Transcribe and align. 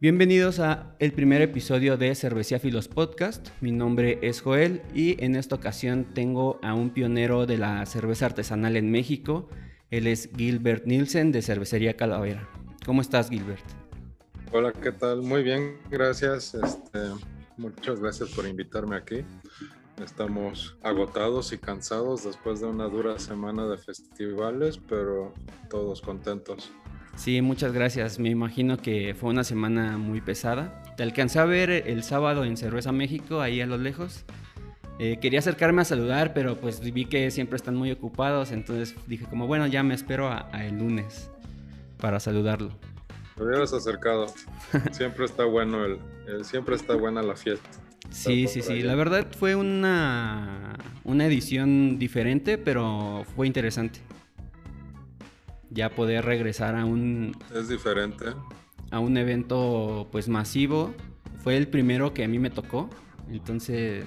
Bienvenidos 0.00 0.60
a 0.60 0.94
el 1.00 1.12
primer 1.12 1.42
episodio 1.42 1.96
de 1.96 2.14
Cervecía 2.14 2.60
Filos 2.60 2.86
Podcast. 2.86 3.48
Mi 3.60 3.72
nombre 3.72 4.20
es 4.22 4.40
Joel 4.42 4.80
y 4.94 5.20
en 5.24 5.34
esta 5.34 5.56
ocasión 5.56 6.04
tengo 6.14 6.60
a 6.62 6.72
un 6.72 6.90
pionero 6.90 7.46
de 7.46 7.58
la 7.58 7.84
cerveza 7.84 8.26
artesanal 8.26 8.76
en 8.76 8.92
México. 8.92 9.48
Él 9.90 10.06
es 10.06 10.30
Gilbert 10.36 10.86
Nielsen 10.86 11.32
de 11.32 11.42
Cervecería 11.42 11.96
Calavera. 11.96 12.48
¿Cómo 12.86 13.00
estás, 13.00 13.28
Gilbert? 13.28 13.64
Hola, 14.52 14.72
¿qué 14.72 14.92
tal? 14.92 15.22
Muy 15.22 15.42
bien, 15.42 15.78
gracias. 15.90 16.54
Este, 16.54 17.00
muchas 17.56 17.98
gracias 17.98 18.28
por 18.28 18.46
invitarme 18.46 18.94
aquí. 18.94 19.24
Estamos 20.00 20.76
agotados 20.80 21.52
y 21.52 21.58
cansados 21.58 22.22
después 22.22 22.60
de 22.60 22.66
una 22.66 22.84
dura 22.84 23.18
semana 23.18 23.66
de 23.66 23.78
festivales, 23.78 24.78
pero 24.78 25.34
todos 25.68 26.00
contentos. 26.00 26.70
Sí, 27.18 27.42
muchas 27.42 27.72
gracias. 27.72 28.20
Me 28.20 28.30
imagino 28.30 28.76
que 28.78 29.12
fue 29.18 29.30
una 29.30 29.42
semana 29.42 29.98
muy 29.98 30.20
pesada. 30.20 30.80
Te 30.96 31.02
alcancé 31.02 31.40
a 31.40 31.44
ver 31.44 31.68
el 31.68 32.04
sábado 32.04 32.44
en 32.44 32.56
Cerveza 32.56 32.92
México, 32.92 33.40
ahí 33.40 33.60
a 33.60 33.66
lo 33.66 33.76
lejos. 33.76 34.24
Eh, 35.00 35.18
quería 35.20 35.40
acercarme 35.40 35.82
a 35.82 35.84
saludar, 35.84 36.32
pero 36.32 36.56
pues 36.60 36.80
vi 36.80 37.06
que 37.06 37.32
siempre 37.32 37.56
están 37.56 37.74
muy 37.74 37.90
ocupados, 37.90 38.52
entonces 38.52 38.94
dije 39.08 39.24
como, 39.24 39.48
bueno, 39.48 39.66
ya 39.66 39.82
me 39.82 39.94
espero 39.94 40.28
a, 40.28 40.48
el 40.64 40.78
lunes 40.78 41.28
para 41.98 42.20
saludarlo. 42.20 42.70
Te 43.36 43.42
hubieras 43.42 43.72
acercado. 43.72 44.26
siempre 44.92 45.24
está 45.24 45.44
bueno 45.44 45.84
el, 45.84 46.44
siempre 46.44 46.76
está 46.76 46.94
buena 46.94 47.20
la 47.20 47.34
fiesta. 47.34 47.68
Sí, 48.10 48.46
sí, 48.46 48.62
sí. 48.62 48.80
La 48.82 48.94
verdad 48.94 49.26
fue 49.36 49.56
una, 49.56 50.78
una 51.02 51.26
edición 51.26 51.98
diferente, 51.98 52.58
pero 52.58 53.24
fue 53.34 53.48
interesante 53.48 54.00
ya 55.70 55.90
poder 55.90 56.24
regresar 56.24 56.76
a 56.76 56.84
un... 56.84 57.36
Es 57.54 57.68
diferente. 57.68 58.26
A 58.90 58.98
un 58.98 59.16
evento 59.16 60.08
pues 60.10 60.28
masivo. 60.28 60.94
Fue 61.42 61.56
el 61.56 61.68
primero 61.68 62.14
que 62.14 62.24
a 62.24 62.28
mí 62.28 62.38
me 62.38 62.50
tocó. 62.50 62.88
Entonces, 63.30 64.04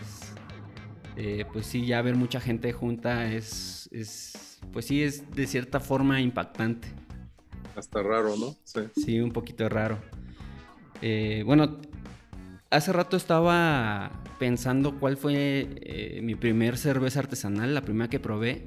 eh, 1.15 1.45
pues 1.51 1.65
sí, 1.65 1.85
ya 1.85 2.01
ver 2.01 2.15
mucha 2.15 2.39
gente 2.39 2.73
junta 2.73 3.31
es, 3.31 3.89
es, 3.91 4.59
pues 4.71 4.85
sí, 4.85 5.03
es 5.03 5.29
de 5.31 5.47
cierta 5.47 5.79
forma 5.79 6.21
impactante. 6.21 6.87
Hasta 7.75 8.01
raro, 8.01 8.35
¿no? 8.37 8.55
Sí. 8.63 8.81
Sí, 8.95 9.19
un 9.19 9.31
poquito 9.31 9.69
raro. 9.69 9.99
Eh, 11.01 11.43
bueno, 11.45 11.79
hace 12.69 12.93
rato 12.93 13.17
estaba 13.17 14.11
pensando 14.39 14.99
cuál 14.99 15.17
fue 15.17 15.67
eh, 15.81 16.21
mi 16.23 16.35
primer 16.35 16.77
cerveza 16.77 17.19
artesanal, 17.19 17.73
la 17.73 17.81
primera 17.81 18.09
que 18.09 18.19
probé. 18.19 18.63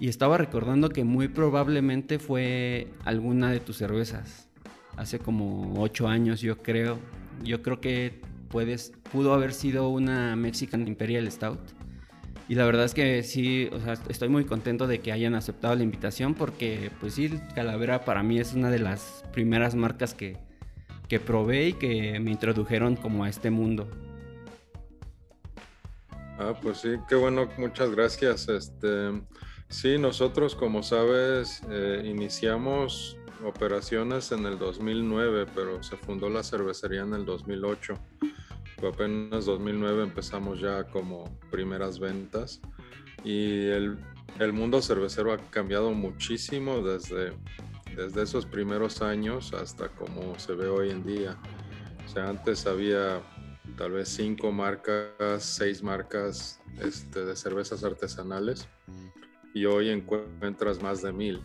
Y 0.00 0.08
estaba 0.08 0.38
recordando 0.38 0.88
que 0.88 1.04
muy 1.04 1.28
probablemente 1.28 2.18
fue 2.18 2.88
alguna 3.04 3.50
de 3.50 3.60
tus 3.60 3.76
cervezas. 3.76 4.48
Hace 4.96 5.18
como 5.18 5.74
ocho 5.80 6.08
años, 6.08 6.40
yo 6.40 6.62
creo. 6.62 6.98
Yo 7.44 7.60
creo 7.60 7.82
que 7.82 8.22
puedes, 8.48 8.92
pudo 9.12 9.34
haber 9.34 9.52
sido 9.52 9.90
una 9.90 10.36
Mexican 10.36 10.88
Imperial 10.88 11.30
Stout. 11.30 11.60
Y 12.48 12.54
la 12.54 12.64
verdad 12.64 12.86
es 12.86 12.94
que 12.94 13.22
sí, 13.22 13.68
o 13.72 13.78
sea, 13.78 13.92
estoy 14.08 14.30
muy 14.30 14.46
contento 14.46 14.86
de 14.86 15.00
que 15.00 15.12
hayan 15.12 15.34
aceptado 15.34 15.74
la 15.76 15.82
invitación 15.82 16.34
porque, 16.34 16.90
pues 16.98 17.14
sí, 17.14 17.30
Calavera 17.54 18.04
para 18.04 18.22
mí 18.22 18.40
es 18.40 18.54
una 18.54 18.70
de 18.70 18.78
las 18.78 19.22
primeras 19.32 19.74
marcas 19.74 20.14
que, 20.14 20.38
que 21.08 21.20
probé 21.20 21.68
y 21.68 21.72
que 21.74 22.18
me 22.20 22.30
introdujeron 22.30 22.96
como 22.96 23.24
a 23.24 23.28
este 23.28 23.50
mundo. 23.50 23.86
Ah, 26.38 26.54
pues 26.60 26.78
sí, 26.78 26.96
qué 27.06 27.16
bueno, 27.16 27.48
muchas 27.58 27.90
gracias. 27.90 28.48
Este, 28.48 29.12
Sí, 29.70 29.98
nosotros, 29.98 30.56
como 30.56 30.82
sabes, 30.82 31.62
eh, 31.70 32.02
iniciamos 32.04 33.16
operaciones 33.44 34.32
en 34.32 34.44
el 34.44 34.58
2009, 34.58 35.46
pero 35.54 35.80
se 35.80 35.96
fundó 35.96 36.28
la 36.28 36.42
cervecería 36.42 37.02
en 37.02 37.14
el 37.14 37.24
2008. 37.24 37.94
Fue 38.80 38.88
apenas 38.88 39.46
2009 39.46 40.02
empezamos 40.02 40.60
ya 40.60 40.82
como 40.88 41.38
primeras 41.52 42.00
ventas 42.00 42.60
y 43.22 43.66
el, 43.68 43.96
mundo 44.52 44.82
cervecero 44.82 45.32
ha 45.32 45.38
cambiado 45.38 45.92
muchísimo 45.92 46.82
desde, 46.82 47.32
desde 47.94 48.22
esos 48.22 48.46
primeros 48.46 49.02
años 49.02 49.52
hasta 49.52 49.88
como 49.88 50.36
se 50.40 50.54
ve 50.54 50.66
hoy 50.66 50.90
en 50.90 51.04
día. 51.04 51.38
O 52.04 52.08
sea, 52.08 52.28
antes 52.28 52.66
había 52.66 53.22
tal 53.76 53.92
vez 53.92 54.08
cinco 54.08 54.50
marcas, 54.50 55.44
seis 55.44 55.80
marcas 55.80 56.60
este, 56.82 57.24
de 57.24 57.36
cervezas 57.36 57.84
artesanales 57.84 58.68
y 59.54 59.64
hoy 59.64 59.90
encuentras 59.90 60.82
más 60.82 61.02
de 61.02 61.12
mil 61.12 61.42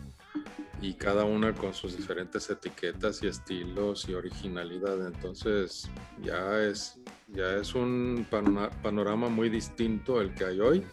y 0.80 0.94
cada 0.94 1.24
una 1.24 1.54
con 1.54 1.72
sus 1.72 1.96
diferentes 1.96 2.48
etiquetas 2.50 3.22
y 3.22 3.28
estilos 3.28 4.08
y 4.08 4.14
originalidad. 4.14 5.06
Entonces 5.06 5.88
ya 6.22 6.60
es, 6.62 7.00
ya 7.28 7.56
es 7.56 7.74
un 7.74 8.26
panorama 8.82 9.28
muy 9.28 9.48
distinto 9.48 10.20
el 10.20 10.34
que 10.34 10.44
hay 10.44 10.60
hoy 10.60 10.84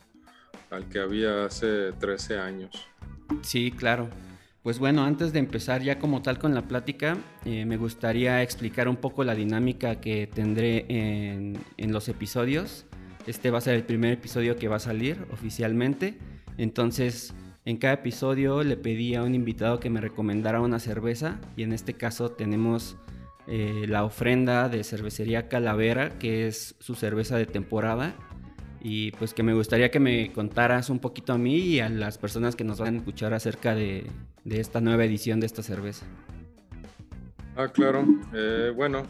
al 0.69 0.89
que 0.89 0.99
había 0.99 1.45
hace 1.45 1.91
13 1.93 2.39
años. 2.39 2.87
Sí, 3.41 3.71
claro. 3.71 4.09
Pues 4.63 4.79
bueno, 4.79 5.03
antes 5.03 5.33
de 5.33 5.39
empezar 5.39 5.81
ya 5.83 5.99
como 5.99 6.21
tal 6.21 6.39
con 6.39 6.55
la 6.55 6.67
plática, 6.67 7.17
eh, 7.43 7.65
me 7.65 7.75
gustaría 7.75 8.41
explicar 8.41 8.87
un 8.87 8.95
poco 8.95 9.25
la 9.25 9.35
dinámica 9.35 9.99
que 9.99 10.25
tendré 10.25 10.85
en, 10.87 11.59
en 11.77 11.91
los 11.91 12.07
episodios. 12.07 12.85
Este 13.27 13.51
va 13.51 13.57
a 13.57 13.61
ser 13.61 13.75
el 13.75 13.83
primer 13.83 14.13
episodio 14.13 14.55
que 14.55 14.69
va 14.69 14.77
a 14.77 14.79
salir 14.79 15.27
oficialmente. 15.31 16.17
Entonces, 16.57 17.33
en 17.65 17.77
cada 17.77 17.93
episodio 17.93 18.63
le 18.63 18.75
pedí 18.75 19.15
a 19.15 19.23
un 19.23 19.35
invitado 19.35 19.79
que 19.79 19.89
me 19.89 20.01
recomendara 20.01 20.59
una 20.59 20.79
cerveza 20.79 21.39
y 21.55 21.63
en 21.63 21.71
este 21.71 21.93
caso 21.93 22.29
tenemos 22.29 22.97
eh, 23.47 23.85
la 23.87 24.03
ofrenda 24.03 24.67
de 24.67 24.83
cervecería 24.83 25.47
Calavera, 25.47 26.17
que 26.19 26.47
es 26.47 26.75
su 26.79 26.95
cerveza 26.95 27.37
de 27.37 27.45
temporada. 27.45 28.13
Y 28.81 29.11
pues 29.11 29.33
que 29.33 29.43
me 29.43 29.53
gustaría 29.53 29.91
que 29.91 30.01
me 30.01 30.33
contaras 30.33 30.89
un 30.89 30.99
poquito 30.99 31.31
a 31.31 31.37
mí 31.37 31.55
y 31.55 31.79
a 31.79 31.87
las 31.87 32.17
personas 32.17 32.57
que 32.57 32.65
nos 32.65 32.79
van 32.79 32.95
a 32.95 32.97
escuchar 32.97 33.33
acerca 33.33 33.73
de, 33.75 34.11
esta 34.43 34.81
nueva 34.81 35.05
edición 35.05 35.39
de 35.39 35.45
esta 35.45 35.63
cerveza. 35.63 36.05
Ah, 37.55 37.69
claro. 37.69 38.05
Eh, 38.33 38.73
bueno, 38.75 39.03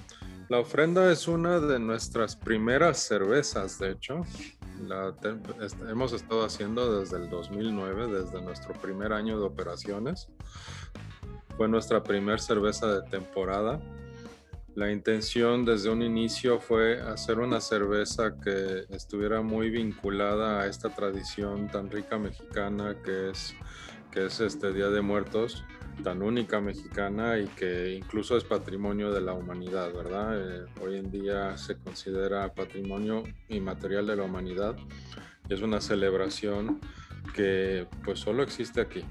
la 0.49 0.59
ofrenda 0.59 1.11
es 1.11 1.27
una 1.27 1.59
de 1.59 1.79
nuestras 1.79 2.35
primeras 2.35 2.99
cervezas, 2.99 3.79
de 3.79 3.93
hecho 3.93 4.23
la 4.81 5.15
hemos 5.89 6.13
estado 6.13 6.45
haciendo 6.45 6.99
desde 6.99 7.17
el 7.17 7.29
2009, 7.29 8.07
desde 8.07 8.41
nuestro 8.41 8.73
primer 8.73 9.13
año 9.13 9.39
de 9.39 9.45
operaciones. 9.45 10.29
Fue 11.57 11.67
nuestra 11.67 12.03
primera 12.03 12.37
cerveza 12.37 12.87
de 12.87 13.09
temporada. 13.09 13.79
La 14.75 14.91
intención 14.91 15.65
desde 15.65 15.91
un 15.91 16.01
inicio 16.01 16.59
fue 16.59 16.99
hacer 16.99 17.39
una 17.39 17.61
cerveza 17.61 18.39
que 18.43 18.85
estuviera 18.89 19.41
muy 19.41 19.69
vinculada 19.69 20.61
a 20.61 20.65
esta 20.65 20.89
tradición 20.89 21.67
tan 21.67 21.91
rica 21.91 22.17
mexicana 22.17 22.95
que 23.03 23.29
es, 23.29 23.53
que 24.13 24.27
es 24.27 24.39
este 24.41 24.71
Día 24.71 24.89
de 24.89 25.01
Muertos 25.01 25.65
tan 26.03 26.21
única 26.21 26.61
mexicana 26.61 27.39
y 27.39 27.47
que 27.47 27.95
incluso 27.95 28.37
es 28.37 28.43
patrimonio 28.43 29.11
de 29.11 29.21
la 29.21 29.33
humanidad, 29.33 29.91
¿verdad? 29.91 30.37
Eh, 30.39 30.65
hoy 30.81 30.97
en 30.97 31.09
día 31.09 31.57
se 31.57 31.77
considera 31.77 32.53
patrimonio 32.53 33.23
inmaterial 33.49 34.05
de 34.05 34.15
la 34.15 34.23
humanidad 34.23 34.75
y 35.49 35.53
es 35.53 35.61
una 35.61 35.81
celebración 35.81 36.79
que 37.33 37.87
pues 38.03 38.19
solo 38.19 38.43
existe 38.43 38.81
aquí. 38.81 39.03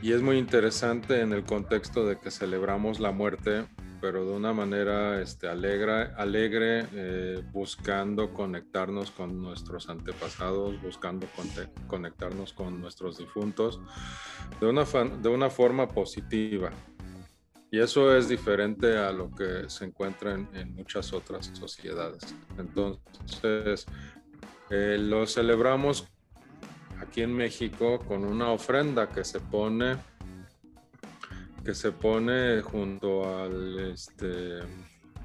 Y 0.00 0.12
es 0.12 0.22
muy 0.22 0.38
interesante 0.38 1.20
en 1.20 1.32
el 1.32 1.42
contexto 1.42 2.06
de 2.06 2.18
que 2.18 2.30
celebramos 2.30 3.00
la 3.00 3.10
muerte 3.10 3.66
pero 4.00 4.24
de 4.24 4.32
una 4.32 4.52
manera 4.52 5.20
este, 5.20 5.48
alegre, 5.48 6.12
alegre 6.16 6.86
eh, 6.92 7.42
buscando 7.52 8.32
conectarnos 8.32 9.10
con 9.10 9.40
nuestros 9.40 9.88
antepasados, 9.88 10.80
buscando 10.82 11.26
conectarnos 11.86 12.52
con 12.52 12.80
nuestros 12.80 13.18
difuntos 13.18 13.80
de 14.60 14.66
una, 14.66 14.84
de 14.84 15.28
una 15.28 15.50
forma 15.50 15.88
positiva. 15.88 16.70
Y 17.70 17.80
eso 17.80 18.16
es 18.16 18.28
diferente 18.28 18.96
a 18.96 19.10
lo 19.12 19.30
que 19.34 19.68
se 19.68 19.84
encuentra 19.84 20.32
en, 20.34 20.74
muchas 20.74 21.12
otras 21.12 21.50
sociedades. 21.52 22.34
Entonces, 22.58 23.86
eh, 24.70 24.96
lo 24.98 25.26
celebramos 25.26 26.06
aquí 27.00 27.22
en 27.22 27.34
México 27.34 27.98
con 28.06 28.24
una 28.24 28.50
ofrenda 28.50 29.08
que 29.08 29.24
se 29.24 29.40
pone 29.40 29.96
que 31.66 31.74
se 31.74 31.90
pone 31.90 32.62
junto 32.62 33.28
al, 33.42 33.90
este, 33.90 34.60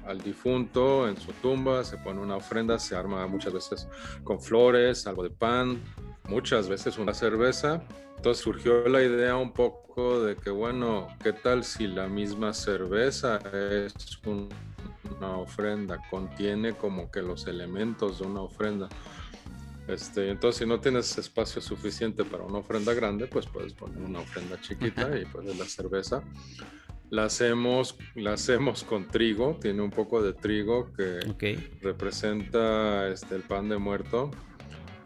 al 0.04 0.20
difunto 0.20 1.08
en 1.08 1.16
su 1.16 1.32
tumba, 1.34 1.84
se 1.84 1.98
pone 1.98 2.20
una 2.20 2.34
ofrenda, 2.34 2.80
se 2.80 2.96
arma 2.96 3.24
muchas 3.28 3.52
veces 3.52 3.88
con 4.24 4.40
flores, 4.40 5.06
algo 5.06 5.22
de 5.22 5.30
pan, 5.30 5.80
muchas 6.24 6.68
veces 6.68 6.98
una 6.98 7.14
cerveza. 7.14 7.84
Entonces 8.16 8.42
surgió 8.42 8.88
la 8.88 9.02
idea 9.04 9.36
un 9.36 9.52
poco 9.52 10.20
de 10.24 10.34
que, 10.34 10.50
bueno, 10.50 11.06
¿qué 11.22 11.32
tal 11.32 11.62
si 11.62 11.86
la 11.86 12.08
misma 12.08 12.52
cerveza 12.54 13.38
es 13.52 13.94
una 14.26 15.36
ofrenda, 15.36 16.00
contiene 16.10 16.72
como 16.72 17.08
que 17.12 17.22
los 17.22 17.46
elementos 17.46 18.18
de 18.18 18.26
una 18.26 18.40
ofrenda? 18.40 18.88
Este, 19.88 20.30
entonces, 20.30 20.60
si 20.60 20.66
no 20.66 20.80
tienes 20.80 21.18
espacio 21.18 21.60
suficiente 21.60 22.24
para 22.24 22.44
una 22.44 22.58
ofrenda 22.58 22.94
grande, 22.94 23.26
pues 23.26 23.46
puedes 23.46 23.72
poner 23.74 23.98
una 23.98 24.20
ofrenda 24.20 24.60
chiquita 24.60 25.18
y 25.18 25.24
pones 25.26 25.58
la 25.58 25.64
cerveza. 25.64 26.22
La 27.10 27.24
hacemos, 27.24 27.98
la 28.14 28.34
hacemos 28.34 28.84
con 28.84 29.08
trigo, 29.08 29.58
tiene 29.60 29.82
un 29.82 29.90
poco 29.90 30.22
de 30.22 30.32
trigo 30.32 30.92
que 30.94 31.20
representa 31.82 33.08
este, 33.08 33.34
el 33.34 33.42
pan 33.42 33.68
de 33.68 33.76
muerto. 33.76 34.30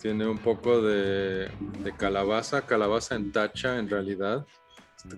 Tiene 0.01 0.27
un 0.27 0.39
poco 0.39 0.83
de, 0.83 1.51
calabaza, 1.97 2.67
calabaza 2.67 3.17
en 3.17 3.33
tacha 3.33 3.79
en 3.79 3.89
realidad. 3.89 4.47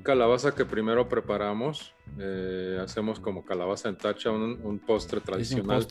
calabaza 0.02 0.55
que 0.55 0.64
primero 0.64 1.08
preparamos, 1.08 1.94
eh, 2.19 2.78
hacemos 2.81 3.20
como 3.20 3.44
calabaza 3.44 3.90
en 3.90 3.99
tacha, 3.99 4.31
un, 4.31 4.78
postre 4.78 5.20
tradicional. 5.20 5.87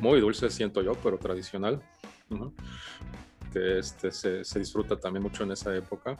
Muy 0.00 0.20
dulce 0.20 0.50
siento 0.50 0.82
yo, 0.82 0.92
pero 1.02 1.16
tradicional. 1.16 1.80
Que 3.52 3.78
este, 3.78 4.10
se, 4.10 4.58
disfruta 4.58 4.98
también 4.98 5.22
mucho 5.22 5.44
en 5.44 5.52
esa 5.52 5.74
época 5.76 6.16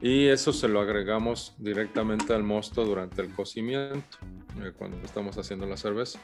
y 0.00 0.28
eso 0.28 0.52
se 0.52 0.68
lo 0.68 0.80
agregamos 0.80 1.54
directamente 1.58 2.32
al 2.32 2.44
mosto 2.44 2.84
durante 2.84 3.22
el 3.22 3.34
cocimiento, 3.34 4.18
eh, 4.60 4.72
cuando 4.76 4.96
estamos 4.98 5.36
haciendo 5.38 5.66
la 5.66 5.76
cerveza. 5.76 6.20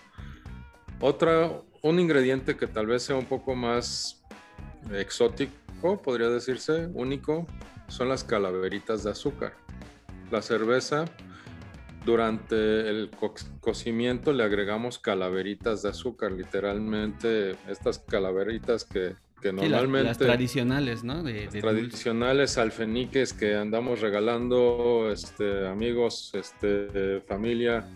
Otra, 1.00 1.60
un 1.82 2.00
ingrediente 2.00 2.56
que 2.56 2.66
tal 2.66 2.86
vez 2.86 3.02
sea 3.04 3.16
un 3.16 3.26
poco 3.26 3.54
más 3.54 4.24
exótico, 4.92 6.00
podría 6.02 6.28
decirse, 6.28 6.88
único, 6.92 7.46
son 7.88 8.08
las 8.08 8.24
calaveritas 8.24 9.04
de 9.04 9.10
azúcar. 9.10 9.54
La 10.30 10.42
cerveza, 10.42 11.04
durante 12.08 12.88
el 12.88 13.10
cocimiento 13.60 14.32
le 14.32 14.42
agregamos 14.42 14.98
calaveritas 14.98 15.82
de 15.82 15.90
azúcar, 15.90 16.32
literalmente 16.32 17.50
estas 17.68 17.98
calaveritas 17.98 18.84
que 18.84 19.14
que 19.42 19.52
normalmente... 19.52 20.08
las, 20.08 20.18
tradicionales, 20.18 21.04
¿no? 21.04 21.22
De, 21.22 21.46
tradicionales 21.46 22.58
alfeniques 22.58 23.32
que 23.32 23.54
andamos 23.54 24.00
regalando, 24.00 25.12
este, 25.12 25.68
amigos, 25.68 26.32
este, 26.34 27.20
familia, 27.20 27.86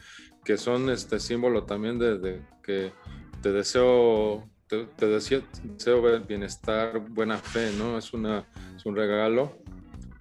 que 0.45 0.57
son 0.57 0.89
este 0.89 1.19
símbolo 1.19 1.65
también 1.65 1.99
de, 1.99 2.43
que 2.63 2.93
te 3.41 3.51
deseo, 3.51 4.49
te, 4.69 5.07
deseo, 5.09 5.43
bienestar, 6.29 7.01
buena 7.01 7.39
fe, 7.39 7.73
¿no? 7.77 7.99
Es, 7.99 8.13
una, 8.13 8.47
es 8.77 8.87
un 8.87 8.95
regalo. 8.95 9.59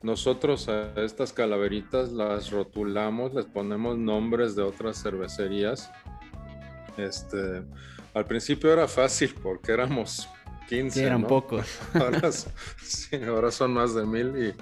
Nosotros 0.04 0.68
a 0.68 0.94
estas 0.96 1.32
calaveritas 1.32 2.12
las 2.12 2.50
rotulamos, 2.50 3.34
les 3.34 3.46
ponemos 3.46 3.98
nombres 3.98 4.56
de 4.56 4.64
otras 4.64 5.02
cervecerías. 5.02 5.92
Este, 6.98 7.64
al 8.14 8.26
principio 8.26 8.74
era 8.74 8.88
fácil 8.88 9.36
porque 9.42 9.72
éramos 9.72 10.28
15. 10.70 11.04
eran 11.04 11.24
pocos. 11.26 11.80
Ahora, 13.28 13.52
son 13.52 13.74
más 13.74 13.94
de 13.94 14.06
mil 14.06 14.56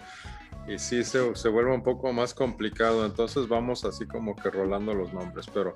y, 0.68 0.74
y 0.74 0.78
sí 0.78 1.04
se, 1.04 1.36
se, 1.36 1.50
vuelve 1.50 1.74
un 1.74 1.84
poco 1.84 2.12
más 2.12 2.34
complicado. 2.34 3.06
Entonces 3.06 3.48
vamos 3.48 3.86
así 3.86 4.06
como 4.06 4.36
que 4.36 4.50
rolando 4.50 4.94
los 4.94 5.14
nombres, 5.14 5.46
pero 5.54 5.74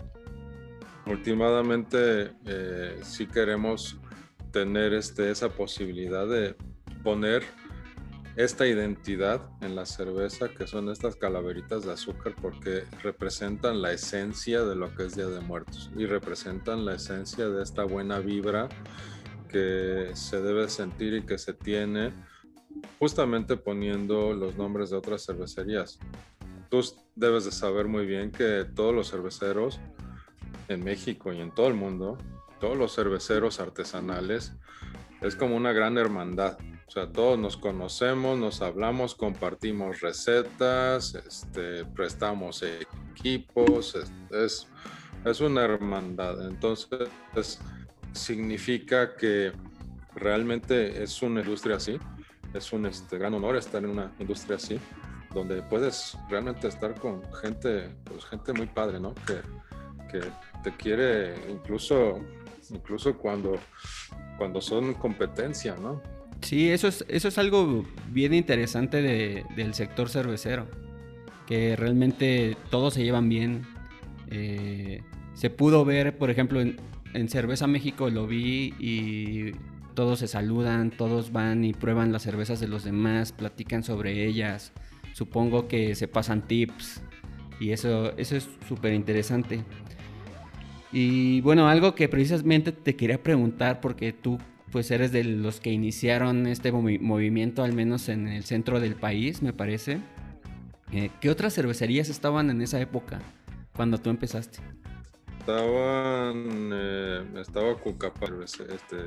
últimamente 1.06 2.32
eh, 2.46 3.00
sí 3.02 3.28
queremos 3.28 3.98
tener 4.52 4.94
este, 4.94 5.32
esa 5.32 5.50
posibilidad 5.50 6.28
de 6.28 6.56
poner 7.04 7.44
esta 8.36 8.66
identidad 8.66 9.42
en 9.62 9.76
la 9.76 9.86
cerveza, 9.86 10.50
que 10.50 10.66
son 10.66 10.90
estas 10.90 11.16
calaveritas 11.16 11.84
de 11.86 11.94
azúcar, 11.94 12.36
porque 12.42 12.84
representan 13.04 13.82
la 13.82 13.92
esencia 13.92 14.64
de 14.64 14.76
lo 14.76 14.96
que 14.96 15.06
es 15.06 15.16
Día 15.16 15.28
de 15.28 15.40
Muertos 15.42 15.92
y 15.96 16.06
representan 16.06 16.86
la 16.86 16.96
esencia 16.96 17.48
de 17.50 17.62
esta 17.62 17.84
buena 17.84 18.20
vibra 18.20 18.70
que 19.50 20.12
se 20.16 20.42
debe 20.42 20.68
sentir 20.68 21.14
y 21.14 21.26
que 21.26 21.38
se 21.38 21.54
tiene 21.54 22.12
justamente 22.98 23.56
poniendo 23.56 24.34
los 24.34 24.58
nombres 24.58 24.90
de 24.90 24.98
otras 24.98 25.26
cervecerías. 25.26 26.00
Tú 26.70 26.82
debes 27.16 27.46
de 27.46 27.52
saber 27.52 27.88
muy 27.88 28.08
bien 28.08 28.32
que 28.32 28.66
todos 28.74 28.96
los 28.96 29.12
cerveceros 29.12 29.80
en 30.70 30.84
México 30.84 31.32
y 31.32 31.40
en 31.40 31.54
todo 31.54 31.68
el 31.68 31.76
mundo, 31.76 32.18
todos 32.60 32.76
los 32.76 32.96
cerveceros 32.96 33.60
artesanales, 33.60 34.54
es 35.22 35.36
como 35.36 35.56
una 35.56 35.72
gran 35.72 36.00
hermandad. 36.00 36.58
O 36.94 36.96
sea, 36.96 37.12
todos 37.12 37.40
nos 37.40 37.58
conocemos, 37.58 38.38
nos 38.38 38.62
hablamos, 38.62 39.16
compartimos 39.16 40.02
recetas, 40.02 41.16
este, 41.16 41.86
prestamos 41.86 42.62
equipos, 42.62 43.98
es, 44.30 44.68
es 45.26 45.42
una 45.42 45.64
hermandad. 45.64 46.46
Entonces, 46.46 47.60
significa 48.12 49.16
que 49.16 49.54
realmente 50.14 51.02
es 51.02 51.20
una 51.24 51.42
industria 51.42 51.78
así. 51.78 51.98
Es 52.54 52.72
un 52.72 52.86
este, 52.86 53.18
gran 53.18 53.34
honor 53.34 53.56
estar 53.56 53.84
en 53.84 53.90
una 53.90 54.14
industria 54.20 54.58
así, 54.58 54.80
donde 55.34 55.64
puedes 55.64 56.16
realmente 56.30 56.68
estar 56.68 56.94
con 56.94 57.24
gente, 57.42 57.90
pues 58.04 58.24
gente 58.26 58.54
muy 58.54 58.68
padre, 58.68 59.00
¿no? 59.00 59.16
Que, 59.26 59.42
que 60.12 60.22
te 60.64 60.78
quiere 60.78 61.34
incluso, 61.50 62.20
incluso 62.70 63.18
cuando, 63.18 63.58
cuando 64.38 64.62
son 64.62 64.94
competencia, 64.94 65.76
¿no? 65.76 66.00
Sí, 66.44 66.70
eso 66.70 66.90
es, 66.90 67.06
eso 67.08 67.30
es 67.30 67.38
algo 67.38 67.86
bien 68.12 68.34
interesante 68.34 69.02
del 69.02 69.74
sector 69.74 70.10
cervecero, 70.10 70.68
que 71.48 71.78
realmente 71.78 72.58
todos 72.70 72.96
se 72.96 73.04
llevan 73.04 73.30
bien. 73.30 73.64
Eh, 74.30 75.02
se 75.34 75.50
pudo 75.50 75.86
ver, 75.86 76.18
por 76.18 76.30
ejemplo, 76.30 76.60
en, 76.60 76.76
en 77.14 77.30
Cerveza 77.30 77.66
México 77.66 78.10
lo 78.10 78.28
vi 78.28 78.74
y 78.78 79.54
todos 79.96 80.20
se 80.20 80.28
saludan, 80.28 80.92
todos 80.92 81.32
van 81.32 81.64
y 81.64 81.74
prueban 81.74 82.12
las 82.12 82.24
cervezas 82.24 82.60
de 82.60 82.68
los 82.68 82.84
demás, 82.84 83.32
platican 83.32 83.84
sobre 83.84 84.28
ellas, 84.28 84.74
supongo 85.14 85.70
que 85.70 85.96
se 85.96 86.10
pasan 86.10 86.46
tips 86.46 87.02
y 87.60 87.72
eso, 87.72 88.12
eso 88.18 88.36
es 88.36 88.50
súper 88.68 88.94
interesante. 88.94 89.64
Y 90.92 91.40
bueno, 91.42 91.70
algo 91.70 91.96
que 91.96 92.10
precisamente 92.10 92.74
te 92.74 92.98
quería 92.98 93.24
preguntar 93.24 93.80
porque 93.80 94.12
tú 94.12 94.40
pues 94.74 94.92
eres 94.92 95.14
de 95.14 95.24
los 95.24 95.62
que 95.62 95.72
iniciaron 95.72 96.48
este 96.48 96.72
movimiento 96.72 97.64
al 97.64 97.72
menos 97.72 98.10
en 98.10 98.28
el 98.28 98.44
centro 98.44 98.82
del 98.82 98.96
país, 98.96 99.42
me 99.42 99.54
parece. 99.54 100.00
Eh, 100.92 101.10
¿Qué 101.22 101.30
otras 101.30 101.54
cervecerías 101.54 102.10
estaban 102.10 102.50
en 102.50 102.62
esa 102.62 102.82
época 102.82 103.22
cuando 103.76 104.00
tú 104.00 104.10
empezaste? 104.10 104.60
estaban, 105.44 106.70
eh, 106.74 107.26
estaba 107.42 107.76
Cucapa, 107.76 108.28
este, 108.46 108.98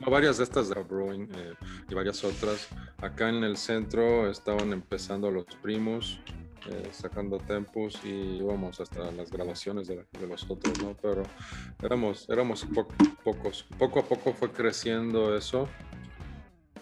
varias 0.00 0.38
de 0.38 0.44
estas 0.44 0.68
de 0.68 0.82
Brewing 0.82 1.28
eh, 1.36 1.54
y 1.88 1.94
varias 1.94 2.24
otras. 2.24 2.68
Acá 2.98 3.28
en 3.28 3.44
el 3.44 3.56
centro 3.56 4.28
estaban 4.28 4.72
empezando 4.72 5.30
los 5.30 5.46
primos, 5.62 6.18
eh, 6.68 6.88
sacando 6.90 7.38
tempos 7.38 8.00
y 8.04 8.38
íbamos 8.38 8.80
hasta 8.80 9.10
las 9.12 9.30
grabaciones 9.30 9.86
de, 9.86 10.04
los 10.26 10.50
otros, 10.50 10.82
¿no? 10.82 10.96
Pero 11.00 11.22
éramos, 11.82 12.28
éramos 12.28 12.66
pocos. 13.22 13.66
Poco 13.78 14.00
a 14.00 14.04
poco 14.04 14.32
fue 14.32 14.50
creciendo 14.50 15.36
eso. 15.36 15.68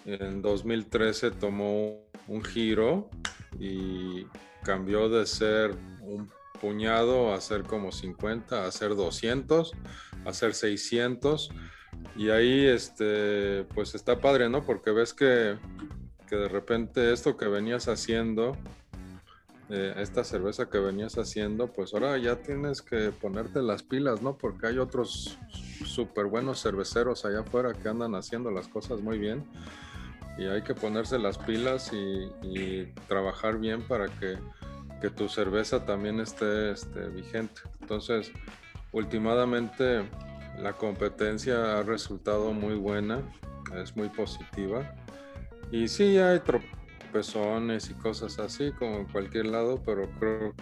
En 0.06 0.40
2013 0.42 1.32
tomó 1.32 1.98
un 2.28 2.42
giro 2.42 3.10
y 3.58 4.26
cambió 4.62 5.08
de 5.08 5.26
ser 5.26 5.74
un 6.00 6.30
puñado 6.60 7.32
a 7.32 7.36
hacer 7.36 7.64
como 7.64 7.92
50, 7.92 8.64
a 8.64 8.68
hacer 8.68 8.94
200, 8.94 9.72
a 10.24 10.28
hacer 10.30 10.54
600. 10.54 11.50
Y 12.16 12.30
ahí, 12.30 12.66
este, 12.66 13.64
pues 13.74 13.94
está 13.94 14.18
padre, 14.18 14.48
¿no? 14.48 14.64
Porque 14.64 14.90
ves 14.92 15.12
que, 15.12 15.58
que 16.26 16.36
de 16.36 16.48
repente 16.48 17.12
esto 17.12 17.36
que 17.36 17.46
venías 17.46 17.88
haciendo, 17.88 18.56
eh, 19.70 19.94
esta 19.98 20.24
cerveza 20.24 20.68
que 20.68 20.78
venías 20.78 21.16
haciendo, 21.18 21.68
pues 21.68 21.94
ahora 21.94 22.18
ya 22.18 22.36
tienes 22.36 22.82
que 22.82 23.10
ponerte 23.10 23.62
las 23.62 23.82
pilas, 23.82 24.22
¿no? 24.22 24.36
Porque 24.36 24.66
hay 24.68 24.78
otros 24.78 25.38
súper 25.84 26.26
buenos 26.26 26.62
cerveceros 26.62 27.24
allá 27.24 27.40
afuera 27.40 27.72
que 27.72 27.88
andan 27.88 28.14
haciendo 28.14 28.50
las 28.50 28.68
cosas 28.68 29.00
muy 29.00 29.18
bien. 29.18 29.44
Y 30.36 30.46
hay 30.46 30.62
que 30.62 30.74
ponerse 30.74 31.18
las 31.18 31.38
pilas 31.38 31.92
y 31.92 32.86
trabajar 33.06 33.58
bien 33.58 33.82
para 33.82 34.08
que 34.08 34.36
que 35.04 35.10
tu 35.10 35.28
cerveza 35.28 35.84
también 35.84 36.18
esté 36.18 36.70
este, 36.70 37.08
vigente. 37.08 37.60
Entonces, 37.82 38.32
últimamente 38.90 40.02
la 40.58 40.72
competencia 40.72 41.78
ha 41.78 41.82
resultado 41.82 42.54
muy 42.54 42.74
buena, 42.76 43.20
es 43.74 43.94
muy 43.94 44.08
positiva. 44.08 44.94
Y 45.70 45.88
sí 45.88 46.16
hay 46.16 46.40
tropezones 47.14 47.90
y 47.90 47.94
cosas 47.94 48.38
así, 48.40 48.72
como 48.72 48.98
en 48.98 49.04
cualquier 49.04 49.46
lado, 49.46 49.80
pero 49.84 50.10
creo 50.18 50.52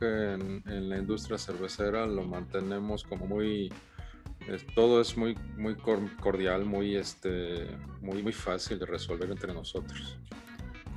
que 0.00 0.32
en, 0.66 0.88
la 0.88 0.98
industria 0.98 1.38
cervecera 1.38 2.06
lo 2.06 2.24
mantenemos 2.24 3.04
como 3.04 3.26
muy... 3.26 3.72
todo 4.74 5.00
es 5.00 5.16
muy, 5.16 5.36
muy 5.56 5.76
cordial, 5.76 6.64
muy, 6.64 6.96
este, 6.96 7.68
muy, 8.00 8.22
muy 8.22 8.32
fácil 8.32 8.80
de 8.80 8.86
resolver 8.86 9.30
entre 9.30 9.54
nosotros. 9.54 10.18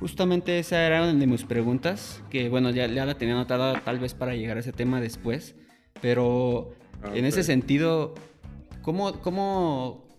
Justamente 0.00 0.58
esa 0.58 0.84
era 0.84 1.02
una 1.02 1.14
de 1.14 1.26
mis 1.26 1.44
preguntas, 1.44 2.22
que 2.28 2.48
bueno, 2.48 2.70
ya, 2.70 2.88
la 2.88 3.14
tenía 3.14 3.34
anotada 3.34 3.80
tal 3.84 4.00
vez 4.00 4.14
para 4.14 4.34
llegar 4.34 4.56
a 4.56 4.60
ese 4.60 4.72
tema 4.72 5.00
después, 5.00 5.54
pero 6.00 6.72
ah, 7.04 7.10
en 7.14 7.26
ese 7.26 7.44
sentido, 7.44 8.14
¿cómo, 8.82 9.20
cómo, 9.20 10.09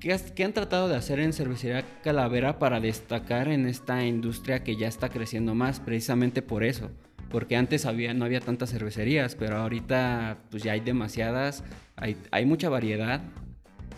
qué, 0.00 0.18
qué, 0.34 0.44
han 0.44 0.52
tratado 0.52 0.88
de 0.88 0.96
hacer 0.96 1.20
en 1.20 1.32
Cervecería 1.32 1.84
Calavera 2.02 2.58
para 2.58 2.80
destacar 2.80 3.48
en 3.48 3.66
esta 3.66 4.04
industria 4.04 4.64
que 4.64 4.76
ya 4.76 4.88
está 4.88 5.08
creciendo 5.08 5.54
más, 5.54 5.80
precisamente 5.80 6.42
por 6.42 6.64
eso? 6.64 6.90
porque 7.34 7.56
antes 7.56 7.84
había, 7.84 8.14
no 8.14 8.26
había 8.26 8.40
tantas 8.40 8.70
cervecerías, 8.70 9.34
pero 9.34 9.56
ahorita 9.56 10.38
pues 10.52 10.62
ya 10.62 10.70
hay 10.70 10.78
demasiadas, 10.78 11.64
hay, 11.96 12.16
hay 12.30 12.46
mucha 12.46 12.68
variedad 12.68 13.22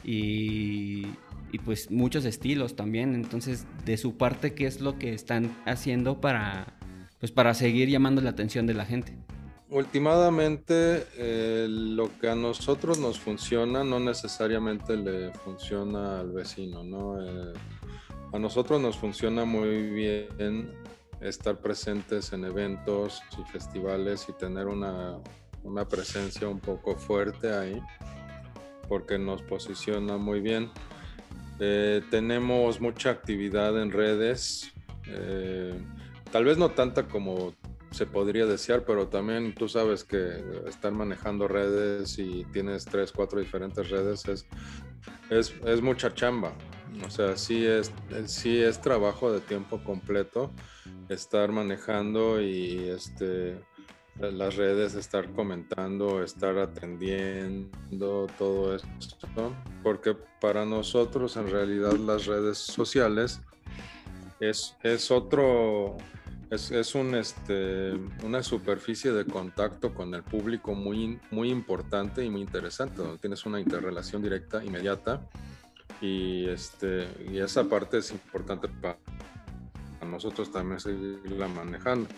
y, 0.03 1.07
y, 1.53 1.59
pues 1.63 1.91
muchos 1.91 2.25
estilos 2.25 2.77
también. 2.77 3.15
Entonces, 3.15 3.67
de 3.85 3.99
su 3.99 4.17
parte, 4.17 4.55
¿qué 4.55 4.67
es 4.67 4.81
lo 4.81 4.99
que 4.99 5.13
están 5.13 5.55
haciendo 5.67 6.19
para, 6.19 6.79
pues, 7.21 7.31
para 7.31 7.53
seguir 7.53 7.91
llamando 7.91 8.23
la 8.23 8.31
atención 8.31 8.67
de 8.67 8.73
la 8.73 8.87
gente? 8.87 9.19
Últimamente, 9.69 11.09
eh, 11.17 11.67
lo 11.69 12.09
que 12.21 12.29
a 12.29 12.37
nosotros 12.37 13.01
nos 13.01 13.19
funciona 13.19 13.83
no 13.83 13.99
necesariamente 13.99 14.97
le 14.97 15.33
funciona 15.33 16.21
al 16.21 16.31
vecino, 16.31 16.85
¿no? 16.85 17.21
Eh, 17.21 17.53
a 18.33 18.39
nosotros 18.39 18.81
nos 18.81 18.97
funciona 18.97 19.45
muy 19.45 19.91
bien 19.91 20.73
estar 21.21 21.59
presentes 21.59 22.33
en 22.33 22.45
eventos 22.45 23.21
y 23.37 23.43
festivales 23.51 24.29
y 24.29 24.35
tener 24.35 24.69
una, 24.69 25.19
presencia 25.91 26.47
un 26.47 26.61
poco 26.61 26.95
fuerte 26.95 27.53
ahí, 27.53 27.83
porque 28.89 29.19
nos 29.19 29.43
posiciona 29.43 30.17
muy 30.17 30.41
bien. 30.41 30.71
Eh, 31.59 32.03
tenemos 32.13 32.81
mucha 32.81 33.11
actividad 33.11 33.83
en 33.83 33.91
redes, 33.91 34.73
tal 36.31 36.45
vez 36.45 36.57
no 36.57 36.71
tanta 36.71 37.09
como 37.09 37.53
se 37.97 38.05
podría 38.05 38.45
desear, 38.45 38.85
pero 38.85 39.09
también 39.09 39.55
tú 39.55 39.69
sabes 39.69 40.05
que 40.05 40.45
estar 40.67 40.93
manejando 40.93 41.49
redes 41.49 42.19
y 42.19 42.45
tienes 42.53 42.85
tres, 42.85 43.11
cuatro 43.11 43.41
diferentes 43.41 43.89
redes 43.89 44.29
es, 44.29 44.47
es, 45.31 45.55
es 45.65 45.81
mucha 45.81 46.13
chamba. 46.13 46.53
O 47.07 47.11
sea, 47.11 47.37
sí 47.37 47.65
es, 47.65 47.91
sí 48.27 48.59
es 48.59 48.81
trabajo 48.83 49.33
de 49.33 49.41
tiempo 49.41 49.83
completo 49.83 50.53
estar 51.09 51.51
manejando 51.53 52.41
y 52.43 52.89
este, 52.91 53.59
las 54.19 54.57
redes, 54.57 54.95
estar 54.95 55.33
comentando, 55.33 56.23
estar 56.23 56.59
atendiendo 56.59 58.27
todo 58.39 58.75
esto, 58.75 59.55
porque 59.83 60.15
para 60.41 60.67
nosotros 60.67 61.37
en 61.39 61.51
realidad 61.51 61.95
las 61.95 62.27
redes 62.27 62.59
sociales 62.59 63.41
es, 64.41 64.77
es 64.83 65.11
otro, 65.11 65.97
es, 66.51 66.71
es 66.71 66.95
un, 66.95 67.15
este, 67.15 67.93
una 68.23 68.43
superficie 68.43 69.13
de 69.13 69.25
contacto 69.25 69.95
con 69.95 70.15
el 70.15 70.23
público 70.23 70.75
muy, 70.75 71.19
muy 71.31 71.51
importante 71.51 72.25
y 72.25 72.31
muy 72.31 72.43
interesante, 72.43 72.97
donde 72.97 73.19
tienes 73.19 73.45
una 73.47 73.61
interrelación 73.61 74.23
directa, 74.23 74.65
inmediata, 74.65 75.29
y, 76.01 76.47
este, 76.49 77.09
y 77.31 77.39
esa 77.39 77.65
parte 77.65 77.99
es 77.99 78.11
importante 78.13 78.69
para 78.69 78.99
nosotros 80.07 80.53
también 80.53 80.79
seguirla 80.79 81.49
manejando. 81.49 82.09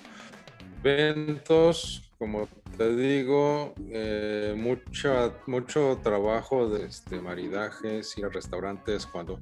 Eventos, 0.83 2.11
como 2.19 2.49
te 2.77 2.95
digo, 2.95 3.75
eh, 3.91 4.55
mucho 4.57 6.01
trabajo 6.03 6.69
de 6.69 6.87
este, 6.87 7.21
maridajes, 7.21 8.17
ir 8.19 8.29
restaurantes 8.29 9.07
cuando 9.07 9.41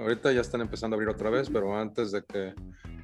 ahorita 0.00 0.32
ya 0.32 0.40
están 0.40 0.60
empezando 0.60 0.94
a 0.94 0.96
abrir 0.96 1.08
otra 1.08 1.30
vez, 1.30 1.50
pero 1.50 1.76
antes 1.76 2.12
de 2.12 2.24
que 2.24 2.54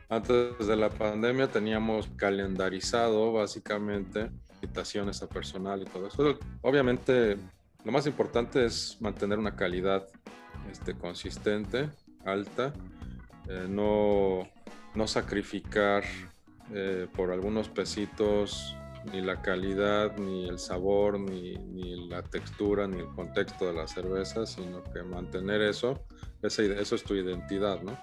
antes 0.08 0.66
de 0.66 0.76
la 0.76 0.90
pandemia 0.90 1.48
teníamos 1.48 2.08
calendarizado 2.16 3.32
básicamente 3.32 4.30
invitaciones 4.54 5.22
a 5.22 5.28
personal 5.28 5.82
y 5.82 5.86
todo 5.86 6.06
eso. 6.06 6.38
Obviamente 6.62 7.36
lo 7.84 7.92
más 7.92 8.06
importante 8.06 8.64
es 8.64 8.96
mantener 9.00 9.38
una 9.38 9.56
calidad 9.56 10.06
este, 10.70 10.94
consistente, 10.94 11.90
alta, 12.24 12.72
eh, 13.48 13.66
no 13.68 14.48
no 14.94 15.06
sacrificar 15.06 16.04
eh, 16.72 17.08
por 17.14 17.30
algunos 17.30 17.68
pesitos 17.68 18.76
ni 19.12 19.20
la 19.20 19.42
calidad, 19.42 20.16
ni 20.16 20.48
el 20.48 20.58
sabor, 20.58 21.20
ni, 21.20 22.08
la 22.08 22.22
textura, 22.22 22.86
ni 22.86 23.00
el 23.00 23.08
contexto 23.08 23.66
de 23.66 23.74
la 23.74 23.86
cerveza, 23.86 24.46
sino 24.46 24.82
que 24.82 25.02
mantener 25.02 25.60
eso, 25.60 26.06
eso 26.46 26.94
es 26.94 27.04
tu 27.04 27.14
identidad, 27.14 27.82
¿no? 27.82 27.98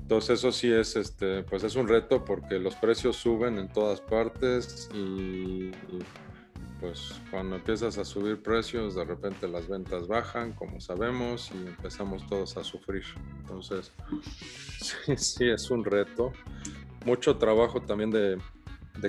Entonces 0.00 0.38
eso 0.38 0.52
sí 0.52 0.72
es, 0.72 0.94
este, 0.94 1.42
pues 1.42 1.64
es 1.64 1.74
un 1.74 1.88
reto 1.88 2.24
porque 2.24 2.60
los 2.60 2.76
precios 2.76 3.16
suben 3.16 3.58
en 3.58 3.68
todas 3.68 4.00
partes 4.00 4.88
y 4.94 5.72
pues 6.80 7.20
cuando 7.30 7.56
empiezas 7.56 7.98
a 7.98 8.04
subir 8.04 8.40
precios, 8.42 8.94
de 8.94 9.04
repente 9.04 9.48
las 9.48 9.66
ventas 9.66 10.06
bajan, 10.06 10.52
como 10.52 10.80
sabemos, 10.80 11.50
y 11.52 11.66
empezamos 11.66 12.26
todos 12.28 12.56
a 12.56 12.64
sufrir. 12.64 13.02
Entonces, 13.40 13.92
sí, 15.16 15.48
es 15.48 15.70
un 15.70 15.84
reto. 15.84 16.32
Mucho 17.04 17.36
trabajo 17.38 17.80
también 17.80 18.10
de, 18.10 18.38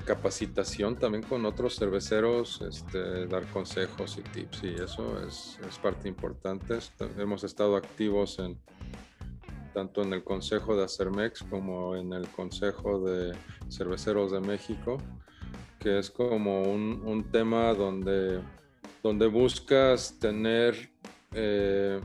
capacitación, 0.05 0.95
también 0.95 1.23
con 1.23 1.45
otros 1.45 1.75
cerveceros, 1.77 2.61
este, 2.61 3.27
dar 3.27 3.45
consejos 3.47 4.17
y 4.17 4.21
tips, 4.21 4.63
y 4.63 4.75
eso 4.75 5.21
es, 5.25 5.59
es 5.67 5.77
parte 5.79 6.07
importante. 6.07 6.77
Hemos 7.17 7.43
estado 7.43 7.75
activos 7.75 8.39
en 8.39 8.59
tanto 9.73 10.01
en 10.01 10.13
el 10.13 10.23
Consejo 10.23 10.75
de 10.75 10.85
Acermex 10.85 11.43
como 11.43 11.95
en 11.95 12.11
el 12.13 12.27
Consejo 12.29 12.99
de 12.99 13.35
Cerveceros 13.69 14.31
de 14.31 14.39
México 14.39 14.97
que 15.79 15.99
es 15.99 16.09
como 16.09 16.63
un, 16.63 17.27
tema 17.31 17.73
donde, 17.73 18.41
donde 19.03 19.27
buscas 19.27 20.17
tener, 20.19 20.89
eh, 21.33 22.01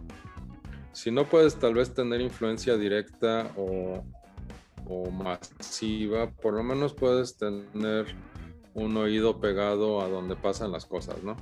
si 0.93 1.11
no 1.11 1.25
puedes 1.25 1.57
tal 1.57 1.75
vez 1.75 1.95
tener 1.95 2.21
influencia 2.21 2.77
directa 2.77 3.51
o, 3.57 4.05
masiva, 5.11 6.31
por 6.31 6.55
lo 6.55 6.63
menos 6.63 6.95
puedes 6.95 7.37
tener 7.37 8.07
un 8.75 8.97
oído 8.97 9.41
pegado 9.41 10.01
a 10.01 10.09
donde 10.09 10.37
pasan 10.37 10.73
las 10.73 10.87
cosas, 10.87 11.23
¿no? 11.23 11.37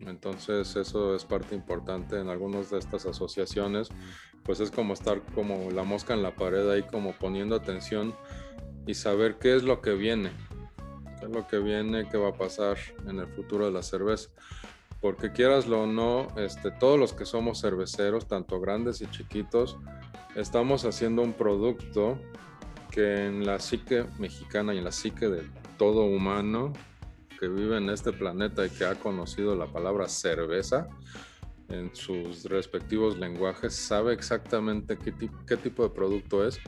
Entonces 0.00 0.76
eso 0.76 1.14
es 1.14 1.24
parte 1.24 1.54
importante 1.54 2.18
en 2.18 2.28
algunas 2.28 2.70
de 2.70 2.78
estas 2.78 3.06
asociaciones, 3.06 3.88
pues 4.42 4.60
es 4.60 4.70
como 4.70 4.92
estar 4.92 5.22
como 5.34 5.70
la 5.70 5.84
mosca 5.84 6.14
en 6.14 6.22
la 6.22 6.34
pared 6.34 6.68
ahí 6.68 6.82
como 6.82 7.12
poniendo 7.12 7.56
atención 7.56 8.14
y 8.86 8.94
saber 8.94 9.38
qué 9.38 9.56
es 9.56 9.62
lo 9.62 9.80
que 9.80 9.92
viene, 9.92 10.30
qué 11.18 11.26
es 11.26 11.32
lo 11.32 11.46
que 11.46 11.58
viene, 11.58 12.08
qué 12.08 12.18
va 12.18 12.30
a 12.30 12.34
pasar 12.34 12.76
en 13.08 13.18
el 13.18 13.28
futuro 13.28 13.66
de 13.66 13.72
la 13.72 13.82
cerveza. 13.82 14.28
Porque 15.00 15.32
quieraslo 15.32 15.82
o 15.82 15.86
no, 15.86 16.28
este, 16.36 16.70
todos 16.70 16.98
los 16.98 17.12
que 17.12 17.26
somos 17.26 17.60
cerveceros, 17.60 18.26
tanto 18.26 18.60
grandes 18.60 19.00
y 19.00 19.06
chiquitos, 19.06 19.76
estamos 20.34 20.84
haciendo 20.84 21.22
un 21.22 21.34
producto 21.34 22.18
que 22.94 23.26
en 23.26 23.44
la 23.44 23.58
psique 23.58 24.06
mexicana 24.18 24.72
y 24.72 24.78
en 24.78 24.84
la 24.84 24.92
psique 24.92 25.28
de 25.28 25.42
todo 25.78 26.04
humano 26.04 26.72
que 27.40 27.48
vive 27.48 27.76
en 27.78 27.90
este 27.90 28.12
planeta 28.12 28.64
y 28.64 28.70
que 28.70 28.84
ha 28.84 28.94
conocido 28.94 29.56
la 29.56 29.66
palabra 29.66 30.08
cerveza 30.08 30.86
en 31.68 31.92
sus 31.94 32.44
respectivos 32.44 33.18
lenguajes, 33.18 33.74
sabe 33.74 34.12
exactamente 34.12 34.96
qué, 34.96 35.12
qué 35.44 35.56
tipo 35.56 35.82
de 35.82 35.90
producto 35.90 36.46
es 36.46 36.60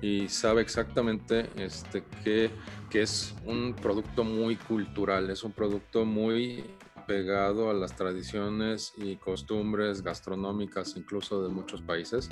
y 0.00 0.28
sabe 0.28 0.60
exactamente 0.60 1.48
este, 1.56 2.02
que, 2.24 2.50
que, 2.90 3.02
es 3.02 3.34
un 3.44 3.74
producto 3.74 4.24
muy 4.24 4.56
cultural, 4.56 5.30
es 5.30 5.44
un 5.44 5.52
producto 5.52 6.04
muy 6.04 6.64
pegado 7.06 7.70
a 7.70 7.74
las 7.74 7.94
tradiciones 7.94 8.92
y 8.96 9.16
costumbres 9.16 10.02
gastronómicas 10.02 10.96
incluso 10.96 11.42
de 11.42 11.48
muchos 11.48 11.80
países. 11.80 12.28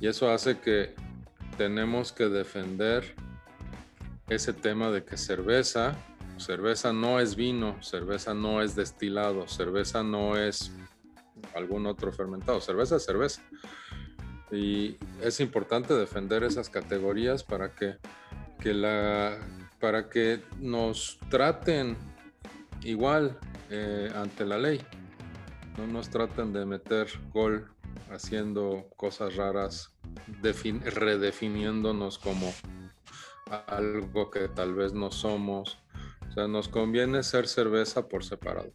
Y 0.00 0.08
eso 0.08 0.30
hace 0.30 0.58
que 0.58 0.94
tenemos 1.60 2.10
que 2.10 2.30
defender 2.30 3.14
ese 4.30 4.54
tema 4.54 4.90
de 4.90 5.04
que 5.04 5.18
cerveza, 5.18 5.94
cerveza 6.38 6.94
no 6.94 7.20
es 7.20 7.36
vino, 7.36 7.76
cerveza 7.82 8.32
no 8.32 8.62
es 8.62 8.74
destilado, 8.74 9.46
cerveza 9.46 10.02
no 10.02 10.38
es 10.38 10.72
algún 11.54 11.84
otro 11.84 12.14
fermentado, 12.14 12.62
cerveza 12.62 12.96
es 12.96 13.04
cerveza. 13.04 13.42
Y 14.50 14.96
es 15.20 15.38
importante 15.40 15.92
defender 15.92 16.44
esas 16.44 16.70
categorías 16.70 17.44
para 17.44 17.74
que, 17.74 17.98
la, 18.64 19.38
para 19.78 20.08
que 20.08 20.40
nos 20.60 21.18
traten 21.28 21.94
igual 22.84 23.38
eh, 23.68 24.10
ante 24.16 24.46
la 24.46 24.56
ley. 24.56 24.80
No 25.76 25.86
nos 25.86 26.08
traten 26.08 26.54
de 26.54 26.64
meter 26.64 27.08
gol 27.34 27.70
haciendo 28.10 28.86
cosas 28.96 29.36
raras, 29.36 29.90
redefiniéndonos 30.42 32.18
como 32.18 32.52
algo 33.66 34.30
que 34.30 34.48
tal 34.48 34.74
vez 34.74 34.92
no 34.92 35.10
somos. 35.10 35.78
O 36.28 36.32
sea, 36.32 36.46
nos 36.46 36.68
conviene 36.68 37.22
ser 37.22 37.48
cerveza 37.48 38.08
por 38.08 38.24
separado. 38.24 38.72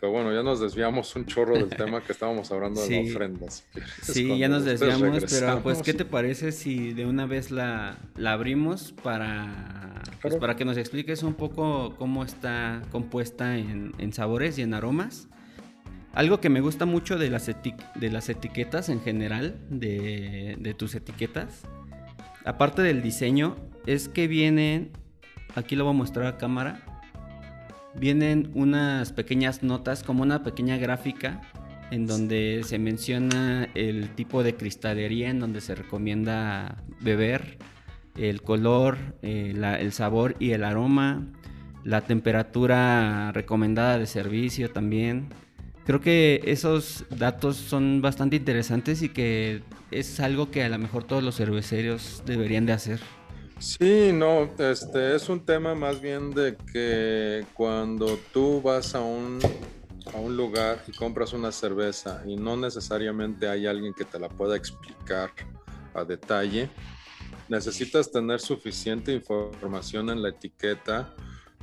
Pero 0.00 0.12
bueno, 0.12 0.32
ya 0.32 0.42
nos 0.42 0.60
desviamos 0.60 1.14
un 1.14 1.26
chorro 1.26 1.54
del 1.56 1.68
tema 1.68 2.00
que 2.00 2.12
estábamos 2.12 2.50
hablando 2.50 2.80
de 2.80 3.02
la 3.02 3.10
ofrenda. 3.10 3.46
sí, 4.02 4.38
ya 4.38 4.48
nos 4.48 4.64
desviamos, 4.64 5.24
pero 5.28 5.62
pues, 5.62 5.82
¿qué 5.82 5.92
te 5.92 6.06
parece 6.06 6.52
si 6.52 6.94
de 6.94 7.04
una 7.04 7.26
vez 7.26 7.50
la, 7.50 7.98
la 8.16 8.32
abrimos 8.32 8.92
para, 9.02 10.02
pues, 10.22 10.36
para 10.36 10.56
que 10.56 10.64
nos 10.64 10.78
expliques 10.78 11.22
un 11.22 11.34
poco 11.34 11.96
cómo 11.98 12.24
está 12.24 12.80
compuesta 12.90 13.58
en, 13.58 13.92
en 13.98 14.14
sabores 14.14 14.58
y 14.58 14.62
en 14.62 14.72
aromas? 14.72 15.28
Algo 16.12 16.40
que 16.40 16.48
me 16.48 16.60
gusta 16.60 16.86
mucho 16.86 17.18
de 17.18 17.30
las, 17.30 17.46
de 17.46 18.10
las 18.10 18.28
etiquetas 18.28 18.88
en 18.88 19.00
general, 19.00 19.60
de, 19.70 20.56
de 20.58 20.74
tus 20.74 20.94
etiquetas, 20.94 21.62
aparte 22.44 22.82
del 22.82 23.02
diseño, 23.02 23.56
es 23.86 24.08
que 24.08 24.26
vienen 24.26 24.90
aquí 25.54 25.76
lo 25.76 25.84
voy 25.84 25.94
a 25.94 25.96
mostrar 25.96 26.26
a 26.26 26.38
cámara, 26.38 26.80
vienen 27.94 28.50
unas 28.54 29.12
pequeñas 29.12 29.62
notas, 29.62 30.02
como 30.02 30.22
una 30.22 30.42
pequeña 30.42 30.76
gráfica, 30.76 31.40
en 31.90 32.06
donde 32.06 32.62
se 32.64 32.78
menciona 32.78 33.68
el 33.74 34.10
tipo 34.10 34.42
de 34.42 34.54
cristalería 34.54 35.28
en 35.28 35.40
donde 35.40 35.60
se 35.60 35.74
recomienda 35.74 36.76
beber, 37.00 37.58
el 38.16 38.42
color, 38.42 38.98
eh, 39.22 39.54
el 39.80 39.92
sabor 39.92 40.36
y 40.38 40.52
el 40.52 40.62
aroma, 40.62 41.26
la 41.84 42.02
temperatura 42.02 43.32
recomendada 43.32 43.98
de 43.98 44.06
servicio 44.06 44.70
también. 44.70 45.28
Creo 45.90 46.00
que 46.00 46.40
esos 46.44 47.04
datos 47.10 47.56
son 47.56 48.00
bastante 48.00 48.36
interesantes 48.36 49.02
y 49.02 49.08
que 49.08 49.60
es 49.90 50.20
algo 50.20 50.48
que 50.52 50.62
a 50.62 50.68
lo 50.68 50.78
mejor 50.78 51.02
todos 51.02 51.20
los 51.20 51.34
cerveceros 51.34 52.22
deberían 52.24 52.64
de 52.64 52.74
hacer. 52.74 53.00
Sí, 53.58 54.12
no, 54.14 54.48
este 54.56 55.16
es 55.16 55.28
un 55.28 55.44
tema 55.44 55.74
más 55.74 56.00
bien 56.00 56.30
de 56.30 56.56
que 56.72 57.44
cuando 57.54 58.20
tú 58.32 58.62
vas 58.62 58.94
a 58.94 59.00
un, 59.00 59.40
a 60.14 60.16
un 60.16 60.36
lugar 60.36 60.80
y 60.86 60.92
compras 60.92 61.32
una 61.32 61.50
cerveza 61.50 62.22
y 62.24 62.36
no 62.36 62.56
necesariamente 62.56 63.48
hay 63.48 63.66
alguien 63.66 63.92
que 63.92 64.04
te 64.04 64.20
la 64.20 64.28
pueda 64.28 64.54
explicar 64.54 65.32
a 65.92 66.04
detalle, 66.04 66.70
necesitas 67.48 68.12
tener 68.12 68.38
suficiente 68.38 69.12
información 69.12 70.08
en 70.10 70.22
la 70.22 70.28
etiqueta 70.28 71.12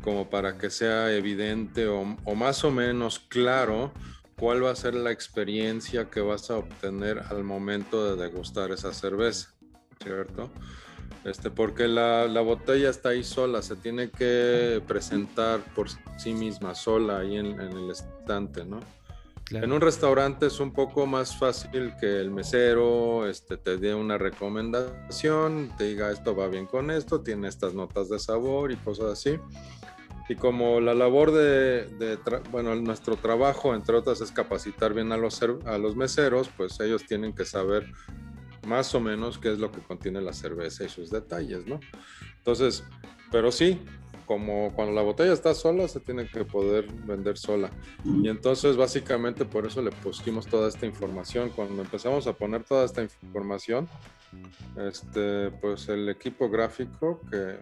como 0.01 0.29
para 0.29 0.57
que 0.57 0.69
sea 0.69 1.15
evidente 1.15 1.87
o, 1.87 2.17
o 2.25 2.35
más 2.35 2.65
o 2.65 2.71
menos 2.71 3.19
claro 3.19 3.93
cuál 4.37 4.63
va 4.63 4.71
a 4.71 4.75
ser 4.75 4.93
la 4.93 5.11
experiencia 5.11 6.09
que 6.09 6.21
vas 6.21 6.49
a 6.49 6.57
obtener 6.57 7.19
al 7.29 7.43
momento 7.43 8.15
de 8.15 8.23
degustar 8.23 8.71
esa 8.71 8.93
cerveza, 8.93 9.53
¿cierto? 10.01 10.51
Este, 11.23 11.49
porque 11.49 11.87
la, 11.87 12.27
la, 12.27 12.41
botella 12.41 12.89
está 12.89 13.09
ahí 13.09 13.23
sola, 13.23 13.61
se 13.61 13.75
tiene 13.75 14.09
que 14.11 14.81
presentar 14.87 15.61
por 15.73 15.87
sí 16.17 16.33
misma, 16.33 16.75
sola, 16.75 17.19
ahí 17.19 17.37
en, 17.37 17.59
en 17.59 17.71
el 17.71 17.89
estante, 17.89 18.63
¿no? 18.63 18.79
En 19.51 19.71
un 19.71 19.79
restaurante 19.79 20.47
es 20.47 20.59
un 20.59 20.73
poco 20.73 21.05
más 21.05 21.37
fácil 21.37 21.93
que 21.97 22.19
el 22.19 22.31
mesero 22.31 23.27
este, 23.29 23.55
te 23.55 23.77
dé 23.77 23.95
una 23.95 24.17
recomendación, 24.17 25.71
te 25.77 25.85
diga 25.85 26.11
esto 26.11 26.35
va 26.35 26.49
bien 26.49 26.65
con 26.65 26.91
esto, 26.91 27.21
tiene 27.21 27.47
estas 27.47 27.73
notas 27.73 28.09
de 28.09 28.19
sabor 28.19 28.73
y 28.73 28.75
cosas 28.75 29.13
así. 29.13 29.39
Y 30.29 30.35
como 30.35 30.81
la 30.81 30.93
labor 30.93 31.31
de, 31.31 31.85
de 31.85 32.17
bueno, 32.51 32.75
nuestro 32.75 33.15
trabajo, 33.15 33.73
entre 33.73 33.95
otras, 33.95 34.19
es 34.21 34.31
capacitar 34.31 34.93
bien 34.93 35.11
a 35.11 35.17
los, 35.17 35.41
a 35.41 35.77
los 35.77 35.95
meseros, 35.95 36.49
pues 36.55 36.79
ellos 36.79 37.05
tienen 37.05 37.33
que 37.33 37.45
saber 37.45 37.91
más 38.67 38.93
o 38.93 38.99
menos 38.99 39.37
qué 39.37 39.51
es 39.51 39.59
lo 39.59 39.71
que 39.71 39.79
contiene 39.79 40.21
la 40.21 40.33
cerveza 40.33 40.83
y 40.83 40.89
sus 40.89 41.09
detalles, 41.09 41.65
¿no? 41.65 41.79
Entonces, 42.39 42.83
pero 43.31 43.51
sí, 43.51 43.79
como 44.27 44.73
cuando 44.75 44.93
la 44.93 45.01
botella 45.01 45.31
está 45.31 45.53
sola, 45.53 45.87
se 45.87 46.01
tiene 46.01 46.27
que 46.27 46.43
poder 46.43 46.91
vender 47.05 47.37
sola. 47.37 47.71
Y 48.03 48.27
entonces, 48.27 48.75
básicamente, 48.75 49.45
por 49.45 49.65
eso 49.65 49.81
le 49.81 49.91
pusimos 49.91 50.45
toda 50.47 50.67
esta 50.67 50.85
información. 50.85 51.49
Cuando 51.49 51.81
empezamos 51.81 52.27
a 52.27 52.33
poner 52.33 52.63
toda 52.65 52.85
esta 52.85 53.01
información, 53.01 53.87
este, 54.77 55.51
pues 55.51 55.89
el 55.89 56.09
equipo 56.09 56.49
gráfico, 56.49 57.21
que 57.29 57.57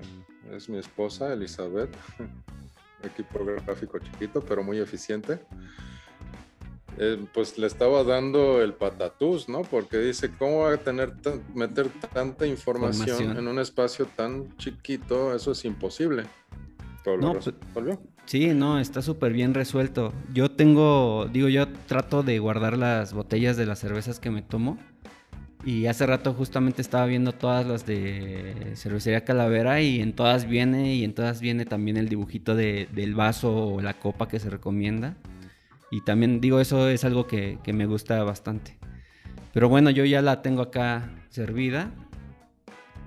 es 0.55 0.69
mi 0.69 0.77
esposa, 0.77 1.34
Elizabeth, 1.34 1.95
equipo 3.03 3.45
gráfico 3.45 4.00
chiquito, 4.00 4.41
pero 4.41 4.63
muy 4.63 4.79
eficiente, 4.79 5.39
eh, 6.98 7.25
pues 7.34 7.57
le 7.57 7.67
estaba 7.67 8.03
dando 8.03 8.62
el 8.62 8.74
patatús, 8.74 9.50
¿no? 9.50 9.63
Porque 9.63 9.98
dice, 9.98 10.31
¿cómo 10.38 10.60
va 10.60 10.74
a 10.74 10.77
tener 10.77 11.13
meter 11.53 11.89
tanta 12.13 12.48
información, 12.48 13.38
en 13.38 13.48
un 13.48 13.60
espacio 13.60 14.05
tan 14.05 14.55
chiquito? 14.57 15.36
Eso 15.36 15.51
es 15.51 15.65
imposible. 15.65 16.24
no, 17.19 17.34
pues, 17.34 17.53
sí, 18.25 18.53
no, 18.53 18.80
está 18.80 19.01
súper 19.01 19.34
bien 19.34 19.54
resuelto. 19.54 20.13
Yo 20.34 20.51
tengo, 20.51 21.28
digo, 21.32 21.49
yo 21.49 21.67
trato 21.88 22.23
de 22.23 22.39
guardar 22.39 22.78
las 22.78 23.13
botellas 23.13 23.58
de 23.58 23.65
las 23.65 23.80
cervezas 23.80 24.19
que 24.19 24.32
me 24.32 24.41
tomo. 24.41 24.78
Y 25.65 25.88
hace 25.88 26.06
rato 26.06 26.32
justamente 26.36 26.84
estaba 26.84 27.08
viendo 27.08 27.32
todas 27.32 27.65
las 27.65 27.88
de 27.88 28.73
cervecería 28.75 29.25
Calavera 29.25 29.82
y 29.82 29.99
en 29.99 30.13
todas 30.13 30.47
viene 30.47 30.93
y 30.93 31.04
en 31.04 31.15
todas 31.15 31.41
viene 31.41 31.65
también 31.65 31.97
el 31.97 32.08
dibujito 32.08 32.54
de, 32.54 32.88
del 32.93 33.15
vaso 33.15 33.73
o 33.73 33.82
la 33.82 33.95
copa 33.95 34.28
que 34.28 34.39
se 34.39 34.51
recomienda. 34.51 35.17
Y 35.89 36.01
también 36.01 36.39
digo, 36.39 36.60
eso 36.60 36.88
es 36.88 37.04
algo 37.04 37.25
que, 37.25 37.58
me 37.73 37.88
gusta 37.88 38.23
bastante. 38.23 38.78
Pero 39.54 39.67
bueno, 39.67 39.89
yo 39.89 40.06
ya 40.06 40.21
la 40.21 40.43
tengo 40.43 40.62
acá 40.62 41.10
servida. 41.30 41.91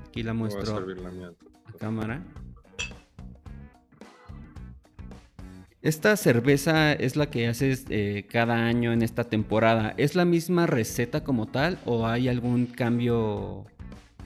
Aquí 0.09 0.25
la 0.25 0.35
muestro 0.35 0.79
a 0.79 1.79
cámara. 1.79 2.25
Esta 5.81 6.17
cerveza 6.17 6.93
es 6.93 7.15
la 7.15 7.31
que 7.31 7.47
haces 7.47 7.85
eh, 7.89 8.27
cada 8.29 8.67
año 8.67 8.93
en 8.93 9.03
esta 9.03 9.25
temporada. 9.25 9.95
¿Es 9.97 10.17
la 10.17 10.25
misma 10.25 10.67
receta 10.67 11.23
como 11.23 11.47
tal 11.47 11.79
o 11.87 12.07
hay 12.07 12.29
algún 12.29 12.67
cambio 12.67 13.65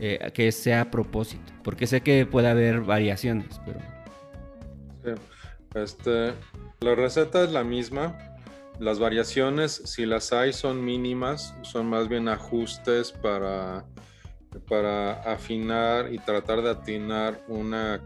eh, 0.01 0.31
que 0.33 0.51
sea 0.51 0.83
a 0.83 0.91
propósito? 0.91 1.53
Porque 1.63 1.87
sé 1.87 2.01
que 2.01 2.25
puede 2.25 2.49
haber 2.49 2.81
variaciones, 2.81 3.61
pero... 3.67 3.81
Este, 5.75 6.33
la 6.81 6.95
receta 6.95 7.45
es 7.45 7.51
la 7.51 7.65
misma, 7.65 8.19
las 8.79 8.99
variaciones, 8.99 9.83
si 9.85 10.07
las 10.07 10.33
hay, 10.33 10.53
son 10.53 10.85
mínimas, 10.85 11.55
son 11.63 11.87
más 11.87 12.09
bien 12.09 12.29
ajustes 12.29 13.13
para, 13.13 13.85
para 14.61 15.23
afinar 15.23 16.13
y 16.13 16.19
tratar 16.19 16.63
de 16.63 16.71
atinar 16.71 17.41
una, 17.49 18.01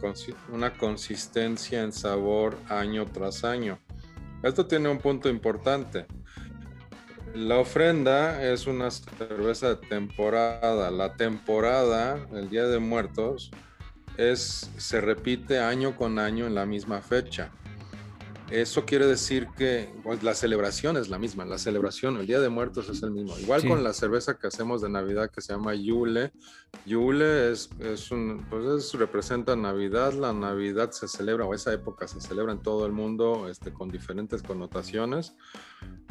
una 0.53 0.73
consistencia 0.73 1.83
en 1.83 1.93
sabor 1.93 2.57
año 2.69 3.07
tras 3.07 3.45
año. 3.45 3.79
Esto 4.43 4.67
tiene 4.67 4.89
un 4.89 4.99
punto 4.99 5.29
importante. 5.29 6.07
La 7.35 7.59
ofrenda 7.59 8.43
es 8.43 8.67
una 8.67 8.91
cerveza 8.91 9.75
de 9.75 9.77
temporada. 9.89 10.91
La 10.91 11.17
temporada, 11.17 12.27
el 12.33 12.49
Día 12.49 12.67
de 12.67 12.79
Muertos, 12.79 13.51
es, 14.17 14.71
se 14.77 15.01
repite 15.01 15.59
año 15.59 15.97
con 15.97 16.19
año 16.19 16.47
en 16.47 16.55
la 16.55 16.65
misma 16.65 17.01
fecha. 17.03 17.51
Eso 18.51 18.85
quiere 18.85 19.07
decir 19.07 19.49
que 19.57 19.93
pues, 20.05 20.23
la 20.23 20.35
celebración 20.35 20.97
es 20.97 21.09
la 21.09 21.19
misma, 21.19 21.45
la 21.45 21.59
celebración, 21.59 22.17
el 22.17 22.29
Día 22.29 22.39
de 22.39 22.49
Muertos 22.49 22.89
es 22.89 23.03
el 23.03 23.11
mismo. 23.11 23.37
Igual 23.39 23.67
con 23.67 23.83
la 23.83 23.93
cerveza 23.93 24.39
que 24.39 24.47
hacemos 24.47 24.81
de 24.83 24.89
Navidad 24.89 25.31
que 25.31 25.41
se 25.41 25.53
llama 25.53 25.75
Yule. 25.75 26.33
Yule 26.85 27.51
es, 27.51 27.69
es 27.81 28.13
un, 28.13 28.47
pues 28.49 28.93
representa 28.95 29.57
Navidad, 29.57 30.13
la 30.13 30.33
Navidad 30.33 30.93
se 30.93 31.09
celebra, 31.09 31.45
o 31.45 31.55
esa 31.55 31.73
época 31.73 32.07
se 32.07 32.21
celebra 32.21 32.53
en 32.53 32.63
todo 32.63 32.87
el 32.87 32.93
mundo 32.93 33.49
este, 33.49 33.73
con 33.73 33.89
diferentes 33.89 34.45
connotaciones, 34.45 35.35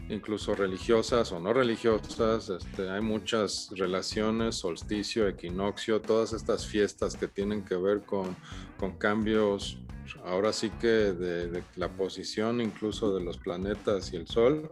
incluso 0.09 0.55
religiosas 0.55 1.31
o 1.31 1.39
no 1.39 1.53
religiosas. 1.53 2.49
Este, 2.49 2.89
hay 2.89 3.01
muchas 3.01 3.69
relaciones, 3.75 4.55
solsticio, 4.55 5.27
equinoccio, 5.27 6.01
todas 6.01 6.33
estas 6.33 6.65
fiestas 6.65 7.15
que 7.15 7.27
tienen 7.27 7.63
que 7.63 7.75
ver 7.75 8.01
con, 8.01 8.35
con 8.77 8.97
cambios 8.97 9.79
ahora 10.23 10.53
sí 10.53 10.69
que 10.69 10.87
de, 10.87 11.63
la 11.75 11.89
posición 11.89 12.61
incluso 12.61 13.15
de 13.15 13.23
los 13.23 13.37
planetas 13.37 14.13
y 14.13 14.17
el 14.17 14.27
Sol, 14.27 14.69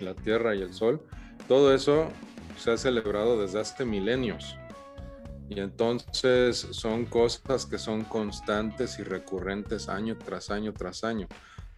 la 0.00 0.14
Tierra 0.14 0.54
y 0.54 0.62
el 0.62 0.72
Sol, 0.72 1.00
todo 1.48 1.74
eso 1.74 2.08
se 2.58 2.72
ha 2.72 2.76
celebrado 2.76 3.40
desde 3.40 3.60
hace 3.60 3.84
milenios. 3.84 4.56
Y 5.48 5.58
entonces 5.58 6.58
son 6.70 7.06
cosas 7.06 7.66
que 7.66 7.76
son 7.76 8.04
constantes 8.04 9.00
y 9.00 9.02
recurrentes 9.02 9.88
año 9.88 10.16
tras 10.16 10.48
año 10.50 10.72
tras 10.72 11.02
año, 11.02 11.26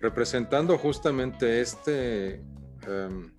representando 0.02 0.76
justamente 0.76 1.60
este, 1.60 2.42
em, 2.86 3.30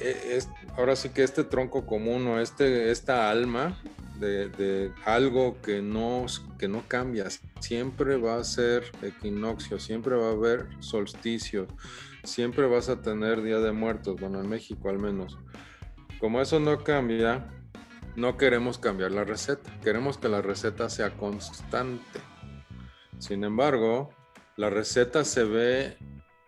e, 0.00 0.38
ahora 0.76 0.96
sí 0.96 1.10
que 1.10 1.22
este 1.22 1.44
tronco 1.44 1.86
común 1.86 2.26
o 2.26 2.40
este, 2.40 2.90
esta 2.90 3.30
alma 3.30 3.78
de, 4.18 4.92
algo 5.04 5.60
que 5.60 5.82
no, 5.82 6.26
que 6.58 6.68
no 6.68 6.84
cambia. 6.88 7.26
Siempre 7.60 8.16
va 8.16 8.36
a 8.36 8.44
ser 8.44 8.84
equinoccio, 9.02 9.78
siempre 9.78 10.16
va 10.16 10.28
a 10.28 10.32
haber 10.32 10.68
solsticio, 10.80 11.66
siempre 12.22 12.66
vas 12.66 12.88
a 12.88 13.02
tener 13.02 13.42
Día 13.42 13.58
de 13.58 13.72
Muertos, 13.72 14.20
bueno, 14.20 14.40
en 14.40 14.48
México 14.48 14.88
al 14.88 14.98
menos. 14.98 15.38
Como 16.20 16.40
eso 16.40 16.60
no 16.60 16.84
cambia, 16.84 17.50
no 18.14 18.36
queremos 18.36 18.78
cambiar 18.78 19.10
la 19.10 19.24
receta, 19.24 19.76
queremos 19.82 20.18
que 20.18 20.28
la 20.28 20.40
receta 20.40 20.88
sea 20.88 21.10
constante. 21.16 22.20
Sin 23.18 23.42
embargo, 23.42 24.10
la 24.56 24.70
receta 24.70 25.24
se 25.24 25.44
ve 25.44 25.96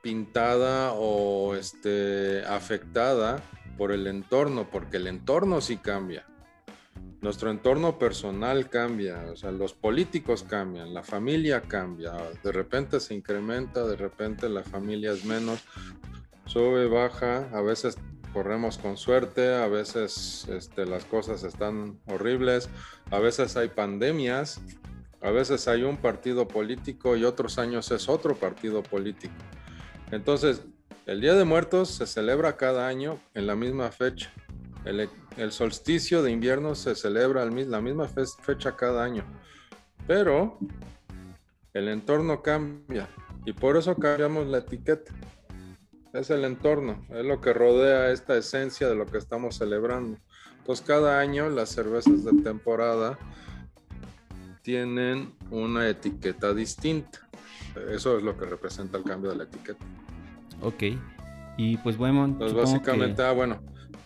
pintada 0.03 0.93
o 0.93 1.55
este, 1.55 2.45
afectada 2.45 3.43
por 3.79 3.90
el 3.93 4.07
entorno, 4.07 4.69
porque 4.71 4.99
el 4.99 5.07
entorno 5.07 5.61
sí 5.61 5.79
cambia. 5.79 6.27
Nuestro 7.23 7.51
entorno 7.51 7.99
personal 7.99 8.69
cambia, 8.69 9.25
o 9.33 9.37
sea, 9.37 9.51
los 9.51 9.73
políticos 9.73 10.43
cambian, 10.43 10.93
la 10.93 11.03
familia 11.03 11.62
cambia, 11.62 12.12
de 12.43 12.53
repente 12.53 13.01
se 13.01 13.14
incrementa, 13.14 13.87
de 13.87 13.97
repente 13.97 14.49
la 14.51 14.62
familia 14.62 15.12
es 15.12 15.25
menos, 15.25 15.64
sube, 16.45 16.87
baja, 16.87 17.49
a 17.55 17.62
veces 17.62 17.97
corremos 18.35 18.77
con 18.77 18.99
suerte, 18.99 19.55
a 19.55 19.69
veces 19.69 20.47
este, 20.51 20.85
las 20.85 21.07
cosas 21.07 21.45
están 21.45 21.99
horribles, 22.07 22.69
a 23.11 23.21
veces 23.21 23.57
hay 23.57 23.69
pandemias, 23.69 24.61
A 25.25 25.31
veces 25.31 25.67
hay 25.69 25.85
un 25.85 25.97
partido 25.97 26.47
político 26.47 27.17
y 27.17 27.25
otros 27.25 27.59
años 27.59 27.91
es 27.91 28.11
otro 28.11 28.37
partido 28.37 28.83
político. 28.83 29.33
Entonces, 30.11 30.61
el 31.07 31.23
Día 31.23 31.33
de 31.33 31.45
Muertos 31.45 31.89
se 31.89 32.07
celebra 32.07 32.59
cada 32.59 32.87
año 32.87 33.19
en 33.33 33.47
la 33.47 33.57
misma 33.57 33.91
fecha. 33.91 34.31
El, 34.85 35.09
solsticio 35.51 36.23
de 36.23 36.31
invierno 36.31 36.75
se 36.75 36.95
celebra 36.95 37.47
la 37.47 37.81
misma 37.81 38.07
fecha 38.07 38.77
cada 38.77 39.03
año. 39.03 39.25
Pero 40.07 40.59
el 41.73 41.89
entorno 41.89 42.43
cambia 42.43 43.09
y 43.47 43.55
por 43.55 43.79
eso 43.79 43.97
cambiamos 43.97 44.47
la 44.47 44.59
etiqueta. 44.59 45.11
Es 46.13 46.29
el 46.29 46.45
entorno, 46.45 47.03
es 47.09 47.25
lo 47.25 47.41
que 47.41 47.55
rodea 47.55 48.11
esta 48.11 48.37
esencia 48.37 48.91
de 48.91 48.95
lo 48.95 49.07
que 49.07 49.17
estamos 49.17 49.57
celebrando. 49.57 50.19
Entonces 50.59 50.85
cada 50.87 51.19
año 51.19 51.49
las 51.49 51.71
cervezas 51.71 52.27
de 52.27 52.43
temporada 52.43 53.19
tienen 54.64 55.35
una 55.50 55.87
etiqueta 55.87 56.55
distinta. 56.55 57.20
Eso 57.90 58.16
es 58.16 58.24
lo 58.24 58.37
que 58.37 58.46
representa 58.46 58.96
el 58.96 59.05
cambio 59.05 59.31
de 59.31 59.37
la 59.37 59.44
etiqueta. 59.44 59.85
Ok. 60.62 60.85
Y 61.59 61.77
pues 61.77 61.98
bueno. 61.98 62.24
Entonces 62.24 62.57
básicamente, 62.57 63.22
ah, 63.22 63.33
bueno, 63.33 63.61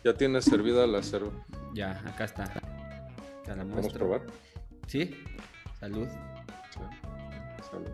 ya 0.05 0.15
tienes 0.15 0.45
servida 0.45 0.87
la 0.87 1.03
cerveza. 1.03 1.37
Ya, 1.75 2.03
acá 2.05 2.25
está. 2.25 2.61
¿Vamos 3.47 3.87
a 3.87 3.91
probar? 3.91 4.23
Sí. 4.89 5.15
Salud. 5.79 6.09
Sí. 6.71 6.81
Salud. 7.71 7.91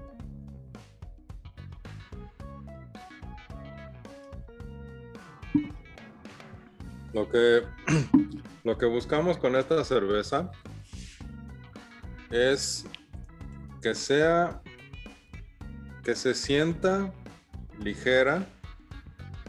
Lo 7.12 7.28
que, 7.28 7.62
lo 8.64 8.78
que 8.78 8.86
buscamos 8.86 9.36
con 9.36 9.54
esta 9.54 9.84
cerveza 9.84 10.50
es 12.34 12.84
que 13.80 13.94
sea, 13.94 14.60
que 16.02 16.16
se 16.16 16.34
sienta 16.34 17.12
ligera, 17.80 18.46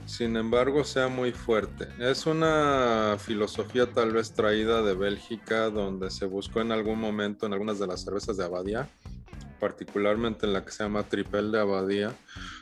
sin 0.06 0.38
embargo 0.38 0.84
sea 0.84 1.08
muy 1.08 1.32
fuerte. 1.32 1.88
Es 2.00 2.28
una 2.28 3.18
filosofía 3.18 3.92
tal 3.92 4.14
vez 4.14 4.34
traída 4.34 4.84
de 4.84 4.94
Bélgica, 4.94 5.72
donde 5.72 6.12
se 6.12 6.26
buscó 6.26 6.62
en 6.62 6.72
algún 6.72 7.00
momento 7.00 7.48
en 7.48 7.54
algunas 7.54 7.80
de 7.80 7.88
las 7.88 8.04
cervezas 8.04 8.38
de 8.38 8.46
Abadía, 8.46 8.88
particularmente 9.60 10.46
en 10.46 10.54
la 10.54 10.64
que 10.64 10.72
se 10.72 10.84
llama 10.84 11.04
Tripel 11.04 11.52
de 11.52 11.60
Abadía, 11.60 12.14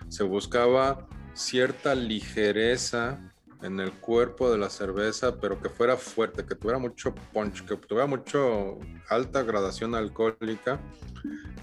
se 0.07 0.23
buscaba 0.23 1.05
cierta 1.33 1.95
ligereza 1.95 3.19
en 3.63 3.79
el 3.79 3.93
cuerpo 3.93 4.51
de 4.51 4.57
la 4.57 4.69
cerveza, 4.69 5.39
pero 5.39 5.59
que 5.61 5.69
fuera 5.69 5.97
fuerte, 5.97 6.45
que 6.45 6.55
tuviera 6.55 6.79
mucho 6.79 7.15
punch, 7.31 7.65
que 7.65 7.77
tuviera 7.77 8.05
mucho 8.05 8.77
alta 9.09 9.41
gradación 9.41 9.95
alcohólica 9.95 10.79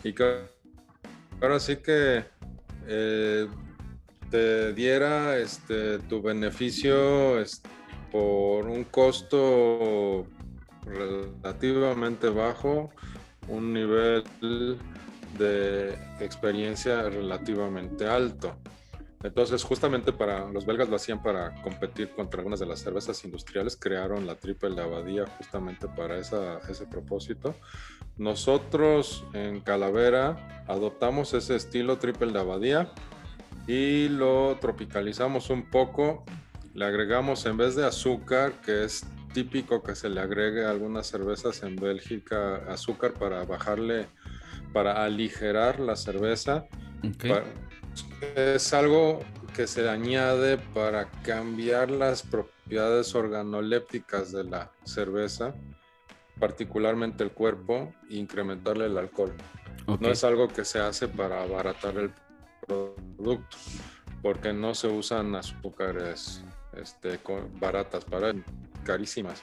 y 0.02 0.14
que 0.14 0.40
ahora 1.40 1.60
sí 1.60 1.76
que 1.76 2.24
eh, 2.86 3.46
te 4.30 4.72
diera 4.72 5.36
este, 5.38 5.98
tu 6.00 6.22
beneficio 6.22 7.44
por 8.10 8.66
un 8.66 8.84
costo 8.84 10.26
relativamente 10.86 12.30
bajo, 12.30 12.90
un 13.48 13.74
nivel 13.74 14.24
de 15.38 15.94
experiencia 16.20 17.02
relativamente 17.02 18.06
alto. 18.06 18.56
Entonces, 19.22 19.62
justamente 19.64 20.12
para 20.12 20.50
los 20.50 20.64
belgas 20.64 20.88
lo 20.88 20.96
hacían 20.96 21.22
para 21.22 21.54
competir 21.62 22.10
contra 22.10 22.40
algunas 22.40 22.58
de 22.58 22.64
las 22.64 22.80
cervezas 22.80 23.22
industriales, 23.24 23.76
crearon 23.76 24.26
la 24.26 24.36
triple 24.36 24.70
de 24.70 24.82
abadía 24.82 25.26
justamente 25.36 25.88
para 25.88 26.16
ese 26.18 26.86
propósito. 26.90 27.54
Nosotros 28.16 29.24
en 29.34 29.60
Calavera 29.60 30.64
adoptamos 30.66 31.34
ese 31.34 31.56
estilo 31.56 31.98
triple 31.98 32.32
de 32.32 32.40
abadía 32.40 32.92
y 33.66 34.08
lo 34.08 34.56
tropicalizamos 34.58 35.50
un 35.50 35.70
poco. 35.70 36.24
Le 36.72 36.86
agregamos 36.86 37.44
en 37.44 37.58
vez 37.58 37.76
de 37.76 37.84
azúcar, 37.84 38.52
que 38.64 38.84
es 38.84 39.04
típico 39.34 39.82
que 39.82 39.94
se 39.94 40.08
le 40.08 40.20
agregue 40.20 40.64
a 40.64 40.70
algunas 40.70 41.06
cervezas 41.06 41.62
en 41.62 41.76
Bélgica, 41.76 42.56
azúcar 42.68 43.12
para 43.12 43.44
bajarle, 43.44 44.06
para 44.72 45.04
aligerar 45.04 45.78
la 45.78 45.96
cerveza 45.96 46.64
es 48.36 48.72
algo 48.72 49.20
que 49.54 49.66
se 49.66 49.88
añade 49.88 50.58
para 50.58 51.10
cambiar 51.22 51.90
las 51.90 52.22
propiedades 52.22 53.14
organolépticas 53.14 54.32
de 54.32 54.44
la 54.44 54.70
cerveza, 54.84 55.54
particularmente 56.38 57.24
el 57.24 57.32
cuerpo, 57.32 57.92
e 58.08 58.16
incrementarle 58.16 58.86
el 58.86 58.98
alcohol. 58.98 59.32
No 59.98 60.08
es 60.08 60.22
algo 60.22 60.48
que 60.48 60.64
se 60.64 60.78
hace 60.78 61.08
para 61.08 61.42
abaratar 61.42 61.96
el 61.96 62.12
producto, 62.66 63.56
porque 64.22 64.52
no 64.52 64.74
se 64.74 64.86
usan 64.86 65.34
azúcares 65.34 66.44
este, 66.76 67.18
baratas, 67.58 68.04
para 68.04 68.32
carísimas. 68.84 69.42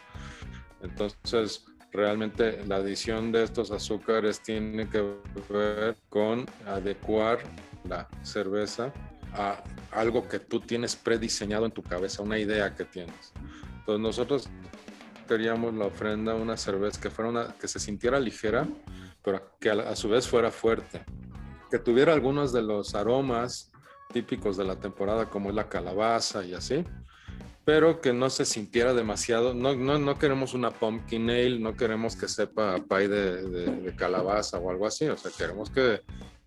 Entonces, 0.81 1.65
realmente 1.91 2.63
la 2.65 2.77
adición 2.77 3.31
de 3.31 3.43
estos 3.43 3.71
azúcares 3.71 4.41
tiene 4.41 4.89
que 4.89 5.03
ver 5.49 5.97
con 6.09 6.45
adecuar 6.65 7.39
la 7.87 8.07
cerveza 8.23 8.93
a 9.33 9.63
algo 9.91 10.27
que 10.27 10.39
tú 10.39 10.59
tienes 10.59 10.95
prediseñado 10.95 11.65
en 11.65 11.71
tu 11.71 11.83
cabeza, 11.83 12.23
una 12.23 12.39
idea 12.39 12.75
que 12.75 12.85
tienes. 12.85 13.33
Entonces 13.79 14.01
nosotros 14.01 14.49
queríamos 15.27 15.73
la 15.73 15.85
ofrenda 15.85 16.33
una 16.35 16.57
cerveza 16.57 16.99
que 16.99 17.09
fuera 17.09 17.29
una 17.29 17.55
que 17.59 17.67
se 17.67 17.79
sintiera 17.79 18.19
ligera, 18.19 18.67
pero 19.23 19.57
que 19.59 19.69
a, 19.69 19.95
su 19.95 20.09
vez 20.09 20.27
fuera 20.27 20.51
fuerte, 20.51 21.03
que 21.69 21.79
tuviera 21.79 22.13
algunos 22.13 22.53
de 22.53 22.61
los 22.61 22.95
aromas 22.95 23.71
típicos 24.13 24.57
de 24.57 24.63
la 24.63 24.79
temporada 24.79 25.29
como 25.29 25.49
es 25.49 25.55
la 25.55 25.67
calabaza 25.67 26.45
y 26.45 26.53
así, 26.53 26.85
pero 27.65 27.99
que 27.99 28.13
no 28.13 28.29
se 28.29 28.45
sintiera 28.45 28.93
demasiado. 28.93 29.53
No, 29.53 29.75
no, 29.75 29.99
no 29.99 30.17
queremos 30.17 30.53
una 30.53 30.71
pumpkin 30.71 31.29
ale, 31.29 31.59
no 31.59 31.75
queremos 31.75 32.15
que 32.15 32.29
sepa 32.29 32.77
pie 32.89 33.09
de, 33.09 33.43
de, 33.81 33.95
calabaza 33.95 34.57
o 34.57 34.71
algo 34.71 34.87
así. 34.87 35.05
O 35.07 35.17
sea, 35.17 35.31
queremos 35.37 35.69
que 35.69 36.01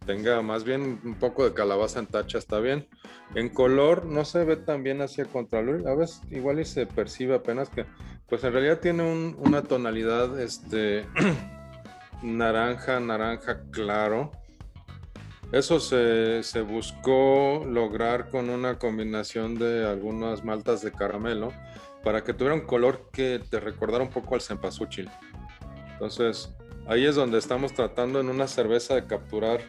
tenga 0.07 0.43
más 0.43 0.65
bien 0.65 1.01
un 1.05 1.15
poco 1.15 1.45
de 1.45 1.55
calabaza 1.55 2.01
en 2.01 2.07
tacha, 2.07 2.39
está 2.39 2.59
bien. 2.61 2.89
En 3.35 3.49
color 3.49 4.07
no 4.07 4.25
se 4.25 4.45
ve 4.45 4.57
tan 4.57 4.83
bien 4.83 5.03
hacia 5.03 5.25
contraluz, 5.25 5.87
a 5.87 5.95
veces 5.95 6.23
igual 6.31 6.61
y 6.61 6.65
se 6.65 6.87
percibe 6.87 7.35
apenas 7.35 7.69
que, 7.69 7.87
pues 8.29 8.43
en 8.45 8.53
realidad 8.53 8.81
tiene 8.81 9.35
una 9.37 9.63
tonalidad 9.63 10.41
este, 10.41 11.07
naranja, 12.23 13.01
naranja 13.01 13.63
claro 13.71 14.33
eso 15.53 15.81
se, 15.81 16.61
buscó 16.61 17.65
lograr 17.69 18.29
con 18.29 18.51
una 18.51 18.79
combinación 18.79 19.59
de 19.59 19.85
algunas 19.85 20.45
maltas 20.45 20.81
de 20.81 20.93
caramelo 20.93 21.53
para 22.05 22.23
que 22.23 22.33
tuviera 22.33 22.55
un 22.55 22.61
color 22.67 23.09
que 23.13 23.41
te 23.51 23.59
recordara 23.59 24.05
un 24.05 24.11
poco 24.11 24.37
al 24.37 24.43
cempasúchil. 24.43 25.11
Entonces, 25.93 26.55
ahí 26.87 27.05
es 27.05 27.17
donde 27.17 27.39
estamos 27.39 27.75
tratando 27.75 28.21
en 28.21 28.29
una 28.29 28.47
cerveza 28.47 28.95
de 28.95 29.07
capturar 29.07 29.61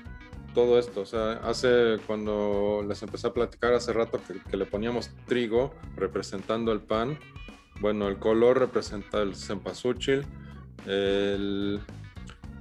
todo 0.54 0.80
esto. 0.80 1.02
O 1.02 1.06
sea, 1.06 1.34
hace 1.44 1.98
cuando 2.08 2.84
les 2.88 3.02
empecé 3.02 3.28
a 3.28 3.34
platicar 3.34 3.74
hace 3.74 3.94
rato 3.94 4.20
que, 4.50 4.58
le 4.58 4.66
poníamos 4.66 5.10
trigo 5.28 5.74
representando 5.96 6.72
el 6.72 6.82
pan. 6.82 7.18
Bueno, 7.80 8.08
el 8.08 8.18
color 8.18 8.60
representa 8.60 9.22
el 9.22 9.36
cempasúchil. 9.36 10.26
El, 10.86 11.80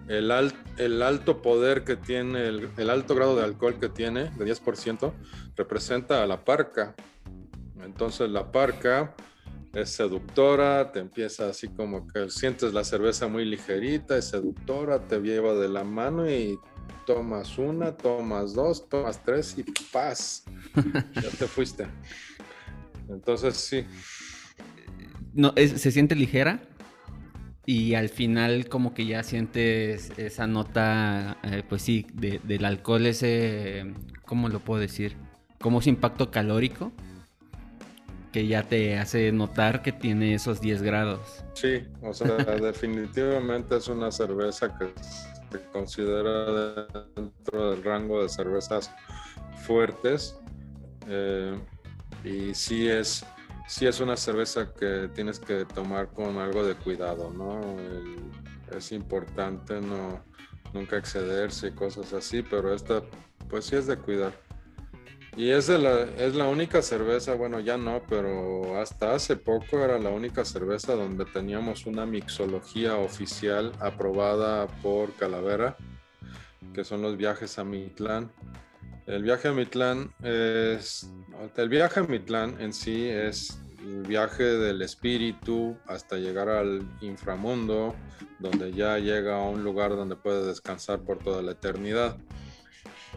el, 0.08 1.02
alto 1.02 1.40
poder 1.40 1.84
que 1.84 1.96
tiene, 1.96 2.46
el, 2.48 2.90
alto 2.90 3.14
grado 3.14 3.36
de 3.36 3.44
alcohol 3.44 3.78
que 3.78 3.88
tiene, 3.88 4.30
de 4.30 4.44
10%, 4.44 5.12
representa 5.56 6.22
a 6.22 6.26
la 6.26 6.44
parca. 6.44 6.94
Entonces 7.82 8.28
la 8.30 8.50
parca 8.50 9.14
es 9.72 9.90
seductora, 9.90 10.90
te 10.90 10.98
empieza 10.98 11.48
así 11.48 11.68
como 11.68 12.06
que 12.08 12.28
sientes 12.28 12.74
la 12.74 12.82
cerveza 12.82 13.28
muy 13.28 13.44
ligerita, 13.44 14.16
es 14.16 14.26
seductora, 14.26 15.06
te 15.06 15.20
lleva 15.20 15.54
de 15.54 15.68
la 15.68 15.84
mano 15.84 16.28
y 16.28 16.58
tomas 17.06 17.58
una, 17.58 17.96
tomas 17.96 18.54
dos, 18.54 18.88
tomas 18.88 19.22
tres 19.24 19.56
y 19.56 19.64
paz, 19.92 20.44
ya 21.14 21.30
te 21.38 21.46
fuiste. 21.46 21.86
Entonces 23.08 23.56
sí. 23.56 23.84
No, 25.32 25.52
¿Se 25.56 25.90
siente 25.90 26.14
ligera? 26.14 26.60
y 27.66 27.94
al 27.94 28.08
final 28.08 28.68
como 28.68 28.94
que 28.94 29.06
ya 29.06 29.22
sientes 29.22 30.10
esa 30.16 30.48
nota, 30.48 31.36
eh, 31.44 31.62
pues 31.68 31.82
sí, 31.82 32.04
del 32.12 32.64
alcohol 32.64 33.06
ese, 33.06 33.94
¿cómo 34.24 34.48
lo 34.48 34.58
puedo 34.58 34.80
decir? 34.80 35.16
Como 35.60 35.78
ese 35.78 35.90
impacto 35.90 36.32
calórico 36.32 36.90
que 38.32 38.48
ya 38.48 38.64
te 38.64 38.98
hace 38.98 39.30
notar 39.30 39.82
que 39.82 39.92
tiene 39.92 40.34
esos 40.34 40.60
10 40.60 40.82
grados. 40.82 41.44
Sí, 41.54 41.84
o 42.02 42.12
sea, 42.12 42.28
definitivamente 42.60 43.76
es 43.76 43.86
una 43.86 44.10
cerveza 44.10 44.76
que 44.76 44.86
se 45.50 45.60
considera 45.72 46.86
dentro 47.14 47.70
del 47.70 47.82
rango 47.82 48.22
de 48.22 48.28
cervezas 48.28 48.90
fuertes 49.66 50.36
eh, 51.08 51.58
y 52.24 52.54
sí 52.54 52.88
es 52.88 53.24
sí 53.66 53.86
es 53.86 54.00
una 54.00 54.16
cerveza 54.16 54.72
que 54.74 55.08
tienes 55.14 55.38
que 55.38 55.64
tomar 55.64 56.08
con 56.08 56.38
algo 56.38 56.66
de 56.66 56.74
cuidado, 56.74 57.30
¿no? 57.30 57.60
es 58.76 58.92
importante 58.92 59.80
no, 59.80 60.24
nunca 60.72 60.96
excederse 60.96 61.68
y 61.68 61.72
cosas 61.72 62.12
así, 62.12 62.42
pero 62.42 62.74
esta 62.74 63.02
pues 63.48 63.66
sí 63.66 63.76
es 63.76 63.86
de 63.86 63.96
cuidar. 63.96 64.32
Y 65.36 65.50
es, 65.50 65.68
la, 65.68 66.02
es 66.18 66.34
la 66.34 66.48
única 66.48 66.82
cerveza, 66.82 67.34
bueno, 67.34 67.60
ya 67.60 67.78
no, 67.78 68.02
pero 68.08 68.80
hasta 68.80 69.14
hace 69.14 69.36
poco 69.36 69.78
era 69.78 69.98
la 69.98 70.10
única 70.10 70.44
cerveza 70.44 70.94
donde 70.94 71.24
teníamos 71.24 71.86
una 71.86 72.04
mixología 72.04 72.96
oficial 72.96 73.72
aprobada 73.78 74.66
por 74.82 75.12
Calavera, 75.14 75.76
que 76.74 76.82
son 76.84 77.02
los 77.02 77.16
viajes 77.16 77.58
a 77.58 77.64
Mitlán. 77.64 78.32
El 79.06 79.22
viaje 79.22 79.48
a 79.48 79.52
Mitlán 79.52 80.12
es. 80.22 81.10
El 81.56 81.68
viaje 81.68 82.00
a 82.00 82.02
Mitlán 82.02 82.60
en 82.60 82.72
sí 82.72 83.08
es 83.08 83.60
el 83.82 84.02
viaje 84.02 84.44
del 84.44 84.82
espíritu 84.82 85.76
hasta 85.86 86.16
llegar 86.16 86.48
al 86.48 86.82
inframundo, 87.00 87.94
donde 88.38 88.72
ya 88.72 88.98
llega 88.98 89.36
a 89.36 89.48
un 89.48 89.64
lugar 89.64 89.90
donde 89.90 90.16
puede 90.16 90.46
descansar 90.46 91.00
por 91.00 91.18
toda 91.18 91.40
la 91.42 91.52
eternidad. 91.52 92.18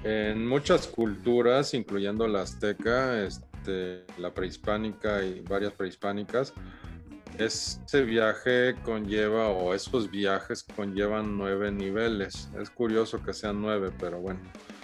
En 0.03 0.45
muchas 0.45 0.87
culturas, 0.87 1.73
incluyendo 1.73 2.27
la 2.27 2.41
azteca, 2.41 3.23
este, 3.23 4.03
la 4.17 4.33
prehispánica 4.33 5.23
y 5.23 5.39
varias 5.39 5.71
prehispánicas, 5.73 6.53
ese 7.37 8.03
viaje 8.03 8.75
conlleva, 8.83 9.47
o 9.47 9.73
esos 9.73 10.11
viajes 10.11 10.63
conllevan 10.75 11.37
nueve 11.37 11.71
niveles. 11.71 12.49
Es 12.59 12.69
curioso 12.69 13.23
que 13.23 13.33
sean 13.33 13.61
nueve, 13.61 13.91
pero 13.97 14.19
bueno, 14.19 14.41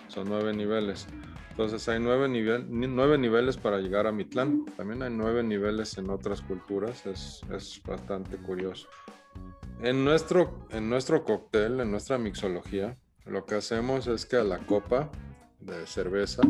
son 0.07 0.29
nueve 0.29 0.53
niveles. 0.53 1.05
Entonces 1.51 1.89
hay 1.89 1.99
nueve, 1.99 2.29
nivel, 2.29 2.65
nueve 2.69 3.17
niveles 3.17 3.57
para 3.57 3.79
llegar 3.79 4.07
a 4.07 4.13
Mitlán. 4.13 4.63
También 4.77 5.03
hay 5.03 5.11
nueve 5.11 5.43
niveles 5.43 5.97
en 5.97 6.09
otras 6.09 6.41
culturas. 6.41 7.05
Es, 7.05 7.41
es 7.53 7.81
bastante 7.85 8.37
curioso. 8.37 8.87
En 9.81 10.05
nuestro, 10.05 10.65
en 10.71 10.89
nuestro 10.89 11.25
cóctel, 11.25 11.81
en 11.81 11.91
nuestra 11.91 12.17
mixología, 12.17 12.97
lo 13.29 13.45
que 13.45 13.55
hacemos 13.55 14.07
es 14.07 14.25
que 14.25 14.37
a 14.37 14.43
la 14.43 14.59
copa 14.59 15.09
de 15.59 15.85
cerveza 15.85 16.41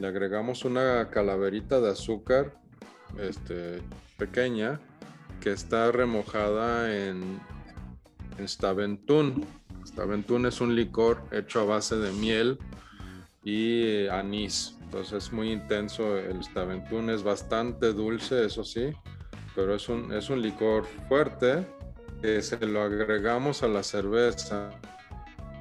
le 0.00 0.06
agregamos 0.06 0.64
una 0.64 1.08
calaverita 1.10 1.80
de 1.80 1.90
azúcar 1.90 2.54
este, 3.18 3.80
pequeña 4.16 4.80
que 5.40 5.52
está 5.52 5.92
remojada 5.92 6.94
en, 6.94 7.40
en 8.38 8.48
staventún. 8.48 9.44
Staventún 9.86 10.46
es 10.46 10.60
un 10.60 10.74
licor 10.74 11.22
hecho 11.30 11.60
a 11.60 11.64
base 11.64 11.96
de 11.96 12.12
miel 12.12 12.58
y 13.44 14.06
anís. 14.06 14.76
Entonces 14.82 15.24
es 15.24 15.32
muy 15.32 15.50
intenso. 15.50 16.16
El 16.16 16.42
staventún 16.42 17.10
es 17.10 17.22
bastante 17.22 17.92
dulce, 17.92 18.46
eso 18.46 18.64
sí, 18.64 18.92
pero 19.54 19.74
es 19.74 19.88
un, 19.88 20.12
es 20.12 20.30
un 20.30 20.40
licor 20.40 20.84
fuerte 21.08 21.66
que 22.20 22.40
se 22.40 22.64
lo 22.66 22.82
agregamos 22.82 23.62
a 23.62 23.68
la 23.68 23.82
cerveza 23.82 24.70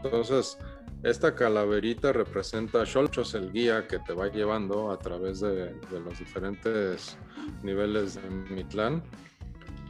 entonces, 0.03 0.57
esta 1.03 1.35
calaverita 1.35 2.13
representa 2.13 2.81
a 2.81 2.85
Sholchos, 2.85 3.33
el 3.33 3.51
guía 3.51 3.87
que 3.87 3.99
te 3.99 4.13
va 4.13 4.27
llevando 4.27 4.91
a 4.91 4.99
través 4.99 5.39
de, 5.39 5.75
los 5.91 6.19
diferentes 6.19 7.17
niveles 7.63 8.15
de 8.15 8.29
Mitlán. 8.53 9.03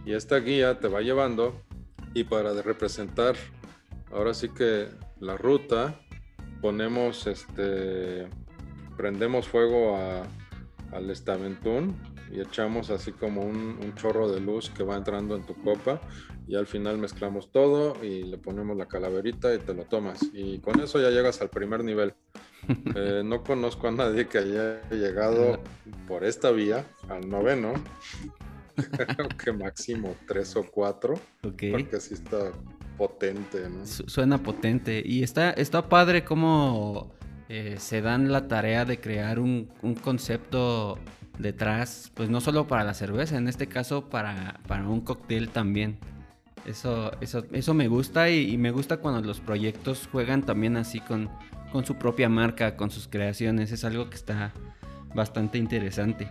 Y 0.06 0.14
esta 0.14 0.38
guía 0.38 0.80
te 0.80 0.88
va 0.88 1.02
llevando 1.02 1.62
y 2.14 2.24
para 2.24 2.54
representar 2.62 3.36
ahora 4.12 4.34
sí 4.34 4.50
que 4.50 4.88
la 5.20 5.38
ruta, 5.38 6.00
ponemos 6.62 7.28
este, 7.28 8.28
prendemos 8.98 9.48
fuego 9.48 9.98
al 10.92 11.10
estaventún 11.10 11.96
y 12.32 12.40
echamos 12.40 12.90
así 12.90 13.12
como 13.12 13.42
un, 13.42 13.94
chorro 13.96 14.32
de 14.32 14.40
luz 14.40 14.70
que 14.70 14.84
va 14.84 14.96
entrando 14.96 15.36
en 15.36 15.46
tu 15.46 15.54
copa 15.56 16.02
y 16.48 16.56
al 16.56 16.66
final 16.66 16.98
mezclamos 16.98 17.52
todo 17.52 18.02
y 18.04 18.24
le 18.24 18.38
ponemos 18.38 18.78
la 18.78 18.88
calaverita 18.88 19.54
y 19.54 19.60
te 19.60 19.74
lo 19.74 19.84
tomas. 19.84 20.20
Y 20.34 20.60
con 20.60 20.80
eso 20.80 21.00
ya 21.02 21.10
llegas 21.10 21.42
al 21.42 21.50
primer 21.50 21.84
nivel. 21.84 22.14
Eh, 22.96 23.24
no 23.26 23.44
conozco 23.44 23.88
a 23.88 23.92
nadie 23.92 24.28
que 24.28 24.38
haya 24.38 24.88
llegado 24.92 25.60
por 26.08 26.24
esta 26.24 26.52
vía 26.52 26.86
al 27.10 27.28
noveno. 27.28 27.74
Creo 28.76 29.30
que 29.44 29.52
máximo 29.52 30.16
tres 30.28 30.56
o 30.56 30.64
cuatro. 30.70 31.20
Porque 31.42 32.00
sí 32.00 32.14
está 32.14 32.52
potente, 33.00 33.68
¿no? 33.68 33.84
suena 33.88 34.44
potente. 34.44 35.02
Y 35.04 35.24
está, 35.24 35.50
está 35.50 35.90
padre 35.90 36.24
cómo 36.24 37.12
eh, 37.50 37.78
se 37.80 38.02
dan 38.02 38.32
la 38.32 38.48
tarea 38.48 38.86
de 38.86 39.00
crear 39.00 39.40
un, 39.40 39.68
un 39.82 39.96
concepto 39.96 41.00
detrás, 41.42 42.12
pues 42.14 42.30
no 42.30 42.42
solo 42.42 42.68
para 42.68 42.84
la 42.84 42.94
cerveza, 42.94 43.38
en 43.38 43.48
este 43.48 43.68
caso 43.68 44.10
para, 44.10 44.60
para 44.68 44.88
un 44.88 45.02
cóctel 45.02 45.50
también. 45.50 45.98
Eso, 46.66 47.12
eso, 47.22 47.44
eso 47.52 47.74
me 47.74 47.88
gusta 47.88 48.30
y, 48.30 48.58
me 48.58 48.72
gusta 48.72 48.98
cuando 48.98 49.22
los 49.22 49.40
proyectos 49.40 50.08
juegan 50.12 50.44
también 50.44 50.78
así 50.78 51.00
con, 51.00 51.30
con 51.72 51.86
su 51.86 51.96
propia 51.96 52.30
marca, 52.30 52.76
con 52.76 52.92
sus 52.92 53.08
creaciones. 53.08 53.72
Es 53.72 53.84
algo 53.84 54.10
que 54.10 54.16
está 54.16 54.54
bastante 55.14 55.58
interesante. 55.58 56.30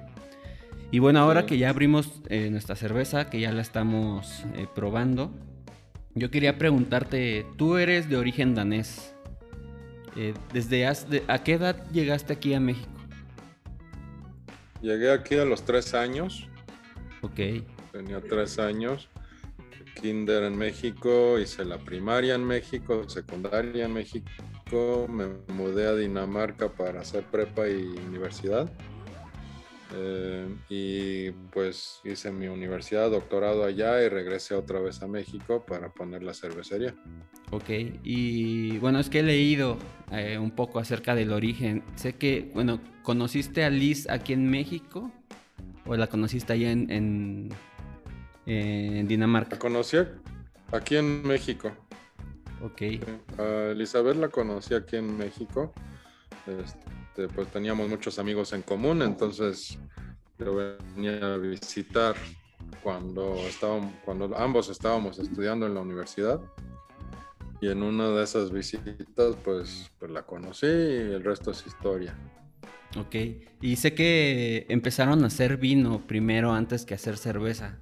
Y 0.92 0.98
bueno, 0.98 1.20
ahora 1.20 1.46
que 1.46 1.58
ya 1.58 1.70
abrimos 1.70 2.20
eh, 2.28 2.48
nuestra 2.50 2.76
cerveza, 2.76 3.30
que 3.30 3.40
ya 3.40 3.52
la 3.52 3.62
estamos 3.62 4.44
eh, 4.56 4.66
probando, 4.74 5.32
yo 6.14 6.30
quería 6.30 6.58
preguntarte, 6.58 7.46
tú 7.56 7.76
eres 7.76 8.08
de 8.08 8.16
origen 8.16 8.54
danés. 8.54 9.14
Eh, 10.16 10.34
¿Desde 10.52 10.86
a 10.86 11.44
qué 11.44 11.52
edad 11.52 11.88
llegaste 11.92 12.32
aquí 12.32 12.54
a 12.54 12.60
México? 12.60 12.99
Llegué 14.82 15.10
aquí 15.12 15.36
a 15.36 15.44
los 15.44 15.64
tres 15.64 15.94
años. 15.94 16.48
Ok. 17.22 17.40
Tenía 17.92 18.20
tres 18.20 18.58
años 18.58 19.08
kinder 20.00 20.44
en 20.44 20.56
México, 20.56 21.38
hice 21.38 21.64
la 21.64 21.78
primaria 21.78 22.34
en 22.34 22.44
México, 22.44 23.08
secundaria 23.08 23.84
en 23.84 23.92
México, 23.92 25.06
me 25.08 25.26
mudé 25.52 25.86
a 25.86 25.94
Dinamarca 25.94 26.68
para 26.68 27.00
hacer 27.00 27.24
prepa 27.24 27.68
y 27.68 27.82
universidad. 28.06 28.70
Eh, 29.92 30.48
y 30.68 31.30
pues 31.52 32.00
hice 32.04 32.30
mi 32.30 32.46
universidad, 32.46 33.10
doctorado 33.10 33.64
allá 33.64 34.02
y 34.02 34.08
regresé 34.08 34.54
otra 34.54 34.80
vez 34.80 35.02
a 35.02 35.08
México 35.08 35.64
para 35.66 35.92
poner 35.92 36.22
la 36.22 36.32
cervecería. 36.34 36.94
Ok, 37.50 37.68
y 38.04 38.78
bueno, 38.78 39.00
es 39.00 39.10
que 39.10 39.20
he 39.20 39.22
leído 39.24 39.76
eh, 40.12 40.38
un 40.38 40.52
poco 40.52 40.78
acerca 40.78 41.14
del 41.14 41.32
origen. 41.32 41.82
Sé 41.96 42.14
que, 42.14 42.50
bueno, 42.54 42.80
¿conociste 43.02 43.64
a 43.64 43.70
Liz 43.70 44.08
aquí 44.08 44.32
en 44.32 44.48
México? 44.48 45.10
¿O 45.86 45.96
la 45.96 46.06
conociste 46.06 46.52
allá 46.52 46.70
en 46.70 47.50
en 48.46 49.08
Dinamarca. 49.08 49.56
La 49.56 49.58
conocí 49.58 49.96
aquí 50.72 50.96
en 50.96 51.26
México. 51.26 51.70
Ok. 52.62 52.82
Elizabeth 53.38 54.16
la 54.16 54.28
conocí 54.28 54.74
aquí 54.74 54.96
en 54.96 55.16
México. 55.16 55.72
Este, 57.20 57.34
pues 57.34 57.48
teníamos 57.48 57.88
muchos 57.88 58.18
amigos 58.18 58.54
en 58.54 58.62
común, 58.62 59.02
entonces 59.02 59.78
yo 60.38 60.54
venía 60.54 61.34
a 61.34 61.36
visitar 61.36 62.14
cuando, 62.82 63.34
estábamos, 63.46 63.92
cuando 64.06 64.34
ambos 64.38 64.70
estábamos 64.70 65.18
estudiando 65.18 65.66
en 65.66 65.74
la 65.74 65.80
universidad. 65.80 66.40
Y 67.60 67.68
en 67.68 67.82
una 67.82 68.08
de 68.08 68.24
esas 68.24 68.50
visitas, 68.50 69.36
pues, 69.44 69.90
pues 69.98 70.10
la 70.10 70.22
conocí 70.22 70.66
y 70.66 71.12
el 71.12 71.22
resto 71.22 71.50
es 71.50 71.66
historia. 71.66 72.16
Ok, 72.98 73.14
y 73.60 73.76
sé 73.76 73.92
que 73.92 74.64
empezaron 74.70 75.22
a 75.22 75.26
hacer 75.26 75.58
vino 75.58 76.06
primero 76.06 76.52
antes 76.52 76.86
que 76.86 76.94
hacer 76.94 77.18
cerveza. 77.18 77.78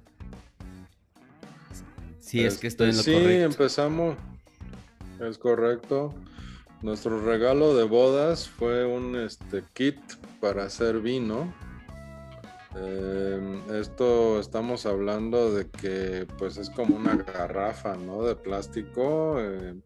Si 2.19 2.43
es 2.43 2.57
que 2.57 2.67
estoy 2.67 2.89
en 2.89 2.97
lo 2.97 3.03
sí, 3.03 3.13
correcto. 3.13 3.29
Sí, 3.31 3.43
empezamos. 3.43 4.17
Es 5.21 5.37
correcto. 5.37 6.13
Nuestro 6.81 7.19
regalo 7.19 7.75
de 7.75 7.83
bodas 7.83 8.47
fue 8.47 8.85
un 8.85 9.15
este, 9.17 9.63
kit 9.73 9.99
para 10.39 10.63
hacer 10.63 11.01
vino. 11.01 11.53
Em, 12.75 13.61
esto 13.75 14.39
estamos 14.39 14.85
hablando 14.85 15.53
de 15.53 15.69
que 15.69 16.25
pues 16.37 16.57
es 16.57 16.69
como 16.69 16.95
una 16.95 17.15
garrafa 17.17 17.97
¿no? 17.97 18.23
de 18.23 18.35
plástico 18.35 19.39
em, 19.41 19.81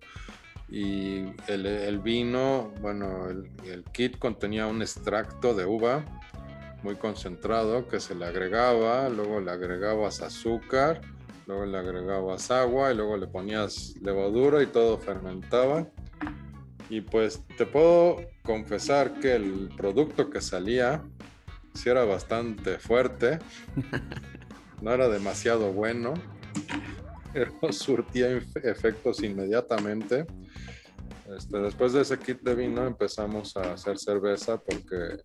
y 0.70 1.26
el, 1.48 2.00
vino, 2.00 2.72
bueno, 2.82 3.30
el, 3.30 3.50
el, 3.66 3.84
kit 3.86 4.20
contenía 4.20 4.68
un 4.68 4.82
extracto 4.82 5.56
de 5.56 5.66
uva 5.66 6.06
muy 6.84 6.96
concentrado 6.96 7.88
que 7.88 8.00
se 8.00 8.14
le 8.14 8.26
agregaba, 8.26 9.10
luego 9.10 9.40
le 9.40 9.52
agregabas 9.52 10.22
azúcar 10.22 11.02
luego 11.46 11.66
le 11.66 11.78
agregabas 11.78 12.52
agua 12.52 12.92
y 12.92 12.96
luego 12.96 13.18
le 13.18 13.28
ponías 13.28 13.96
levadura 14.02 14.62
y 14.64 14.68
todo 14.68 14.98
fermentaba. 14.98 15.88
Y 16.94 17.02
pues 17.02 17.44
te 17.58 17.66
puedo 17.66 18.22
confesar 18.44 19.20
que 19.20 19.34
el 19.34 19.70
producto 19.76 20.30
que 20.30 20.42
salía 20.42 21.04
sí 21.74 21.90
era 21.90 22.06
bastante 22.06 22.78
fuerte, 22.78 23.40
no 24.80 24.94
era 24.94 25.10
demasiado 25.10 25.74
bueno, 25.74 26.14
pero 27.34 27.52
surtía 27.72 28.28
efectos 28.62 29.24
inmediatamente. 29.24 30.28
Este, 31.36 31.58
después 31.58 31.94
de 31.94 32.02
ese 32.02 32.20
kit 32.20 32.42
de 32.42 32.54
vino 32.54 32.86
empezamos 32.86 33.58
a 33.58 33.74
hacer 33.74 33.98
cerveza 33.98 34.62
porque 34.62 35.18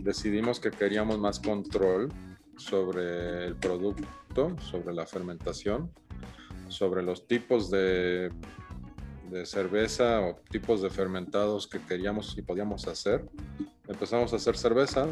decidimos 0.00 0.58
que 0.58 0.70
queríamos 0.70 1.18
más 1.18 1.38
control 1.38 2.10
sobre 2.56 3.44
el 3.48 3.56
producto, 3.56 4.58
sobre 4.58 4.94
la 4.94 5.04
fermentación, 5.04 5.92
sobre 6.68 7.02
los 7.02 7.26
tipos 7.26 7.70
de, 7.70 8.30
de 9.34 9.44
cerveza 9.46 10.20
o 10.20 10.36
tipos 10.48 10.80
de 10.80 10.90
fermentados 10.90 11.66
que 11.66 11.80
queríamos 11.80 12.38
y 12.38 12.42
podíamos 12.42 12.86
hacer. 12.86 13.28
Empezamos 13.88 14.32
a 14.32 14.36
hacer 14.36 14.56
cerveza. 14.56 15.08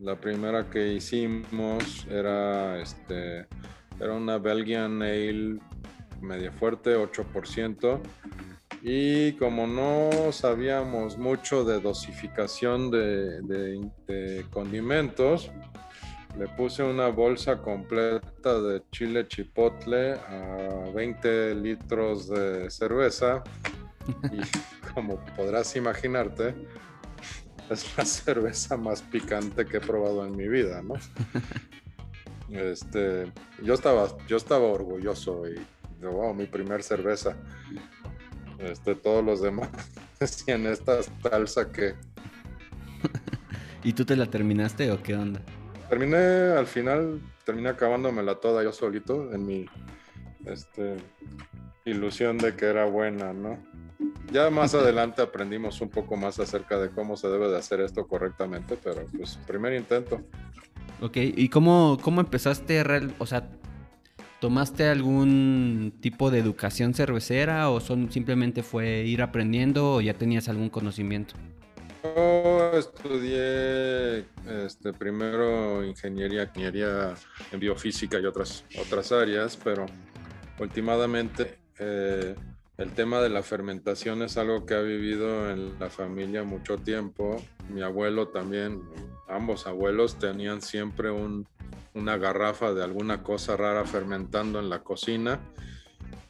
La 0.00 0.16
primera 0.16 0.68
que 0.68 0.92
hicimos 0.94 2.04
era, 2.10 2.82
este, 2.82 3.46
era 4.00 4.12
una 4.12 4.38
Belgian 4.38 5.00
Ale 5.00 5.60
media 6.20 6.50
fuerte, 6.50 6.96
8%. 6.96 8.00
Y 8.82 9.32
como 9.34 9.68
no 9.68 10.32
sabíamos 10.32 11.16
mucho 11.16 11.64
de 11.64 11.80
dosificación 11.80 12.90
de, 12.90 13.40
de 13.40 14.44
condimentos, 14.50 15.52
le 16.38 16.48
puse 16.48 16.82
una 16.82 17.08
bolsa 17.08 17.58
completa 17.62 18.60
de 18.60 18.82
chile 18.90 19.26
chipotle 19.28 20.12
a 20.12 20.90
20 20.94 21.54
litros 21.54 22.28
de 22.28 22.70
cerveza 22.70 23.42
y 24.32 24.40
como 24.94 25.18
podrás 25.36 25.76
imaginarte, 25.76 26.54
es 27.70 27.96
la 27.96 28.04
cerveza 28.04 28.76
más 28.76 29.02
picante 29.02 29.64
que 29.64 29.78
he 29.78 29.80
probado 29.80 30.26
en 30.26 30.36
mi 30.36 30.48
vida, 30.48 30.82
¿no? 30.82 30.94
Este, 32.50 33.32
yo 33.62 33.72
estaba, 33.74 34.06
yo 34.28 34.36
estaba 34.36 34.66
orgulloso 34.66 35.48
y 35.48 35.58
wow, 36.02 36.34
mi 36.34 36.46
primer 36.46 36.82
cerveza. 36.82 37.34
Este, 38.58 38.94
todos 38.94 39.24
los 39.24 39.40
demás 39.40 39.70
decían 40.20 40.66
esta 40.66 41.02
salsa 41.02 41.72
que. 41.72 41.94
¿Y 43.82 43.92
tú 43.94 44.04
te 44.04 44.14
la 44.14 44.26
terminaste 44.26 44.90
o 44.92 45.02
qué 45.02 45.16
onda? 45.16 45.40
Terminé 45.88 46.16
al 46.16 46.66
final, 46.66 47.20
terminé 47.44 47.68
acabándomela 47.70 48.36
toda 48.36 48.62
yo 48.62 48.72
solito 48.72 49.32
en 49.32 49.46
mi 49.46 49.66
este, 50.46 50.96
ilusión 51.84 52.38
de 52.38 52.54
que 52.54 52.66
era 52.66 52.84
buena, 52.86 53.32
¿no? 53.32 53.58
Ya 54.32 54.50
más 54.50 54.74
adelante 54.74 55.22
aprendimos 55.22 55.80
un 55.80 55.90
poco 55.90 56.16
más 56.16 56.38
acerca 56.40 56.78
de 56.78 56.90
cómo 56.90 57.16
se 57.16 57.28
debe 57.28 57.48
de 57.48 57.58
hacer 57.58 57.80
esto 57.80 58.06
correctamente, 58.06 58.78
pero 58.82 59.06
pues 59.16 59.38
primer 59.46 59.74
intento. 59.74 60.20
Ok, 61.00 61.16
¿y 61.16 61.48
cómo, 61.48 61.98
cómo 62.00 62.20
empezaste, 62.20 62.82
real, 62.82 63.14
o 63.18 63.26
sea, 63.26 63.48
tomaste 64.40 64.88
algún 64.88 65.92
tipo 66.00 66.30
de 66.30 66.38
educación 66.38 66.94
cervecera 66.94 67.70
o 67.70 67.80
son, 67.80 68.10
simplemente 68.10 68.62
fue 68.62 69.04
ir 69.04 69.22
aprendiendo 69.22 69.94
o 69.94 70.00
ya 70.00 70.14
tenías 70.14 70.48
algún 70.48 70.70
conocimiento? 70.70 71.34
Yo 72.02 72.53
estudié 72.76 74.24
este, 74.46 74.92
primero 74.92 75.84
ingeniería, 75.84 76.44
ingeniería 76.44 77.14
en 77.52 77.60
biofísica 77.60 78.18
y 78.18 78.26
otras, 78.26 78.64
otras 78.80 79.12
áreas, 79.12 79.58
pero 79.62 79.86
últimamente 80.58 81.58
eh, 81.78 82.34
el 82.76 82.90
tema 82.92 83.20
de 83.20 83.28
la 83.28 83.42
fermentación 83.42 84.22
es 84.22 84.36
algo 84.36 84.66
que 84.66 84.74
ha 84.74 84.80
vivido 84.80 85.50
en 85.50 85.78
la 85.78 85.90
familia 85.90 86.42
mucho 86.42 86.78
tiempo. 86.78 87.42
Mi 87.68 87.82
abuelo 87.82 88.28
también, 88.28 88.82
ambos 89.28 89.66
abuelos 89.66 90.18
tenían 90.18 90.60
siempre 90.60 91.10
una 91.94 92.16
garrafa 92.16 92.72
de 92.74 92.82
alguna 92.82 93.22
cosa 93.22 93.56
rara 93.56 93.84
fermentando 93.84 94.58
en 94.58 94.68
la 94.68 94.82
cocina 94.82 95.40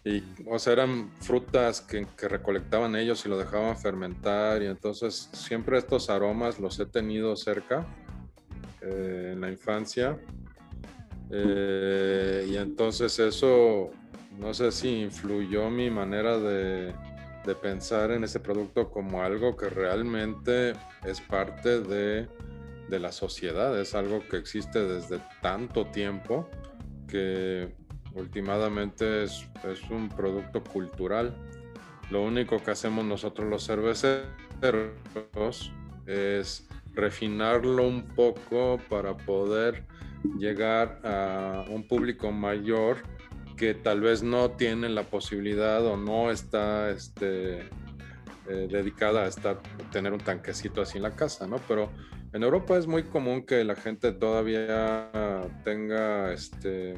y, 0.04 0.22
o 0.46 0.58
sea, 0.58 0.74
eran 0.74 1.10
frutas 1.20 1.80
que, 1.80 2.06
recolectaban 2.28 2.94
ellos 2.94 3.24
y 3.24 3.28
lo 3.30 3.38
dejaban 3.38 3.76
fermentar. 3.76 4.62
Y 4.62 4.66
entonces 4.66 5.30
siempre 5.32 5.78
estos 5.78 6.10
aromas 6.10 6.60
los 6.60 6.78
he 6.78 6.84
tenido 6.84 7.34
cerca 7.36 7.86
eh, 8.82 9.30
en 9.32 9.40
la 9.40 9.50
infancia. 9.50 10.18
Eh, 11.30 12.46
y 12.50 12.56
entonces 12.56 13.18
eso, 13.18 13.90
no 14.38 14.52
sé 14.52 14.70
si 14.72 15.00
influyó 15.00 15.70
mi 15.70 15.88
manera 15.88 16.38
de, 16.38 16.92
de 17.46 17.54
pensar 17.54 18.10
en 18.10 18.24
ese 18.24 18.40
producto 18.40 18.90
como 18.90 19.22
algo 19.22 19.56
que 19.56 19.70
realmente 19.70 20.74
es 21.04 21.22
parte 21.22 21.80
de, 21.80 22.28
de 22.90 22.98
la 22.98 23.10
sociedad, 23.10 23.78
es 23.80 23.94
algo 23.94 24.22
que 24.28 24.36
existe 24.36 24.80
desde 24.86 25.18
tanto 25.40 25.86
tiempo 25.86 26.48
que 27.08 27.74
últimamente 28.14 29.24
es, 29.24 29.46
un 29.90 30.08
producto 30.08 30.62
cultural. 30.62 31.34
Lo 32.10 32.22
único 32.22 32.62
que 32.62 32.70
hacemos 32.70 33.04
nosotros 33.04 33.48
los 33.48 33.66
cerveceros 33.66 34.24
es 36.06 36.66
refinarlo 36.92 37.86
un 37.86 38.02
poco 38.02 38.78
para 38.88 39.16
poder 39.16 39.84
llegar 40.38 41.00
a 41.04 41.64
un 41.68 41.86
público 41.86 42.30
mayor 42.30 42.98
que 43.56 43.74
tal 43.74 44.00
vez 44.00 44.22
no 44.22 44.50
tiene 44.52 44.88
la 44.88 45.04
posibilidad 45.04 45.84
o 45.86 45.96
no 45.96 46.30
está 46.30 46.90
este, 46.90 47.60
eh, 48.48 48.68
dedicada 48.70 49.24
a 49.24 49.28
estar, 49.28 49.60
tener 49.92 50.12
un 50.12 50.20
tanquecito 50.20 50.82
así 50.82 50.98
en 50.98 51.04
la 51.04 51.14
casa, 51.14 51.46
¿no? 51.46 51.56
Pero 51.68 51.90
en 52.32 52.42
Europa 52.42 52.76
es 52.76 52.86
muy 52.86 53.04
común 53.04 53.46
que 53.46 53.62
la 53.64 53.76
gente 53.76 54.12
todavía 54.12 55.08
tenga 55.62 56.32
este, 56.32 56.94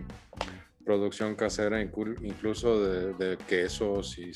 producción 0.87 1.35
casera, 1.35 1.83
incluso 1.83 2.81
de, 2.81 3.37
quesos 3.49 4.17
y, 4.19 4.33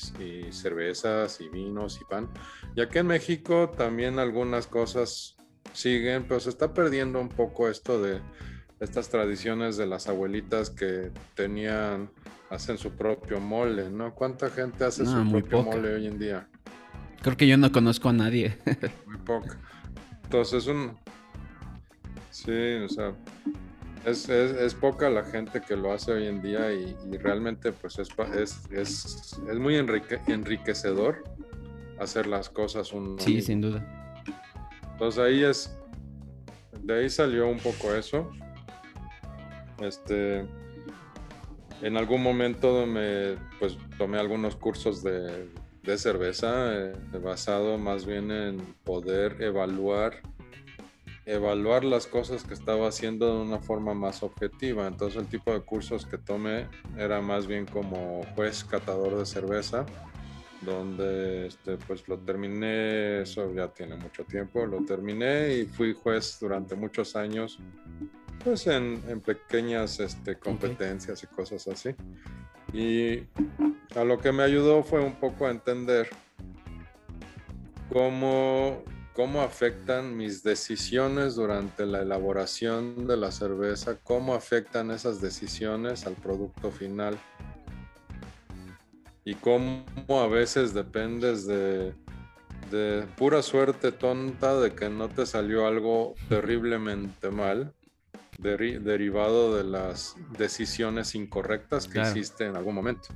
cervezas 0.51 1.39
y 1.39 1.47
vinos 1.47 1.97
y 2.01 2.03
pan. 2.03 2.29
Y 2.75 2.81
aquí 2.81 2.99
en 2.99 3.07
México 3.07 3.69
también 3.69 4.19
algunas 4.19 4.67
cosas 4.67 5.37
siguen, 5.71 6.25
pero 6.27 6.41
se 6.41 6.49
está 6.49 6.73
perdiendo 6.73 7.21
un 7.21 7.29
poco 7.29 7.69
esto 7.69 8.01
de 8.01 8.19
estas 8.81 9.07
tradiciones 9.07 9.77
de 9.77 9.87
las 9.87 10.09
abuelitas 10.09 10.69
que 10.69 11.11
tenían, 11.35 12.11
hacen 12.49 12.77
su 12.77 12.91
propio 12.91 13.39
mole, 13.39 13.89
¿no? 13.89 14.13
¿Cuánta 14.13 14.49
gente 14.49 14.83
hace 14.83 15.05
su 15.05 15.31
propio 15.31 15.63
mole 15.63 15.93
hoy 15.93 16.07
en 16.07 16.19
día? 16.19 16.49
Creo 17.21 17.37
que 17.37 17.47
yo 17.47 17.55
no 17.55 17.71
conozco 17.71 18.09
a 18.09 18.13
nadie. 18.13 18.57
muy 19.05 19.17
poco. 19.19 19.55
Entonces, 20.25 20.67
un... 20.67 20.97
Sí, 22.29 22.73
o 22.83 22.89
sea, 22.89 23.13
es, 24.05 24.29
es, 24.29 24.51
es, 24.51 24.73
poca 24.73 25.09
la 25.09 25.23
gente 25.23 25.61
que 25.61 25.75
lo 25.75 25.91
hace 25.91 26.11
hoy 26.11 26.27
en 26.27 26.41
día 26.41 26.73
y, 26.73 26.95
realmente 27.17 27.71
pues 27.71 27.99
es, 27.99 28.09
es, 28.71 29.37
es 29.49 29.59
muy 29.59 29.75
enriquecedor 29.75 31.23
hacer 31.99 32.27
las 32.27 32.49
cosas 32.49 32.93
un... 32.93 33.19
Sí, 33.19 33.41
sin 33.41 33.61
duda. 33.61 33.85
Entonces 34.93 35.23
ahí 35.23 35.43
es, 35.43 35.77
de 36.83 36.99
ahí 36.99 37.09
salió 37.09 37.47
un 37.47 37.59
poco 37.59 37.93
eso. 37.93 38.31
Este, 39.79 40.45
en 41.81 41.97
algún 41.97 42.21
momento 42.21 42.85
me, 42.85 43.35
pues 43.59 43.77
tomé 43.97 44.19
algunos 44.19 44.55
cursos 44.55 45.03
de, 45.03 45.47
de 45.83 45.97
cerveza 45.97 46.73
eh, 46.73 46.93
basado 47.23 47.77
más 47.77 48.05
bien 48.05 48.31
en 48.31 48.57
poder 48.83 49.41
evaluar 49.41 50.21
evaluar 51.25 51.83
las 51.83 52.07
cosas 52.07 52.43
que 52.43 52.53
estaba 52.53 52.87
haciendo 52.87 53.35
de 53.35 53.41
una 53.41 53.59
forma 53.59 53.93
más 53.93 54.23
objetiva. 54.23 54.87
Entonces 54.87 55.21
el 55.21 55.27
tipo 55.27 55.53
de 55.53 55.61
cursos 55.61 56.05
que 56.05 56.17
tomé 56.17 56.67
era 56.97 57.21
más 57.21 57.47
bien 57.47 57.65
como 57.65 58.23
juez 58.35 58.63
catador 58.63 59.17
de 59.17 59.25
cerveza, 59.25 59.85
donde 60.61 61.47
este, 61.47 61.77
pues 61.77 62.07
lo 62.07 62.17
terminé, 62.19 63.21
eso 63.21 63.53
ya 63.53 63.67
tiene 63.67 63.95
mucho 63.95 64.23
tiempo, 64.23 64.65
lo 64.65 64.83
terminé 64.83 65.55
y 65.55 65.65
fui 65.65 65.93
juez 65.93 66.37
durante 66.39 66.75
muchos 66.75 67.15
años, 67.15 67.59
pues 68.43 68.67
en, 68.67 69.01
en 69.07 69.21
pequeñas 69.21 69.99
este, 69.99 70.37
competencias 70.37 71.23
y 71.23 71.27
cosas 71.27 71.67
así. 71.67 71.95
Y 72.73 73.23
a 73.95 74.03
lo 74.05 74.17
que 74.17 74.31
me 74.31 74.43
ayudó 74.43 74.83
fue 74.83 75.01
un 75.01 75.15
poco 75.15 75.45
a 75.45 75.51
entender 75.51 76.07
cómo 77.91 78.83
cómo 79.13 79.41
afectan 79.41 80.15
mis 80.15 80.43
decisiones 80.43 81.35
durante 81.35 81.85
la 81.85 82.01
elaboración 82.01 83.07
de 83.07 83.17
la 83.17 83.31
cerveza, 83.31 83.97
cómo 84.03 84.33
afectan 84.33 84.91
esas 84.91 85.21
decisiones 85.21 86.05
al 86.07 86.13
producto 86.13 86.71
final 86.71 87.17
y 89.25 89.35
cómo 89.35 89.85
a 90.09 90.27
veces 90.27 90.73
dependes 90.73 91.45
de, 91.45 91.93
pura 93.17 93.41
suerte 93.41 93.91
tonta 93.91 94.57
de 94.59 94.73
que 94.73 94.89
no 94.89 95.09
te 95.09 95.25
salió 95.25 95.67
algo 95.67 96.15
terriblemente 96.29 97.29
mal, 97.29 97.73
derivado 98.39 99.55
de 99.57 99.65
las 99.65 100.15
decisiones 100.37 101.15
incorrectas 101.15 101.87
que 101.87 102.01
hiciste 102.01 102.45
en 102.45 102.55
algún 102.55 102.75
momento. 102.75 103.09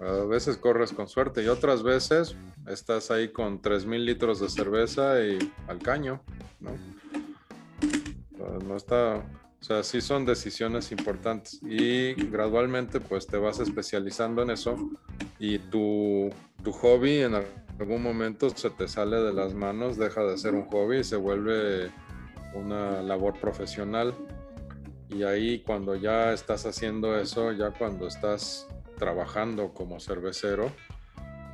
A 0.00 0.24
veces 0.24 0.58
corres 0.58 0.92
con 0.92 1.08
suerte 1.08 1.42
y 1.42 1.48
otras 1.48 1.82
veces 1.82 2.36
estás 2.66 3.10
ahí 3.10 3.32
con 3.32 3.62
3.000 3.62 4.04
litros 4.04 4.40
de 4.40 4.50
cerveza 4.50 5.20
y 5.22 5.38
al 5.68 5.78
caño, 5.78 6.20
¿no? 6.60 6.72
No 8.66 8.76
está, 8.76 9.16
o 9.60 9.64
sea, 9.64 9.82
sí 9.82 10.00
son 10.00 10.26
decisiones 10.26 10.92
importantes 10.92 11.60
y 11.62 12.12
gradualmente 12.14 13.00
pues 13.00 13.26
te 13.26 13.38
vas 13.38 13.58
especializando 13.58 14.42
en 14.42 14.50
eso 14.50 14.76
y 15.38 15.58
tu, 15.58 16.30
tu 16.62 16.72
hobby 16.72 17.22
en 17.22 17.34
algún 17.78 18.02
momento 18.02 18.50
se 18.50 18.70
te 18.70 18.88
sale 18.88 19.16
de 19.16 19.32
las 19.32 19.54
manos, 19.54 19.96
deja 19.96 20.22
de 20.24 20.36
ser 20.36 20.54
un 20.54 20.66
hobby 20.66 20.98
y 20.98 21.04
se 21.04 21.16
vuelve 21.16 21.90
una 22.54 23.02
labor 23.02 23.38
profesional. 23.40 24.14
Y 25.08 25.22
ahí 25.22 25.60
cuando 25.60 25.94
ya 25.94 26.32
estás 26.32 26.66
haciendo 26.66 27.16
eso, 27.16 27.52
ya 27.52 27.70
cuando 27.70 28.08
estás 28.08 28.66
trabajando 28.96 29.72
como 29.72 30.00
cervecero, 30.00 30.72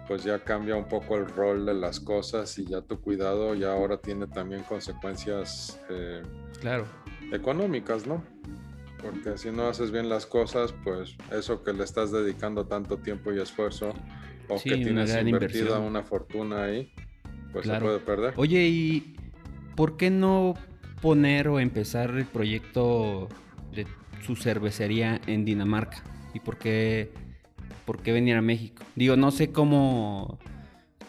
pues 0.08 0.24
ya 0.24 0.40
cambia 0.40 0.76
un 0.76 0.88
poco 0.88 1.16
el 1.16 1.26
rol 1.26 1.66
de 1.66 1.74
las 1.74 2.00
cosas 2.00 2.58
y 2.58 2.66
ya 2.66 2.82
tu 2.82 3.00
cuidado 3.00 3.54
ya 3.54 3.72
ahora 3.72 3.98
tiene 3.98 4.26
también 4.26 4.62
consecuencias 4.62 5.80
eh, 5.90 6.22
claro. 6.60 6.84
económicas, 7.32 8.06
¿no? 8.06 8.22
Porque 9.00 9.36
si 9.36 9.50
no 9.50 9.68
haces 9.68 9.90
bien 9.90 10.08
las 10.08 10.26
cosas, 10.26 10.74
pues 10.84 11.16
eso 11.32 11.64
que 11.64 11.72
le 11.72 11.84
estás 11.84 12.12
dedicando 12.12 12.66
tanto 12.66 12.98
tiempo 12.98 13.32
y 13.32 13.40
esfuerzo 13.40 13.94
o 14.48 14.62
que 14.62 14.76
tienes 14.76 15.14
invertida 15.16 15.78
una 15.78 16.02
fortuna 16.02 16.64
ahí, 16.64 16.92
pues 17.52 17.66
se 17.66 17.80
puede 17.80 17.98
perder. 17.98 18.34
Oye, 18.36 18.68
¿y 18.68 19.16
por 19.76 19.96
qué 19.96 20.10
no 20.10 20.54
poner 21.00 21.48
o 21.48 21.58
empezar 21.58 22.10
el 22.10 22.26
proyecto 22.26 23.28
de 23.74 23.86
su 24.24 24.36
cervecería 24.36 25.20
en 25.26 25.44
Dinamarca? 25.44 26.02
¿Y 26.34 26.40
por 26.40 26.56
qué, 26.58 27.10
por 27.84 28.02
qué 28.02 28.12
venir 28.12 28.36
a 28.36 28.42
México? 28.42 28.84
Digo, 28.96 29.16
no 29.16 29.30
sé 29.30 29.52
cómo, 29.52 30.38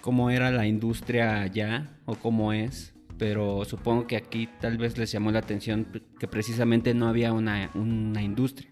cómo 0.02 0.30
era 0.30 0.52
la 0.52 0.68
industria 0.68 1.42
allá 1.42 1.98
o 2.06 2.16
cómo 2.16 2.54
es, 2.54 2.94
pero 3.18 3.64
supongo 3.66 4.08
que 4.08 4.18
aquí 4.18 4.50
tal 4.60 4.78
vez 4.78 4.98
les 4.98 5.12
llamó 5.12 5.32
la 5.32 5.40
atención 5.40 5.88
que 6.20 6.28
precisamente 6.28 6.94
no 6.94 7.08
había 7.08 7.34
una, 7.34 7.70
una 7.76 8.22
industria. 8.22 8.70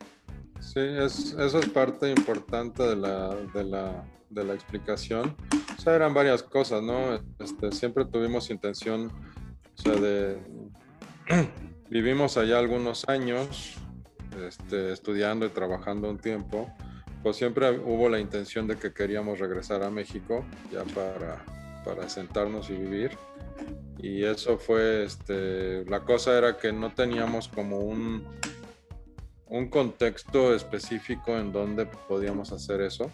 Sí, 0.60 0.80
es, 0.80 1.36
eso 1.40 1.60
es 1.60 1.70
parte 1.70 2.10
importante 2.10 2.84
de 2.84 2.96
la, 2.96 3.36
de 3.54 3.64
la, 3.64 4.04
de 4.30 4.44
la 4.44 4.54
explicación. 4.54 5.36
O 5.78 5.82
sea, 5.82 5.96
eran 5.96 6.14
varias 6.14 6.44
cosas, 6.44 6.84
¿no? 6.84 7.20
Este, 7.40 7.72
siempre 7.72 8.06
tuvimos 8.06 8.50
intención, 8.50 9.12
o 9.78 9.82
sea, 9.82 9.94
de... 9.94 10.38
vivimos 11.90 12.38
allá 12.38 12.60
algunos 12.60 13.08
años, 13.10 13.76
este, 14.48 14.94
estudiando 14.94 15.46
y 15.46 15.50
trabajando 15.50 16.10
un 16.10 16.20
tiempo, 16.20 16.70
pues 17.24 17.38
siempre 17.38 17.70
hubo 17.72 18.10
la 18.10 18.20
intención 18.20 18.68
de 18.68 18.78
que 18.78 18.94
queríamos 18.94 19.40
regresar 19.40 19.84
a 19.84 19.90
México 19.90 20.46
ya 20.72 20.84
para, 20.84 21.44
para 21.86 22.10
sentarnos 22.10 22.70
y 22.70 22.74
vivir. 22.74 23.18
Y 24.00 24.24
eso 24.24 24.58
fue, 24.58 25.04
este, 25.04 25.86
la 25.86 26.02
cosa 26.02 26.38
era 26.38 26.58
que 26.58 26.72
no 26.72 26.94
teníamos 26.94 27.48
como 27.48 27.80
un, 27.80 28.26
un 29.48 29.70
contexto 29.70 30.56
específico 30.56 31.38
en 31.38 31.52
donde 31.52 31.86
podíamos 31.86 32.52
hacer 32.52 32.82
eso. 32.82 33.12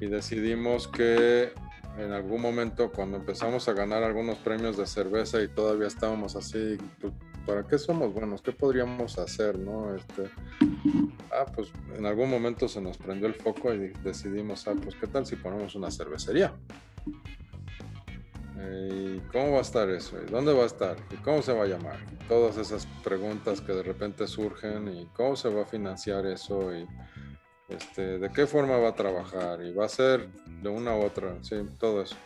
Y 0.00 0.06
decidimos 0.06 0.86
que 0.86 1.52
en 1.98 2.12
algún 2.12 2.42
momento 2.42 2.92
cuando 2.92 3.16
empezamos 3.16 3.68
a 3.68 3.72
ganar 3.72 4.02
algunos 4.02 4.36
premios 4.38 4.76
de 4.76 4.86
cerveza 4.86 5.42
y 5.42 5.48
todavía 5.48 5.86
estábamos 5.86 6.36
así, 6.36 6.76
pues, 7.00 7.12
¿para 7.46 7.62
qué 7.66 7.78
somos 7.78 8.12
buenos? 8.12 8.42
¿Qué 8.42 8.52
podríamos 8.52 9.18
hacer? 9.18 9.58
¿no? 9.58 9.94
Este, 9.94 10.30
ah, 11.32 11.46
pues 11.54 11.72
en 11.96 12.04
algún 12.04 12.28
momento 12.28 12.68
se 12.68 12.80
nos 12.80 12.98
prendió 12.98 13.28
el 13.28 13.34
foco 13.34 13.72
y 13.72 13.92
decidimos, 14.02 14.66
ah, 14.68 14.74
pues 14.82 14.96
qué 14.96 15.06
tal 15.06 15.24
si 15.24 15.36
ponemos 15.36 15.74
una 15.74 15.90
cervecería. 15.90 16.54
¿Y 18.58 19.18
cómo 19.32 19.52
va 19.52 19.58
a 19.58 19.62
estar 19.62 19.88
eso? 19.90 20.16
¿Y 20.20 20.30
dónde 20.30 20.52
va 20.52 20.64
a 20.64 20.66
estar? 20.66 20.96
¿Y 21.12 21.16
cómo 21.16 21.40
se 21.40 21.52
va 21.52 21.64
a 21.64 21.66
llamar? 21.66 21.98
Todas 22.28 22.56
esas 22.56 22.86
preguntas 23.04 23.60
que 23.60 23.72
de 23.72 23.82
repente 23.82 24.26
surgen 24.26 24.88
y 24.88 25.06
cómo 25.14 25.36
se 25.36 25.48
va 25.48 25.62
a 25.62 25.66
financiar 25.66 26.26
eso 26.26 26.74
y 26.74 26.86
este, 27.68 28.18
de 28.18 28.30
qué 28.30 28.46
forma 28.46 28.76
va 28.78 28.88
a 28.88 28.94
trabajar 28.94 29.62
y 29.62 29.72
va 29.72 29.86
a 29.86 29.88
ser 29.88 30.28
de 30.62 30.68
una 30.68 30.96
u 30.96 31.04
otra, 31.04 31.36
sí, 31.42 31.56
todo 31.78 32.02
eso 32.02 32.16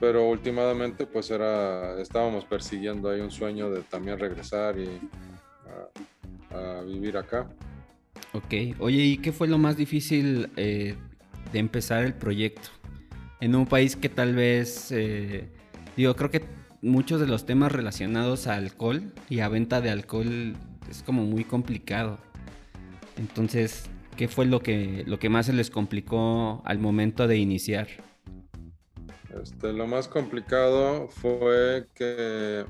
pero 0.00 0.26
últimamente 0.26 1.06
pues 1.06 1.30
era, 1.30 2.00
estábamos 2.00 2.46
persiguiendo 2.46 3.10
ahí 3.10 3.20
un 3.20 3.30
sueño 3.30 3.70
de 3.70 3.82
también 3.82 4.18
regresar 4.18 4.78
y 4.78 4.88
a, 6.50 6.80
vivir 6.82 7.16
acá. 7.16 7.48
Ok, 8.32 8.76
oye, 8.78 9.02
¿y 9.02 9.18
qué 9.18 9.30
fue 9.30 9.46
lo 9.46 9.58
más 9.58 9.76
difícil 9.76 10.50
eh, 10.56 10.96
de 11.52 11.58
empezar 11.58 12.04
el 12.04 12.14
proyecto? 12.14 12.70
En 13.40 13.54
un 13.54 13.66
país 13.66 13.94
que 13.94 14.08
tal 14.08 14.34
vez, 14.34 14.90
eh, 14.90 15.48
digo, 15.96 16.16
creo 16.16 16.30
que 16.30 16.44
muchos 16.82 17.20
de 17.20 17.26
los 17.26 17.46
temas 17.46 17.70
relacionados 17.70 18.46
a 18.46 18.54
alcohol 18.54 19.12
y 19.28 19.40
a 19.40 19.48
venta 19.48 19.80
de 19.80 19.90
alcohol 19.90 20.56
es 20.90 21.02
como 21.02 21.24
muy 21.24 21.44
complicado. 21.44 22.18
Entonces, 23.16 23.84
¿qué 24.16 24.28
fue 24.28 24.46
lo 24.46 24.60
que, 24.60 25.04
lo 25.06 25.18
que 25.18 25.28
más 25.28 25.46
se 25.46 25.52
les 25.52 25.70
complicó 25.70 26.62
al 26.64 26.78
momento 26.78 27.28
de 27.28 27.36
iniciar? 27.36 27.88
Este, 29.38 29.72
lo 29.72 29.86
más 29.86 30.08
complicado 30.08 31.08
fue 31.08 31.86
que 31.94 32.64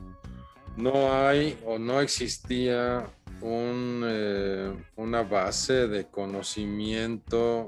no 0.76 1.12
hay 1.12 1.58
o 1.64 1.78
no 1.78 2.00
existía 2.00 3.06
eh, 3.42 4.76
una 4.96 5.22
base 5.22 5.88
de 5.88 6.06
conocimiento 6.06 7.66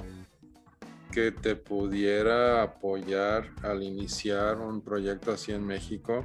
que 1.10 1.30
te 1.32 1.56
pudiera 1.56 2.62
apoyar 2.62 3.50
al 3.62 3.82
iniciar 3.82 4.58
un 4.58 4.82
proyecto 4.82 5.32
así 5.32 5.52
en 5.52 5.66
México. 5.66 6.24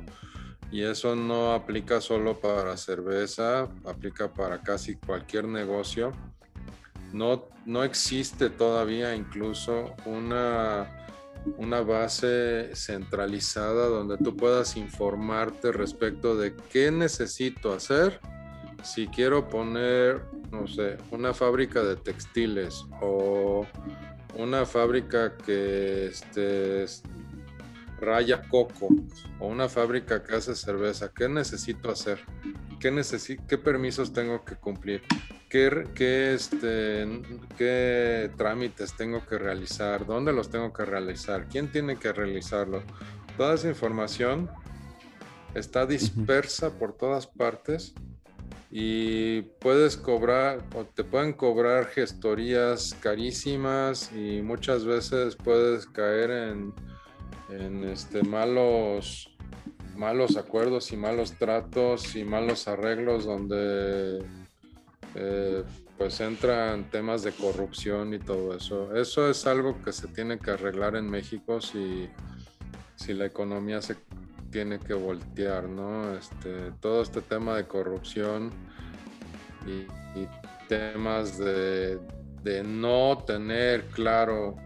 Y 0.70 0.84
eso 0.84 1.16
no 1.16 1.54
aplica 1.54 2.02
solo 2.02 2.40
para 2.40 2.76
cerveza, 2.76 3.70
aplica 3.86 4.34
para 4.34 4.62
casi 4.62 4.96
cualquier 4.96 5.46
negocio. 5.46 6.12
No, 7.14 7.46
no 7.66 7.86
existe 7.86 8.50
todavía 8.50 9.16
incluso 9.16 9.96
una 10.06 10.97
una 11.58 11.82
base 11.82 12.76
centralizada 12.76 13.88
donde 13.88 14.18
tú 14.18 14.36
puedas 14.36 14.76
informarte 14.76 15.72
respecto 15.72 16.36
de 16.36 16.56
qué 16.70 16.92
necesito 16.92 17.74
hacer 17.74 18.20
si 18.84 19.08
quiero 19.08 19.48
poner, 19.50 20.24
no 20.52 20.68
sé, 20.68 20.98
una 21.12 21.34
fábrica 21.34 21.84
de 21.84 21.96
textiles 21.96 22.86
o 23.02 23.66
una 24.36 24.66
fábrica 24.66 25.36
que 25.38 26.08
este, 26.08 26.86
raya 28.00 28.42
coco 28.48 28.90
o 29.40 29.48
una 29.48 29.68
fábrica 29.68 30.24
que 30.24 30.36
hace 30.36 30.56
cerveza, 30.56 31.12
¿qué 31.14 31.28
necesito 31.28 31.90
hacer? 31.90 32.20
¿Qué, 32.80 32.94
¿Qué 33.48 33.58
permisos 33.58 34.14
tengo 34.14 34.46
que 34.46 34.56
cumplir? 34.56 35.02
¿Qué, 35.50 36.34
este, 36.34 37.08
¿Qué 37.58 38.30
trámites 38.36 38.94
tengo 38.98 39.26
que 39.26 39.38
realizar? 39.38 40.06
¿Dónde 40.06 40.34
los 40.34 40.50
tengo 40.50 40.74
que 40.74 40.84
realizar? 40.84 41.48
¿Quién 41.48 41.72
tiene 41.72 41.98
que 41.98 42.12
realizarlo? 42.12 42.84
Toda 43.38 43.56
esa 43.56 43.70
información 43.70 44.50
está 45.56 45.86
dispersa 45.86 46.72
por 46.78 46.98
todas 46.98 47.28
partes 47.28 47.94
y 48.70 49.42
puedes 49.62 49.96
cobrar 49.96 50.66
o 50.76 50.84
te 50.84 51.06
pueden 51.06 51.32
cobrar 51.32 51.86
gestorías 51.86 52.94
carísimas 53.00 54.12
y 54.14 54.42
muchas 54.42 54.84
veces 54.84 55.38
puedes 55.38 55.86
caer 55.86 56.30
en, 56.30 56.74
en 57.50 57.86
este, 57.86 58.22
malos, 58.24 59.34
malos 59.96 60.36
acuerdos 60.36 60.92
y 60.92 60.98
malos 60.98 61.38
tratos 61.38 62.18
y 62.18 62.26
malos 62.26 62.68
arreglos 62.68 63.24
donde 63.24 64.20
eh, 65.16 65.64
pues 65.98 66.20
entran 66.20 66.90
temas 66.92 67.24
de 67.24 67.32
corrupción 67.32 68.14
y 68.14 68.20
todo 68.20 68.56
eso. 68.56 68.96
Eso 68.96 69.30
es 69.30 69.48
algo 69.48 69.82
que 69.82 69.92
se 69.92 70.08
tiene 70.08 70.38
que 70.38 70.52
arreglar 70.52 70.96
en 70.96 71.10
México 71.10 71.60
si, 71.60 72.08
si 72.96 73.14
la 73.14 73.26
economía 73.26 73.82
se 73.82 73.96
tiene 74.52 74.80
que 74.80 74.94
voltear, 74.94 75.68
¿no? 75.68 76.14
Este, 76.16 76.72
todo 76.80 77.02
este 77.02 77.22
tema 77.22 77.56
de 77.56 77.68
corrupción 77.68 78.52
y, 79.66 79.86
temas 80.68 81.38
de, 81.38 81.98
de, 82.44 82.62
no 82.62 83.24
tener 83.26 83.86
claro 83.86 84.58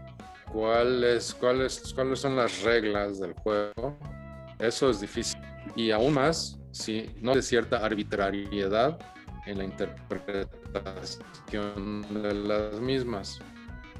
cuáles, 0.52 1.32
cuáles, 1.32 1.92
cuáles 1.94 2.18
son 2.18 2.34
las 2.34 2.62
reglas 2.62 3.20
del 3.20 3.34
juego, 3.34 3.96
eso 4.58 4.90
es 4.90 5.00
difícil. 5.00 5.40
Y 5.76 5.92
aún 5.92 6.14
más, 6.14 6.58
si 6.72 7.08
no 7.20 7.34
de 7.36 7.42
cierta 7.42 7.84
arbitrariedad 7.84 8.98
en 9.46 9.58
la 9.58 9.64
interpretación 9.64 12.22
de 12.22 12.34
las 12.34 12.80
mismas. 12.80 13.40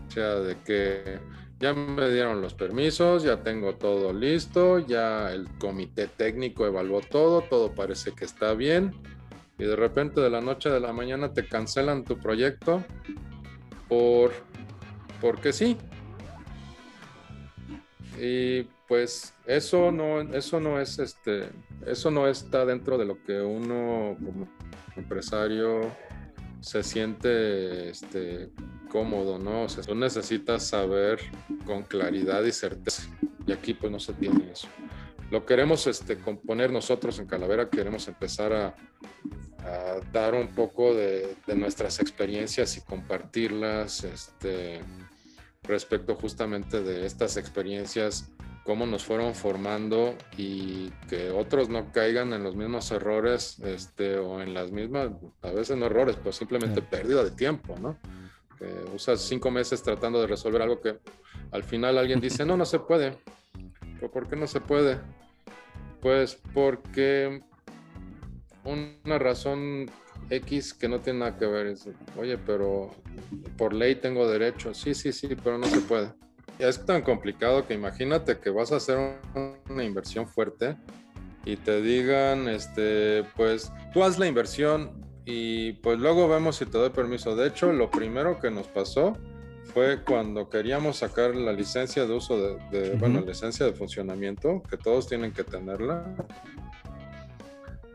O 0.08 0.10
sea, 0.10 0.36
de 0.36 0.56
que 0.60 1.18
ya 1.58 1.74
me 1.74 2.10
dieron 2.10 2.40
los 2.42 2.54
permisos, 2.54 3.22
ya 3.22 3.42
tengo 3.42 3.76
todo 3.76 4.12
listo, 4.12 4.80
ya 4.80 5.32
el 5.32 5.48
comité 5.58 6.08
técnico 6.08 6.66
evaluó 6.66 7.00
todo, 7.00 7.42
todo 7.42 7.72
parece 7.72 8.10
que 8.12 8.24
está 8.24 8.54
bien, 8.54 8.92
y 9.58 9.64
de 9.64 9.76
repente 9.76 10.20
de 10.20 10.28
la 10.28 10.40
noche 10.40 10.70
a 10.70 10.80
la 10.80 10.92
mañana 10.92 11.32
te 11.32 11.46
cancelan 11.46 12.02
tu 12.04 12.18
proyecto 12.18 12.84
por 13.88 14.32
porque 15.20 15.52
sí. 15.52 15.76
Y 18.20 18.64
pues 18.88 19.34
eso 19.46 19.92
no, 19.92 20.20
eso 20.20 20.58
no 20.58 20.80
es 20.80 20.98
este, 20.98 21.48
eso 21.86 22.10
no 22.10 22.26
está 22.26 22.66
dentro 22.66 22.98
de 22.98 23.04
lo 23.04 23.22
que 23.22 23.40
uno 23.40 24.16
empresario 24.96 25.94
se 26.60 26.82
siente 26.82 27.90
este, 27.90 28.50
cómodo, 28.88 29.38
¿no? 29.38 29.64
O 29.64 29.68
sea, 29.68 29.82
tú 29.82 29.94
necesitas 29.94 30.66
saber 30.66 31.18
con 31.66 31.82
claridad 31.82 32.44
y 32.44 32.52
certeza. 32.52 33.02
Y 33.46 33.52
aquí 33.52 33.74
pues 33.74 33.90
no 33.90 33.98
se 33.98 34.12
tiene 34.12 34.50
eso. 34.52 34.68
Lo 35.30 35.44
queremos 35.46 35.86
este, 35.86 36.18
componer 36.18 36.70
nosotros 36.70 37.18
en 37.18 37.26
Calavera, 37.26 37.70
queremos 37.70 38.06
empezar 38.06 38.52
a, 38.52 38.74
dar 40.12 40.34
un 40.34 40.48
poco 40.48 40.92
de, 40.92 41.36
de, 41.46 41.54
nuestras 41.54 42.00
experiencias 42.00 42.76
y 42.76 42.80
compartirlas. 42.80 44.02
Este, 44.02 44.80
respecto 45.62 46.16
justamente 46.16 46.82
de 46.82 47.06
estas 47.06 47.36
experiencias, 47.36 48.30
cómo 48.64 48.86
nos 48.86 49.04
fueron 49.04 49.34
formando 49.34 50.14
y 50.36 50.90
que 51.08 51.30
otros 51.30 51.68
no 51.68 51.92
caigan 51.92 52.32
en 52.32 52.44
los 52.44 52.54
mismos 52.54 52.90
errores 52.92 53.58
este, 53.60 54.18
o 54.18 54.40
en 54.40 54.54
las 54.54 54.70
mismas, 54.70 55.10
a 55.42 55.50
veces 55.50 55.76
no 55.76 55.86
errores, 55.86 56.16
pero 56.16 56.32
simplemente 56.32 56.80
pérdida 56.80 57.24
de 57.24 57.32
tiempo, 57.32 57.76
¿no? 57.80 57.98
Que 58.58 58.72
usas 58.94 59.20
cinco 59.20 59.50
meses 59.50 59.82
tratando 59.82 60.20
de 60.20 60.28
resolver 60.28 60.62
algo 60.62 60.80
que 60.80 60.98
al 61.50 61.64
final 61.64 61.98
alguien 61.98 62.20
dice, 62.20 62.44
no, 62.44 62.56
no 62.56 62.64
se 62.64 62.78
puede. 62.78 63.18
¿Por 64.12 64.28
qué 64.28 64.36
no 64.36 64.46
se 64.46 64.60
puede? 64.60 64.98
Pues 66.00 66.40
porque 66.52 67.40
una 68.64 69.18
razón 69.18 69.88
X 70.30 70.74
que 70.74 70.88
no 70.88 71.00
tiene 71.00 71.20
nada 71.20 71.36
que 71.36 71.46
ver. 71.46 71.66
Es, 71.66 71.88
Oye, 72.16 72.38
pero 72.38 72.90
por 73.56 73.72
ley 73.72 73.96
tengo 73.96 74.28
derecho. 74.28 74.74
Sí, 74.74 74.94
sí, 74.94 75.12
sí, 75.12 75.28
pero 75.42 75.58
no 75.58 75.66
se 75.66 75.80
puede. 75.80 76.12
Es 76.62 76.86
tan 76.86 77.02
complicado 77.02 77.66
que 77.66 77.74
imagínate 77.74 78.38
que 78.38 78.48
vas 78.50 78.70
a 78.70 78.76
hacer 78.76 79.18
una 79.68 79.82
inversión 79.82 80.28
fuerte 80.28 80.76
y 81.44 81.56
te 81.56 81.82
digan, 81.82 82.48
este, 82.48 83.24
pues 83.34 83.72
tú 83.92 84.04
haz 84.04 84.16
la 84.16 84.28
inversión 84.28 84.92
y 85.24 85.72
pues 85.72 85.98
luego 85.98 86.28
vemos 86.28 86.54
si 86.54 86.66
te 86.66 86.78
doy 86.78 86.90
permiso. 86.90 87.34
De 87.34 87.48
hecho, 87.48 87.72
lo 87.72 87.90
primero 87.90 88.38
que 88.38 88.52
nos 88.52 88.68
pasó 88.68 89.18
fue 89.74 90.04
cuando 90.04 90.48
queríamos 90.48 90.98
sacar 90.98 91.34
la 91.34 91.52
licencia 91.52 92.06
de 92.06 92.14
uso 92.14 92.40
de, 92.40 92.78
de 92.78 92.94
bueno, 92.94 93.22
licencia 93.22 93.66
de 93.66 93.72
funcionamiento, 93.72 94.62
que 94.70 94.76
todos 94.76 95.08
tienen 95.08 95.32
que 95.32 95.42
tenerla 95.42 96.14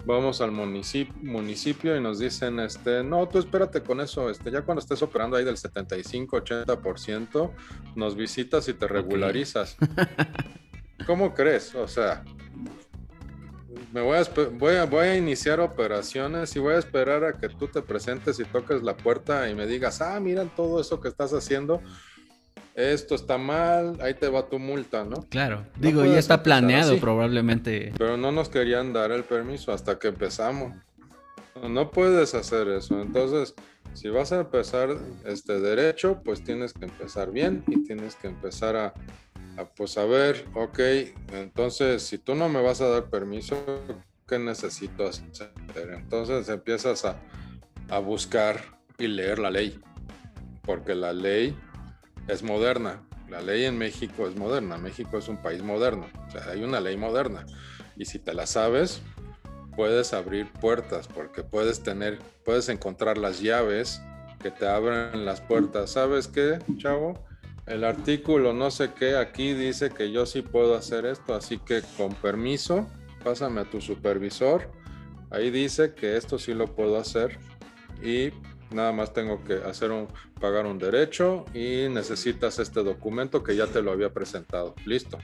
vamos 0.08 0.39
al 0.39 0.51
municipio, 0.51 1.14
municipio 1.22 1.95
y 1.95 2.01
nos 2.01 2.20
dicen, 2.20 2.60
este, 2.60 3.03
no, 3.03 3.28
tú 3.28 3.39
espérate 3.39 3.82
con 3.82 3.99
eso, 3.99 4.30
este, 4.30 4.49
ya 4.49 4.62
cuando 4.62 4.80
estés 4.80 5.01
operando 5.01 5.36
ahí 5.36 5.43
del 5.43 5.58
75, 5.58 6.38
80%, 6.38 7.51
nos 7.95 8.16
visitas 8.16 8.68
y 8.70 8.74
te 8.74 8.88
regularizas. 8.88 9.76
¿Cómo 11.05 11.34
crees? 11.34 11.76
O 11.76 11.88
sea, 11.88 12.24
me 13.91 14.01
voy 14.01 14.18
a, 14.18 14.24
voy, 14.51 14.76
a, 14.76 14.86
voy 14.86 15.08
a 15.08 15.18
iniciar 15.18 15.60
operaciones 15.60 16.55
y 16.55 16.60
voy 16.60 16.76
a 16.76 16.80
esperar 16.80 17.26
a 17.26 17.34
que 17.34 17.49
tú 17.49 17.68
te 17.68 17.82
presentes 17.82 18.39
y 18.39 18.45
toques 18.45 18.82
la 18.84 18.95
puerta 18.95 19.49
y 19.49 19.55
me 19.55 19.68
digas, 19.68 20.01
ah, 20.01 20.20
miran 20.22 20.49
todo 20.55 20.80
eso 20.80 21.01
que 21.01 21.10
estás 21.10 21.34
haciendo 21.34 21.82
esto 22.78 23.15
está 23.15 23.39
mal, 23.39 23.97
ahí 24.01 24.13
te 24.13 24.30
va 24.30 24.47
tu 24.47 24.59
multa, 24.59 25.03
¿no? 25.03 25.28
Claro, 25.30 25.65
digo, 25.80 26.05
ya 26.05 26.19
está 26.19 26.43
planeado 26.43 26.99
probablemente. 26.99 27.91
Pero 27.97 28.17
no 28.17 28.32
nos 28.32 28.49
querían 28.49 28.93
dar 28.93 29.11
el 29.11 29.23
permiso 29.23 29.73
hasta 29.73 29.97
que 29.97 30.09
empezamos. 30.09 30.73
No 31.67 31.89
puedes 31.89 32.36
hacer 32.36 32.67
eso. 32.67 33.01
Entonces, 33.01 33.55
si 33.93 34.09
vas 34.09 34.32
a 34.32 34.41
empezar 34.41 34.95
este 35.25 35.59
derecho, 35.59 36.21
pues 36.23 36.43
tienes 36.43 36.71
que 36.73 36.86
empezar 36.86 37.32
bien 37.32 37.63
y 37.65 37.84
tienes 37.84 38.15
que 38.15 38.28
empezar 38.28 38.75
a, 38.75 38.93
pues 39.75 39.97
a 39.97 40.05
ver, 40.05 40.45
ok, 40.53 40.80
entonces 41.34 42.03
si 42.03 42.19
tú 42.19 42.36
no 42.36 42.47
me 42.47 42.61
vas 42.61 42.80
a 42.82 42.89
dar 42.89 43.05
permiso, 43.05 43.57
¿qué 44.28 44.38
necesito 44.38 45.07
hacer? 45.07 45.49
Entonces 45.75 46.47
empiezas 46.47 47.05
a, 47.05 47.19
a 47.89 47.97
buscar 47.97 48.61
y 48.99 49.07
leer 49.07 49.39
la 49.39 49.49
ley, 49.49 49.80
porque 50.63 50.93
la 50.93 51.11
ley 51.11 51.57
es 52.28 52.43
moderna. 52.43 53.01
La 53.30 53.41
ley 53.41 53.65
en 53.65 53.78
México 53.78 54.28
es 54.28 54.36
moderna. 54.36 54.78
México 54.78 55.17
es 55.17 55.28
un 55.28 55.38
país 55.38 55.61
moderno. 55.61 56.07
O 56.28 56.32
sea, 56.32 56.49
hay 56.49 56.63
una 56.63 56.80
ley 56.80 56.97
moderna. 56.97 57.45
Y 57.97 58.05
si 58.05 58.19
te 58.19 58.34
la 58.34 58.45
sabes, 58.45 59.01
puedes 59.75 60.13
abrir 60.13 60.51
puertas 60.53 61.07
porque 61.07 61.43
puedes 61.43 61.84
tener, 61.84 62.19
puedes 62.43 62.69
encontrar 62.69 63.17
las 63.17 63.41
llaves 63.41 64.01
que 64.39 64.51
te 64.51 64.67
abren 64.67 65.25
las 65.25 65.41
puertas. 65.41 65.91
¿Sabes 65.91 66.28
qué, 66.28 66.59
chavo? 66.78 67.25
El 67.65 67.84
artículo 67.84 68.53
no 68.53 68.71
sé 68.71 68.91
qué 68.93 69.17
aquí 69.17 69.53
dice 69.53 69.89
que 69.89 70.11
yo 70.11 70.25
sí 70.25 70.41
puedo 70.41 70.75
hacer 70.75 71.05
esto, 71.05 71.36
así 71.36 71.57
que 71.57 71.82
con 71.97 72.13
permiso, 72.13 72.88
pásame 73.23 73.61
a 73.61 73.69
tu 73.69 73.82
supervisor. 73.82 74.71
Ahí 75.32 75.51
dice 75.51 75.93
que 75.93 76.15
esto 76.15 76.39
sí 76.39 76.53
lo 76.53 76.73
puedo 76.73 76.97
hacer 76.97 77.38
y 78.01 78.32
Nada 78.72 78.91
más 78.91 79.13
tengo 79.13 79.43
que 79.43 79.55
hacer 79.55 79.91
un, 79.91 80.07
pagar 80.39 80.65
un 80.65 80.78
derecho 80.78 81.45
y 81.53 81.88
necesitas 81.89 82.59
este 82.59 82.84
documento 82.84 83.43
que 83.43 83.55
ya 83.55 83.68
te 83.68 83.82
lo 83.82 83.91
había 83.91 84.13
presentado. 84.13 84.76
Listo. 84.86 85.18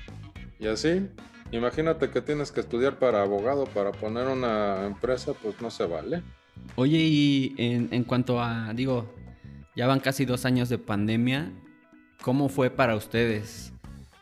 Y 0.59 0.67
así, 0.67 1.09
imagínate 1.51 2.09
que 2.09 2.21
tienes 2.21 2.51
que 2.51 2.61
estudiar 2.61 2.99
para 2.99 3.21
abogado 3.21 3.65
para 3.65 3.91
poner 3.91 4.27
una 4.27 4.85
empresa, 4.85 5.33
pues 5.33 5.59
no 5.61 5.69
se 5.69 5.85
vale. 5.85 6.23
Oye, 6.75 6.97
y 6.99 7.55
en, 7.57 8.03
cuanto 8.05 8.41
a, 8.41 8.73
digo, 8.73 9.13
ya 9.75 9.87
van 9.87 9.99
casi 9.99 10.25
dos 10.25 10.45
años 10.45 10.69
de 10.69 10.77
pandemia, 10.77 11.51
¿cómo 12.21 12.47
fue 12.47 12.69
para 12.69 12.95
ustedes? 12.95 13.73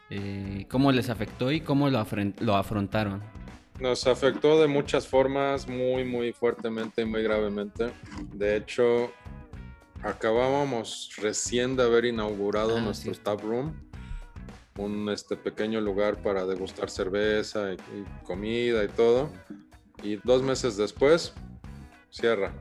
Eh, 0.10 0.66
¿Cómo 0.70 0.92
les 0.92 1.10
afectó 1.10 1.52
y 1.52 1.62
cómo 1.62 1.90
lo, 1.90 2.06
lo 2.40 2.56
afrontaron? 2.56 3.22
Nos 3.82 4.06
afectó 4.06 4.62
de 4.62 4.68
muchas 4.68 5.08
formas, 5.08 5.68
muy, 5.68 6.04
muy 6.04 6.34
fuertemente 6.34 7.02
y 7.02 7.06
muy 7.06 7.24
gravemente. 7.24 7.90
De 8.32 8.56
hecho, 8.56 9.12
acabábamos 10.04 11.10
recién 11.18 11.76
de 11.76 11.82
haber 11.82 12.06
inaugurado 12.06 12.78
ah, 12.78 12.82
nuestro 12.82 13.12
staff 13.12 13.42
room, 13.42 13.74
un 14.78 15.10
este, 15.10 15.36
pequeño 15.36 15.82
lugar 15.82 16.22
para 16.22 16.46
degustar 16.46 16.92
cerveza 16.92 17.74
y, 17.74 17.78
comida 18.24 18.84
y 18.84 18.88
todo. 18.88 19.32
Y 20.04 20.18
dos 20.18 20.44
meses 20.44 20.78
después, 20.78 21.34
cierra. 22.12 22.54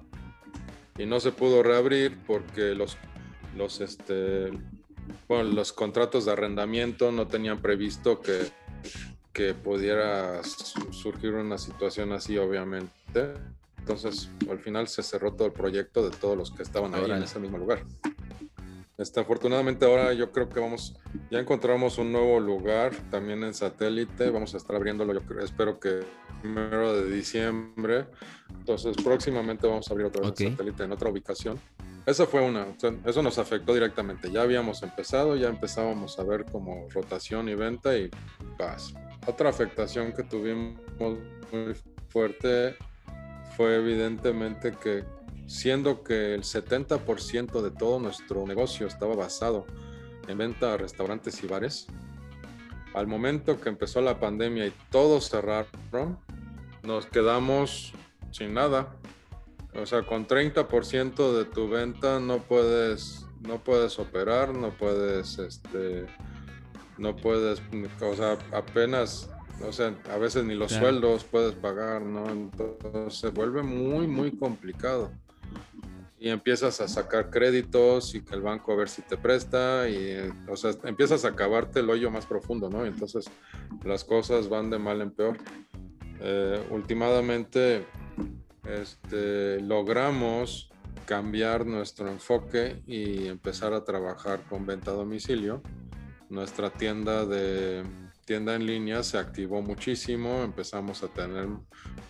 Y 0.96 1.04
no 1.04 1.20
se 1.20 1.32
pudo 1.32 1.62
reabrir 1.62 2.16
porque 2.26 2.74
los, 2.74 2.96
los, 3.58 3.82
este, 3.82 4.52
bueno, 5.28 5.50
los 5.50 5.74
contratos 5.74 6.24
de 6.24 6.32
arrendamiento 6.32 7.12
no 7.12 7.26
tenían 7.26 7.60
previsto 7.60 8.22
que 8.22 8.50
que 9.32 9.54
pudiera 9.54 10.42
surgir 10.44 11.34
una 11.34 11.58
situación 11.58 12.12
así, 12.12 12.36
obviamente. 12.38 13.34
Entonces, 13.78 14.30
al 14.48 14.58
final 14.58 14.88
se 14.88 15.02
cerró 15.02 15.32
todo 15.32 15.46
el 15.46 15.52
proyecto 15.52 16.08
de 16.08 16.16
todos 16.16 16.36
los 16.36 16.50
que 16.50 16.62
estaban 16.62 16.94
ahí 16.94 17.10
en 17.10 17.22
ese 17.22 17.38
mismo 17.38 17.58
lugar. 17.58 17.84
Este, 19.00 19.18
afortunadamente 19.18 19.86
ahora 19.86 20.12
yo 20.12 20.30
creo 20.30 20.50
que 20.50 20.60
vamos, 20.60 20.94
ya 21.30 21.38
encontramos 21.38 21.96
un 21.96 22.12
nuevo 22.12 22.38
lugar 22.38 22.94
también 23.10 23.42
en 23.44 23.54
satélite, 23.54 24.28
vamos 24.28 24.52
a 24.52 24.58
estar 24.58 24.76
abriéndolo, 24.76 25.14
yo 25.14 25.22
creo, 25.22 25.42
espero 25.42 25.80
que 25.80 26.00
primero 26.42 26.94
de 26.94 27.10
diciembre, 27.10 28.04
entonces 28.58 28.94
próximamente 29.02 29.66
vamos 29.66 29.88
a 29.88 29.94
abrir 29.94 30.06
otra 30.06 30.28
vez 30.28 30.38
satélite 30.38 30.84
en 30.84 30.92
otra 30.92 31.08
ubicación. 31.08 31.58
Esa 32.04 32.26
fue 32.26 32.42
una, 32.42 32.66
eso 33.06 33.22
nos 33.22 33.38
afectó 33.38 33.72
directamente, 33.72 34.30
ya 34.30 34.42
habíamos 34.42 34.82
empezado, 34.82 35.34
ya 35.34 35.48
empezábamos 35.48 36.18
a 36.18 36.24
ver 36.24 36.44
como 36.44 36.86
rotación 36.90 37.48
y 37.48 37.54
venta 37.54 37.96
y 37.96 38.10
paz, 38.58 38.92
otra 39.26 39.50
afectación 39.50 40.12
que 40.12 40.22
tuvimos 40.22 40.78
muy 41.52 41.74
fuerte 42.08 42.76
fue 43.56 43.76
evidentemente 43.76 44.72
que 44.72 45.04
siendo 45.46 46.02
que 46.04 46.34
el 46.34 46.42
70% 46.42 47.60
de 47.60 47.70
todo 47.72 47.98
nuestro 47.98 48.46
negocio 48.46 48.86
estaba 48.86 49.16
basado 49.16 49.66
en 50.28 50.38
venta 50.38 50.74
a 50.74 50.76
restaurantes 50.76 51.42
y 51.42 51.46
bares, 51.48 51.88
al 52.94 53.06
momento 53.06 53.60
que 53.60 53.68
empezó 53.68 54.00
la 54.00 54.18
pandemia 54.18 54.66
y 54.66 54.72
todos 54.90 55.28
cerraron, 55.28 56.18
nos 56.82 57.06
quedamos 57.06 57.92
sin 58.30 58.54
nada. 58.54 58.94
O 59.74 59.86
sea, 59.86 60.02
con 60.02 60.26
30% 60.26 61.36
de 61.36 61.44
tu 61.44 61.68
venta 61.68 62.20
no 62.20 62.38
puedes, 62.38 63.26
no 63.40 63.62
puedes 63.62 63.98
operar, 63.98 64.54
no 64.54 64.70
puedes 64.70 65.38
este, 65.38 66.06
no 67.00 67.16
puedes, 67.16 67.62
o 68.02 68.14
sea, 68.14 68.38
apenas, 68.52 69.30
o 69.66 69.72
sea, 69.72 69.94
a 70.12 70.18
veces 70.18 70.44
ni 70.44 70.54
los 70.54 70.72
sueldos 70.72 71.24
puedes 71.24 71.54
pagar, 71.54 72.02
¿no? 72.02 72.30
Entonces 72.30 73.18
se 73.18 73.30
vuelve 73.30 73.62
muy, 73.62 74.06
muy 74.06 74.36
complicado. 74.36 75.10
Y 76.18 76.28
empiezas 76.28 76.82
a 76.82 76.88
sacar 76.88 77.30
créditos 77.30 78.14
y 78.14 78.22
que 78.22 78.34
el 78.34 78.42
banco 78.42 78.72
a 78.72 78.76
ver 78.76 78.90
si 78.90 79.00
te 79.00 79.16
presta 79.16 79.88
y, 79.88 80.30
o 80.46 80.56
sea, 80.56 80.72
empiezas 80.84 81.24
a 81.24 81.28
acabarte 81.28 81.80
el 81.80 81.88
hoyo 81.88 82.10
más 82.10 82.26
profundo, 82.26 82.68
¿no? 82.68 82.84
Entonces 82.84 83.24
las 83.82 84.04
cosas 84.04 84.50
van 84.50 84.68
de 84.68 84.78
mal 84.78 85.00
en 85.00 85.10
peor. 85.10 85.38
Eh, 86.20 86.62
últimamente, 86.68 87.86
este, 88.64 89.58
logramos 89.62 90.70
cambiar 91.06 91.64
nuestro 91.64 92.08
enfoque 92.08 92.82
y 92.86 93.26
empezar 93.26 93.72
a 93.72 93.84
trabajar 93.84 94.42
con 94.50 94.66
venta 94.66 94.90
a 94.90 94.94
domicilio 94.94 95.62
nuestra 96.30 96.70
tienda 96.70 97.26
de 97.26 97.84
tienda 98.24 98.54
en 98.54 98.64
línea 98.64 99.02
se 99.02 99.18
activó 99.18 99.60
muchísimo, 99.60 100.42
empezamos 100.44 101.02
a 101.02 101.08
tener 101.08 101.48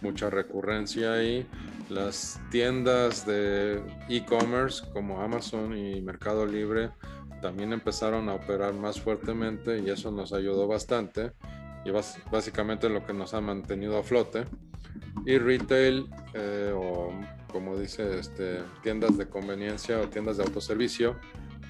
mucha 0.02 0.28
recurrencia 0.28 1.14
ahí. 1.14 1.46
Las 1.88 2.38
tiendas 2.50 3.26
de 3.26 3.82
e-commerce 4.08 4.84
como 4.92 5.22
Amazon 5.22 5.76
y 5.76 6.00
Mercado 6.02 6.44
Libre 6.44 6.90
también 7.40 7.72
empezaron 7.72 8.28
a 8.28 8.34
operar 8.34 8.74
más 8.74 9.00
fuertemente 9.00 9.78
y 9.78 9.88
eso 9.88 10.10
nos 10.10 10.34
ayudó 10.34 10.68
bastante 10.68 11.32
y 11.86 11.90
básicamente 12.30 12.90
lo 12.90 13.06
que 13.06 13.14
nos 13.14 13.32
ha 13.32 13.40
mantenido 13.40 13.98
a 13.98 14.02
flote. 14.02 14.44
Y 15.24 15.38
retail 15.38 16.06
eh, 16.34 16.72
o 16.74 17.12
como 17.50 17.78
dice 17.78 18.18
este, 18.18 18.60
tiendas 18.82 19.16
de 19.16 19.26
conveniencia 19.26 19.98
o 19.98 20.08
tiendas 20.08 20.36
de 20.36 20.44
autoservicio 20.44 21.16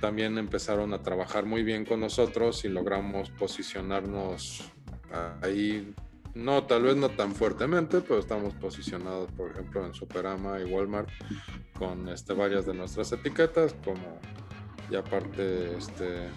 también 0.00 0.38
empezaron 0.38 0.92
a 0.94 1.02
trabajar 1.02 1.44
muy 1.46 1.62
bien 1.62 1.84
con 1.84 2.00
nosotros 2.00 2.64
y 2.64 2.68
logramos 2.68 3.30
posicionarnos 3.30 4.62
ahí, 5.42 5.94
no, 6.34 6.64
tal 6.64 6.82
vez 6.82 6.96
no 6.96 7.10
tan 7.10 7.34
fuertemente, 7.34 8.00
pero 8.00 8.20
estamos 8.20 8.54
posicionados, 8.54 9.30
por 9.32 9.50
ejemplo, 9.50 9.84
en 9.84 9.94
Superama 9.94 10.60
y 10.60 10.64
Walmart 10.64 11.08
con 11.78 12.08
este, 12.08 12.34
varias 12.34 12.66
de 12.66 12.74
nuestras 12.74 13.12
etiquetas, 13.12 13.74
como 13.84 14.18
y 14.90 14.96
aparte 14.96 15.76
este, 15.76 16.28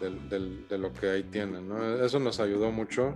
de 0.00 0.78
lo 0.78 0.92
que 0.92 1.10
ahí 1.10 1.22
tienen. 1.24 1.70
Eso 2.02 2.18
nos 2.18 2.40
ayudó 2.40 2.70
mucho 2.70 3.14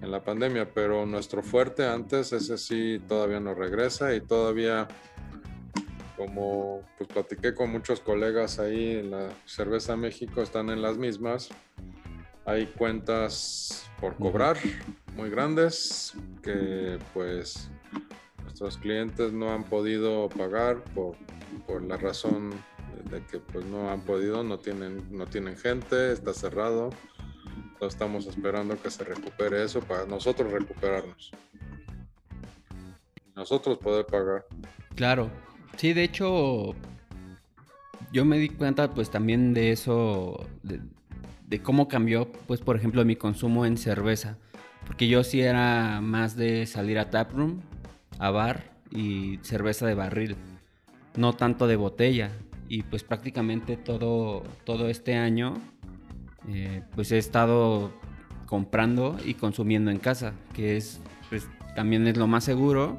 en 0.00 0.10
la 0.10 0.22
pandemia, 0.22 0.72
pero 0.72 1.06
nuestro 1.06 1.42
fuerte 1.42 1.86
antes, 1.86 2.32
ese 2.32 2.58
sí 2.58 3.00
todavía 3.06 3.40
no 3.40 3.54
regresa 3.54 4.14
y 4.14 4.20
todavía, 4.20 4.86
como 6.18 6.82
pues 6.98 7.08
platiqué 7.08 7.54
con 7.54 7.70
muchos 7.70 8.00
colegas 8.00 8.58
ahí 8.58 8.96
en 8.96 9.12
la 9.12 9.30
Cerveza 9.46 9.96
México, 9.96 10.42
están 10.42 10.68
en 10.68 10.82
las 10.82 10.98
mismas. 10.98 11.48
Hay 12.44 12.66
cuentas 12.66 13.90
por 14.00 14.16
cobrar 14.16 14.58
muy 15.14 15.30
grandes 15.30 16.12
que 16.42 16.98
pues 17.14 17.70
nuestros 18.42 18.76
clientes 18.76 19.32
no 19.32 19.52
han 19.52 19.64
podido 19.64 20.28
pagar 20.28 20.82
por, 20.94 21.16
por 21.66 21.82
la 21.82 21.96
razón 21.96 22.50
de 23.10 23.24
que 23.24 23.38
pues 23.38 23.64
no 23.64 23.90
han 23.90 24.02
podido, 24.02 24.44
no 24.44 24.58
tienen, 24.58 25.06
no 25.10 25.26
tienen 25.26 25.56
gente, 25.56 26.12
está 26.12 26.34
cerrado 26.34 26.90
estamos 27.86 28.26
esperando 28.26 28.80
que 28.80 28.90
se 28.90 29.04
recupere 29.04 29.62
eso 29.62 29.80
para 29.80 30.04
nosotros 30.06 30.50
recuperarnos. 30.50 31.30
Nosotros 33.34 33.78
poder 33.78 34.04
pagar. 34.06 34.46
Claro. 34.96 35.30
Sí, 35.78 35.92
de 35.92 36.02
hecho, 36.02 36.74
yo 38.12 38.24
me 38.24 38.36
di 38.38 38.48
cuenta 38.48 38.92
pues 38.94 39.10
también 39.10 39.54
de 39.54 39.70
eso, 39.70 40.48
de, 40.64 41.62
cómo 41.62 41.86
cambió, 41.86 42.32
pues 42.48 42.60
por 42.60 42.74
ejemplo, 42.74 43.04
mi 43.04 43.14
consumo 43.14 43.64
en 43.64 43.76
cerveza. 43.76 44.38
Porque 44.88 45.06
yo 45.06 45.22
sí 45.22 45.40
era 45.40 46.00
más 46.00 46.34
de 46.34 46.66
salir 46.66 46.98
a 46.98 47.10
taproom, 47.10 47.60
a 48.18 48.30
bar 48.30 48.72
y 48.90 49.38
cerveza 49.42 49.86
de 49.86 49.94
barril, 49.94 50.34
no 51.16 51.34
tanto 51.34 51.68
de 51.68 51.76
botella. 51.76 52.32
Y 52.68 52.82
pues 52.82 53.04
prácticamente 53.04 53.76
todo, 53.76 54.42
todo 54.64 54.88
este 54.88 55.14
año 55.14 55.54
eh, 56.48 56.82
pues 56.96 57.12
he 57.12 57.18
estado 57.18 57.92
comprando 58.46 59.16
y 59.24 59.34
consumiendo 59.34 59.92
en 59.92 60.00
casa, 60.00 60.32
que 60.54 60.76
es 60.76 61.00
pues, 61.28 61.46
también 61.76 62.08
es 62.08 62.16
lo 62.16 62.26
más 62.26 62.42
seguro 62.42 62.98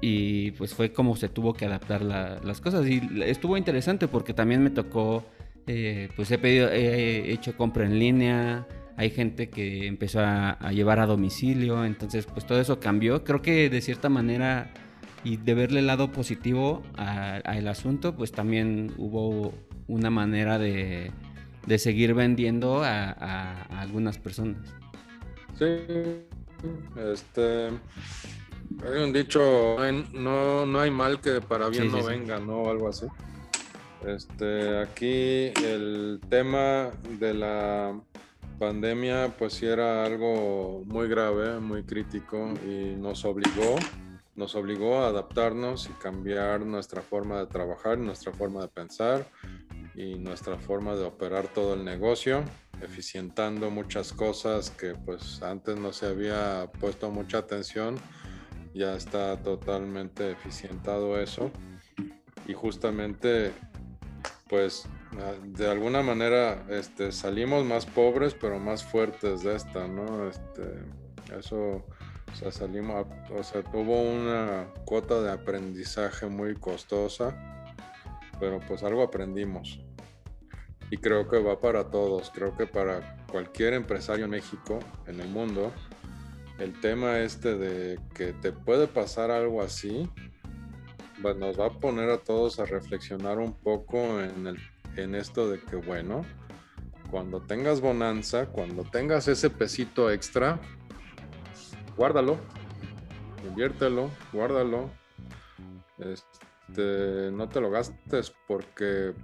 y 0.00 0.52
pues 0.52 0.74
fue 0.74 0.92
como 0.92 1.16
se 1.16 1.28
tuvo 1.28 1.54
que 1.54 1.66
adaptar 1.66 2.02
las 2.02 2.60
cosas 2.60 2.86
y 2.86 3.00
estuvo 3.22 3.56
interesante 3.56 4.08
porque 4.08 4.34
también 4.34 4.62
me 4.62 4.70
tocó 4.70 5.24
eh, 5.66 6.08
pues 6.16 6.30
he 6.30 6.38
pedido 6.38 6.68
he 6.70 7.32
hecho 7.32 7.56
compra 7.56 7.84
en 7.84 7.98
línea 7.98 8.66
hay 8.96 9.10
gente 9.10 9.48
que 9.48 9.86
empezó 9.86 10.20
a, 10.20 10.58
llevar 10.72 11.00
a 11.00 11.06
domicilio 11.06 11.84
entonces 11.84 12.26
pues 12.26 12.46
todo 12.46 12.60
eso 12.60 12.80
cambió 12.80 13.24
creo 13.24 13.40
que 13.40 13.70
de 13.70 13.80
cierta 13.80 14.08
manera 14.08 14.72
y 15.24 15.38
de 15.38 15.54
verle 15.54 15.80
el 15.80 15.86
lado 15.86 16.12
positivo 16.12 16.82
al 16.96 17.66
asunto 17.68 18.14
pues 18.14 18.32
también 18.32 18.92
hubo 18.98 19.54
una 19.88 20.10
manera 20.10 20.58
de 20.58 21.10
de 21.66 21.78
seguir 21.78 22.14
vendiendo 22.14 22.82
a, 22.82 23.62
algunas 23.80 24.18
personas. 24.18 24.74
Sí, 25.58 25.64
este, 27.12 27.68
hay 28.82 29.02
un 29.02 29.12
dicho, 29.12 29.76
no, 30.12 30.66
no 30.66 30.80
hay 30.80 30.90
mal 30.90 31.20
que 31.20 31.40
para 31.40 31.68
bien 31.68 31.90
no 31.90 32.02
venga, 32.04 32.38
¿no? 32.38 32.62
O 32.62 32.70
algo 32.70 32.88
así. 32.88 33.06
Este, 34.06 34.78
aquí 34.78 35.52
el 35.64 36.20
tema 36.28 36.90
de 37.18 37.34
la 37.34 37.98
pandemia 38.58 39.34
pues 39.38 39.54
sí 39.54 39.66
era 39.66 40.04
algo 40.04 40.82
muy 40.86 41.08
grave, 41.08 41.58
muy 41.58 41.84
crítico 41.84 42.52
y 42.66 42.94
nos 42.96 43.24
obligó, 43.24 43.76
nos 44.36 44.54
obligó 44.54 44.98
a 44.98 45.08
adaptarnos 45.08 45.88
y 45.88 45.92
cambiar 46.02 46.60
nuestra 46.60 47.02
forma 47.02 47.38
de 47.38 47.46
trabajar, 47.46 47.98
nuestra 47.98 48.32
forma 48.32 48.60
de 48.62 48.68
pensar, 48.68 49.26
y 49.94 50.16
nuestra 50.16 50.58
forma 50.58 50.94
de 50.96 51.04
operar 51.04 51.48
todo 51.48 51.74
el 51.74 51.84
negocio, 51.84 52.44
eficientando 52.82 53.70
muchas 53.70 54.12
cosas 54.12 54.70
que 54.70 54.94
pues 54.94 55.42
antes 55.42 55.78
no 55.78 55.92
se 55.92 56.06
había 56.06 56.70
puesto 56.80 57.10
mucha 57.10 57.38
atención, 57.38 57.96
ya 58.74 58.94
está 58.94 59.36
totalmente 59.42 60.32
eficientado 60.32 61.18
eso 61.20 61.50
y 62.46 62.52
justamente 62.52 63.52
pues 64.48 64.86
de 65.44 65.70
alguna 65.70 66.02
manera 66.02 66.66
este, 66.68 67.12
salimos 67.12 67.64
más 67.64 67.86
pobres 67.86 68.34
pero 68.34 68.58
más 68.58 68.84
fuertes 68.84 69.42
de 69.42 69.54
esta, 69.54 69.86
¿no? 69.86 70.28
Este, 70.28 70.82
eso, 71.38 71.86
o 72.32 72.36
sea, 72.36 72.50
salimos, 72.50 73.06
o 73.30 73.42
sea, 73.42 73.62
tuvo 73.62 74.02
una 74.02 74.66
cuota 74.84 75.22
de 75.22 75.30
aprendizaje 75.30 76.26
muy 76.26 76.54
costosa 76.56 77.34
pero 78.38 78.60
pues 78.60 78.82
algo 78.82 79.02
aprendimos. 79.02 79.80
Y 80.90 80.98
creo 80.98 81.28
que 81.28 81.38
va 81.38 81.60
para 81.60 81.90
todos, 81.90 82.30
creo 82.30 82.56
que 82.56 82.66
para 82.66 83.24
cualquier 83.30 83.74
empresario 83.74 84.26
en 84.26 84.32
México, 84.32 84.78
en 85.06 85.20
el 85.20 85.28
mundo, 85.28 85.72
el 86.58 86.78
tema 86.80 87.18
este 87.18 87.56
de 87.56 87.98
que 88.14 88.32
te 88.32 88.52
puede 88.52 88.86
pasar 88.86 89.30
algo 89.30 89.62
así, 89.62 90.08
pues 91.20 91.36
nos 91.36 91.58
va 91.58 91.66
a 91.66 91.70
poner 91.80 92.10
a 92.10 92.18
todos 92.18 92.60
a 92.60 92.64
reflexionar 92.64 93.38
un 93.38 93.54
poco 93.54 94.20
en, 94.20 94.46
el, 94.46 94.58
en 94.96 95.14
esto 95.14 95.50
de 95.50 95.60
que, 95.60 95.76
bueno, 95.76 96.22
cuando 97.10 97.40
tengas 97.40 97.80
bonanza, 97.80 98.46
cuando 98.46 98.84
tengas 98.84 99.28
ese 99.28 99.50
pesito 99.50 100.10
extra, 100.10 100.60
guárdalo, 101.96 102.36
inviértelo, 103.46 104.10
guárdalo. 104.32 104.90
Este, 105.98 107.30
no 107.32 107.48
te 107.48 107.60
lo 107.60 107.70
gastes 107.70 108.34
porque 108.46 109.14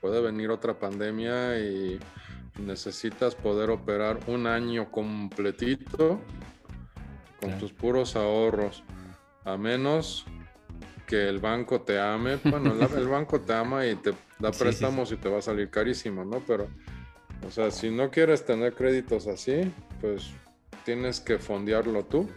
puede 0.00 0.20
venir 0.20 0.50
otra 0.50 0.78
pandemia 0.78 1.58
y 1.58 1.98
necesitas 2.58 3.34
poder 3.34 3.70
operar 3.70 4.20
un 4.26 4.46
año 4.46 4.90
completito 4.90 6.20
con 7.44 7.58
tus 7.58 7.72
puros 7.72 8.16
ahorros, 8.16 8.82
a 9.44 9.56
menos 9.56 10.26
que 11.06 11.28
el 11.28 11.38
banco 11.38 11.82
te 11.82 12.00
ame. 12.00 12.36
Bueno, 12.44 12.72
el, 12.96 13.08
banco 13.08 13.40
te 13.40 13.52
ama 13.52 13.86
y 13.86 13.94
te 13.96 14.12
da 14.38 14.50
préstamos 14.58 15.12
y 15.12 15.16
te 15.16 15.28
va 15.28 15.38
a 15.38 15.42
salir 15.42 15.70
carísimo, 15.70 16.24
¿no? 16.24 16.42
Pero, 16.46 16.68
o 17.46 17.50
sea, 17.50 17.70
si 17.70 17.90
no 17.90 18.10
quieres 18.10 18.44
tener 18.44 18.74
créditos 18.74 19.26
así, 19.26 19.70
pues 20.00 20.30
tienes 20.84 21.20
que 21.20 21.38
fondearlo 21.38 22.04
tú 22.04 22.28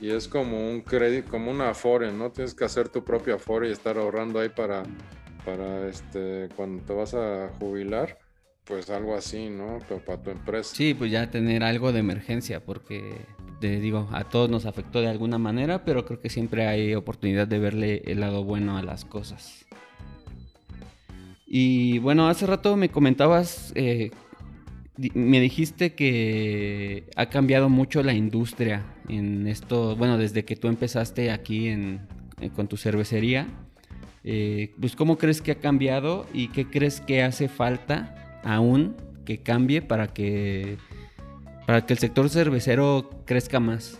y 0.00 0.10
es 0.10 0.28
como 0.28 0.70
un 0.70 0.80
crédito, 0.80 1.30
como 1.30 1.50
una 1.50 1.70
Afore, 1.70 2.12
¿no? 2.12 2.30
Tienes 2.30 2.54
que 2.54 2.64
hacer 2.64 2.88
tu 2.88 3.04
propia 3.04 3.34
Afore 3.34 3.68
y 3.68 3.72
estar 3.72 3.98
ahorrando 3.98 4.40
ahí 4.40 4.48
para, 4.48 4.82
para 5.44 5.88
este, 5.88 6.48
cuando 6.56 6.82
te 6.84 6.92
vas 6.94 7.14
a 7.14 7.50
jubilar, 7.58 8.18
pues 8.64 8.88
algo 8.88 9.14
así, 9.14 9.50
¿no? 9.50 9.78
Pero 9.88 10.02
para 10.04 10.22
tu 10.22 10.30
empresa. 10.30 10.74
Sí, 10.74 10.94
pues 10.94 11.10
ya 11.10 11.30
tener 11.30 11.62
algo 11.62 11.92
de 11.92 12.00
emergencia, 12.00 12.64
porque 12.64 13.26
te 13.60 13.80
digo, 13.80 14.08
a 14.12 14.24
todos 14.24 14.50
nos 14.50 14.66
afectó 14.66 15.00
de 15.00 15.08
alguna 15.08 15.38
manera, 15.38 15.84
pero 15.84 16.04
creo 16.04 16.20
que 16.20 16.30
siempre 16.30 16.66
hay 16.66 16.94
oportunidad 16.94 17.46
de 17.46 17.58
verle 17.58 18.02
el 18.06 18.20
lado 18.20 18.44
bueno 18.44 18.76
a 18.76 18.82
las 18.82 19.04
cosas. 19.04 19.66
Y 21.46 21.98
bueno, 21.98 22.28
hace 22.28 22.46
rato 22.46 22.76
me 22.76 22.88
comentabas 22.90 23.72
eh, 23.74 24.10
me 25.14 25.40
dijiste 25.40 25.94
que 25.94 27.04
ha 27.16 27.26
cambiado 27.26 27.68
mucho 27.68 28.02
la 28.02 28.12
industria 28.12 28.84
en 29.08 29.46
esto, 29.46 29.96
bueno, 29.96 30.18
desde 30.18 30.44
que 30.44 30.56
tú 30.56 30.68
empezaste 30.68 31.30
aquí 31.30 31.68
en, 31.68 32.00
eh, 32.40 32.50
con 32.50 32.68
tu 32.68 32.76
cervecería. 32.76 33.48
Eh, 34.24 34.74
pues, 34.78 34.96
¿cómo 34.96 35.16
crees 35.16 35.40
que 35.40 35.52
ha 35.52 35.58
cambiado 35.58 36.26
y 36.34 36.48
qué 36.48 36.66
crees 36.66 37.00
que 37.00 37.22
hace 37.22 37.48
falta 37.48 38.40
aún 38.44 38.94
que 39.24 39.38
cambie 39.38 39.80
para 39.80 40.08
que, 40.08 40.76
para 41.70 41.86
que 41.86 41.92
el 41.92 42.00
sector 42.00 42.28
cervecero 42.28 43.08
crezca 43.26 43.60
más? 43.60 43.96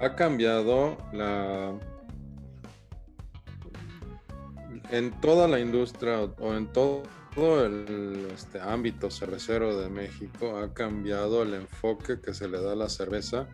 Ha 0.00 0.16
cambiado 0.16 0.96
la... 1.12 1.78
En 4.90 5.10
toda 5.20 5.46
la 5.46 5.60
industria 5.60 6.20
o 6.22 6.54
en 6.54 6.68
todo 6.72 7.02
el 7.66 8.28
este, 8.32 8.58
ámbito 8.60 9.10
cervecero 9.10 9.78
de 9.78 9.90
México 9.90 10.56
ha 10.56 10.72
cambiado 10.72 11.42
el 11.42 11.52
enfoque 11.52 12.18
que 12.18 12.32
se 12.32 12.48
le 12.48 12.62
da 12.62 12.72
a 12.72 12.76
la 12.76 12.88
cerveza 12.88 13.46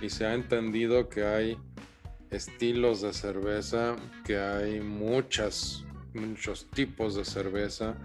y 0.00 0.08
se 0.08 0.24
ha 0.24 0.32
entendido 0.32 1.10
que 1.10 1.26
hay 1.26 1.58
estilos 2.30 3.02
de 3.02 3.12
cerveza, 3.12 3.96
que 4.24 4.38
hay 4.38 4.80
muchas, 4.80 5.84
muchos 6.14 6.66
tipos 6.70 7.14
de 7.14 7.24
cerveza. 7.24 7.96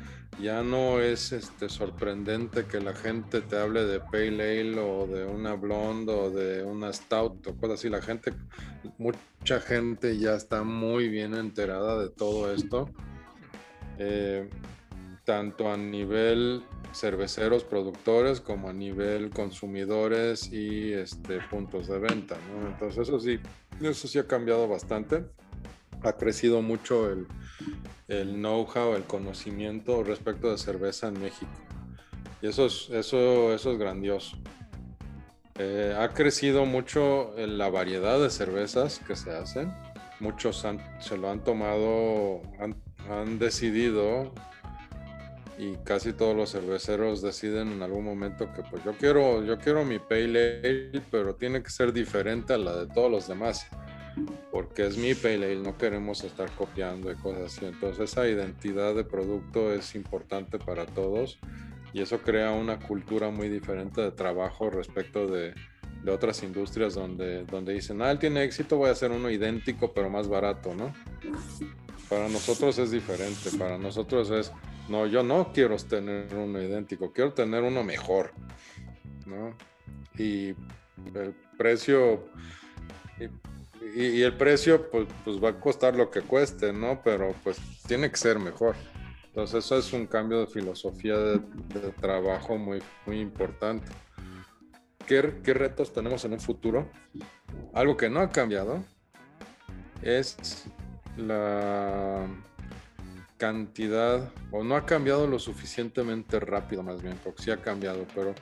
Ya 0.41 0.61
no 0.61 0.99
es 0.99 1.31
este, 1.31 1.69
sorprendente 1.69 2.65
que 2.65 2.79
la 2.79 2.93
gente 2.93 3.41
te 3.41 3.57
hable 3.57 3.85
de 3.85 3.99
Pale 3.99 4.61
Ale 4.61 4.79
o 4.79 5.07
de 5.07 5.25
una 5.25 5.53
Blonde 5.53 6.11
o 6.11 6.29
de 6.29 6.63
una 6.63 6.93
Stout 6.93 7.47
o 7.47 7.55
cosas 7.55 7.79
así. 7.79 7.89
La 7.89 8.01
gente, 8.01 8.33
mucha 8.97 9.59
gente 9.59 10.17
ya 10.17 10.35
está 10.35 10.63
muy 10.63 11.09
bien 11.09 11.33
enterada 11.33 11.99
de 11.99 12.09
todo 12.09 12.53
esto. 12.53 12.89
Eh, 13.97 14.47
tanto 15.25 15.69
a 15.69 15.75
nivel 15.75 16.63
cerveceros 16.93 17.63
productores 17.63 18.39
como 18.39 18.69
a 18.69 18.73
nivel 18.73 19.29
consumidores 19.29 20.51
y 20.51 20.93
este, 20.93 21.39
puntos 21.49 21.87
de 21.87 21.99
venta. 21.99 22.37
Entonces 22.65 23.07
eso 23.07 23.19
sí, 23.19 23.39
eso 23.81 24.07
sí 24.07 24.19
ha 24.19 24.27
cambiado 24.27 24.67
bastante. 24.67 25.25
Ha 26.01 26.13
crecido 26.13 26.61
mucho 26.61 27.11
el, 27.11 27.27
el 28.07 28.35
know-how, 28.35 28.95
el 28.95 29.03
conocimiento 29.03 30.03
respecto 30.03 30.51
de 30.51 30.57
cerveza 30.57 31.07
en 31.07 31.21
México. 31.21 31.51
Y 32.41 32.47
eso 32.47 32.65
es, 32.65 32.89
eso, 32.91 33.53
eso 33.53 33.71
es 33.71 33.77
grandioso. 33.77 34.37
Eh, 35.59 35.95
ha 35.97 36.09
crecido 36.09 36.65
mucho 36.65 37.33
la 37.37 37.69
variedad 37.69 38.19
de 38.19 38.29
cervezas 38.29 38.99
que 38.99 39.15
se 39.15 39.31
hacen. 39.31 39.73
Muchos 40.19 40.65
se 40.99 41.17
lo 41.17 41.29
han 41.29 41.43
tomado, 41.43 42.41
han, 42.59 42.75
han 43.09 43.39
decidido 43.39 44.31
y 45.57 45.75
casi 45.77 46.13
todos 46.13 46.35
los 46.35 46.51
cerveceros 46.51 47.21
deciden 47.21 47.71
en 47.71 47.81
algún 47.81 48.05
momento 48.05 48.51
que 48.53 48.61
pues 48.61 48.83
yo 48.83 48.93
quiero 48.93 49.43
yo 49.43 49.57
quiero 49.57 49.83
mi 49.83 49.97
pale 49.97 50.59
ale 50.63 51.01
pero 51.09 51.33
tiene 51.33 51.63
que 51.63 51.71
ser 51.71 51.91
diferente 51.91 52.53
a 52.53 52.59
la 52.59 52.75
de 52.75 52.87
todos 52.93 53.09
los 53.09 53.27
demás 53.27 53.67
porque 54.51 54.85
es 54.85 54.97
mi 54.97 55.13
pale 55.13 55.45
ale 55.45 55.55
no 55.57 55.77
queremos 55.77 56.23
estar 56.23 56.49
copiando 56.51 57.11
y 57.11 57.15
cosas 57.15 57.57
así 57.57 57.65
entonces 57.65 58.11
esa 58.11 58.27
identidad 58.27 58.95
de 58.95 59.03
producto 59.03 59.73
es 59.73 59.95
importante 59.95 60.59
para 60.59 60.85
todos 60.85 61.39
y 61.93 62.01
eso 62.01 62.19
crea 62.19 62.51
una 62.51 62.79
cultura 62.79 63.29
muy 63.29 63.49
diferente 63.49 64.01
de 64.01 64.11
trabajo 64.11 64.69
respecto 64.69 65.27
de, 65.27 65.53
de 66.03 66.11
otras 66.11 66.43
industrias 66.43 66.95
donde, 66.95 67.43
donde 67.45 67.73
dicen, 67.73 68.01
ah, 68.01 68.11
él 68.11 68.19
tiene 68.19 68.43
éxito, 68.43 68.77
voy 68.77 68.89
a 68.89 68.91
hacer 68.91 69.11
uno 69.11 69.29
idéntico 69.29 69.93
pero 69.93 70.09
más 70.09 70.27
barato, 70.27 70.73
¿no? 70.75 70.93
Para 72.09 72.29
nosotros 72.29 72.77
es 72.79 72.91
diferente, 72.91 73.49
para 73.57 73.77
nosotros 73.77 74.29
es, 74.31 74.51
no, 74.87 75.05
yo 75.07 75.23
no 75.23 75.51
quiero 75.53 75.75
tener 75.77 76.33
uno 76.33 76.61
idéntico, 76.61 77.11
quiero 77.11 77.33
tener 77.33 77.63
uno 77.63 77.83
mejor, 77.83 78.31
¿no? 79.25 79.53
Y 80.17 80.49
el 81.13 81.35
precio, 81.57 82.29
y, 83.97 84.21
el 84.21 84.37
precio 84.37 84.91
pues, 84.91 85.07
pues, 85.23 85.43
va 85.43 85.49
a 85.49 85.59
costar 85.59 85.95
lo 85.95 86.11
que 86.11 86.21
cueste, 86.21 86.71
¿no? 86.71 87.01
Pero 87.03 87.33
pues 87.43 87.57
tiene 87.87 88.11
que 88.11 88.17
ser 88.17 88.37
mejor. 88.37 88.75
Entonces 89.25 89.65
eso 89.65 89.77
es 89.77 89.91
un 89.91 90.05
cambio 90.05 90.39
de 90.41 90.47
filosofía 90.47 91.17
de, 91.17 91.39
trabajo 91.99 92.57
muy, 92.57 92.79
muy 93.07 93.19
importante. 93.19 93.91
¿Qué, 95.07 95.41
¿Qué 95.43 95.53
retos 95.53 95.93
tenemos 95.93 96.23
en 96.25 96.33
un 96.33 96.39
futuro? 96.39 96.89
Algo 97.73 97.97
que 97.97 98.09
no 98.09 98.19
ha 98.19 98.29
cambiado 98.29 98.83
es 100.03 100.65
la 101.17 102.27
cantidad, 103.37 104.31
o 104.51 104.63
no 104.63 104.75
ha 104.75 104.85
cambiado 104.85 105.25
lo 105.25 105.39
suficientemente 105.39 106.39
rápido 106.39 106.83
más 106.83 107.01
bien, 107.01 107.19
porque 107.23 107.43
sí 107.43 107.51
ha 107.51 107.57
cambiado, 107.57 108.05
pero 108.13 108.35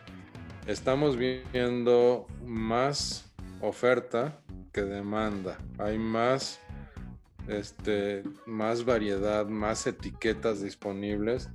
estamos 0.68 1.18
viendo 1.18 2.28
más 2.44 3.34
oferta 3.62 4.42
que 4.76 4.82
demanda. 4.82 5.58
Hay 5.78 5.98
más, 5.98 6.60
este, 7.48 8.24
más 8.46 8.84
variedad, 8.84 9.46
más 9.46 9.88
etiquetas 9.88 10.62
disponibles 10.62 11.50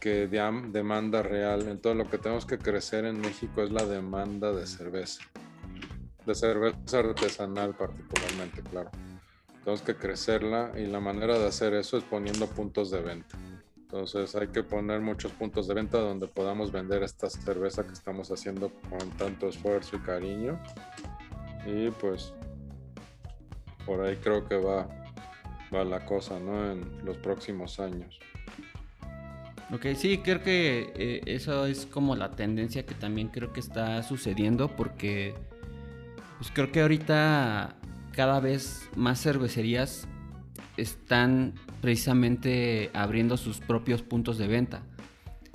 que 0.00 0.26
demanda 0.26 1.22
real. 1.22 1.62
Entonces 1.66 1.96
lo 1.96 2.10
que 2.10 2.18
tenemos 2.18 2.44
que 2.44 2.58
crecer 2.58 3.06
en 3.06 3.22
México 3.22 3.62
es 3.62 3.72
la 3.72 3.86
demanda 3.86 4.52
de 4.52 4.66
cerveza. 4.66 5.22
De 6.26 6.34
cerveza 6.34 6.98
artesanal 6.98 7.74
particularmente, 7.74 8.62
claro. 8.62 8.90
Tenemos 9.64 9.80
que 9.80 9.96
crecerla 9.96 10.72
y 10.76 10.84
la 10.84 11.00
manera 11.00 11.38
de 11.38 11.46
hacer 11.46 11.72
eso 11.72 11.96
es 11.96 12.04
poniendo 12.04 12.48
puntos 12.48 12.90
de 12.90 13.00
venta. 13.00 13.38
Entonces 13.76 14.34
hay 14.34 14.48
que 14.48 14.62
poner 14.62 15.00
muchos 15.00 15.32
puntos 15.32 15.68
de 15.68 15.72
venta 15.72 15.96
donde 15.96 16.26
podamos 16.26 16.70
vender 16.70 17.02
esta 17.02 17.30
cerveza 17.30 17.86
que 17.86 17.94
estamos 17.94 18.30
haciendo 18.30 18.70
con 18.90 19.08
tanto 19.16 19.48
esfuerzo 19.48 19.96
y 19.96 20.00
cariño. 20.00 20.60
Y 21.64 21.90
pues 21.92 22.34
por 23.88 24.04
ahí 24.04 24.16
creo 24.16 24.46
que 24.46 24.56
va, 24.56 24.86
va 25.74 25.82
la 25.82 26.04
cosa, 26.04 26.38
¿no? 26.38 26.70
En 26.70 27.04
los 27.06 27.16
próximos 27.16 27.80
años. 27.80 28.20
Ok, 29.72 29.86
sí, 29.96 30.18
creo 30.18 30.42
que 30.42 30.92
eh, 30.94 31.22
eso 31.24 31.66
es 31.66 31.86
como 31.86 32.14
la 32.14 32.32
tendencia 32.32 32.84
que 32.84 32.94
también 32.94 33.28
creo 33.28 33.52
que 33.52 33.60
está 33.60 34.02
sucediendo 34.02 34.76
porque 34.76 35.34
pues 36.36 36.50
creo 36.52 36.70
que 36.70 36.82
ahorita 36.82 37.76
cada 38.12 38.40
vez 38.40 38.88
más 38.94 39.22
cervecerías 39.22 40.06
están 40.76 41.54
precisamente 41.80 42.90
abriendo 42.92 43.36
sus 43.36 43.58
propios 43.58 44.02
puntos 44.02 44.36
de 44.36 44.48
venta. 44.48 44.82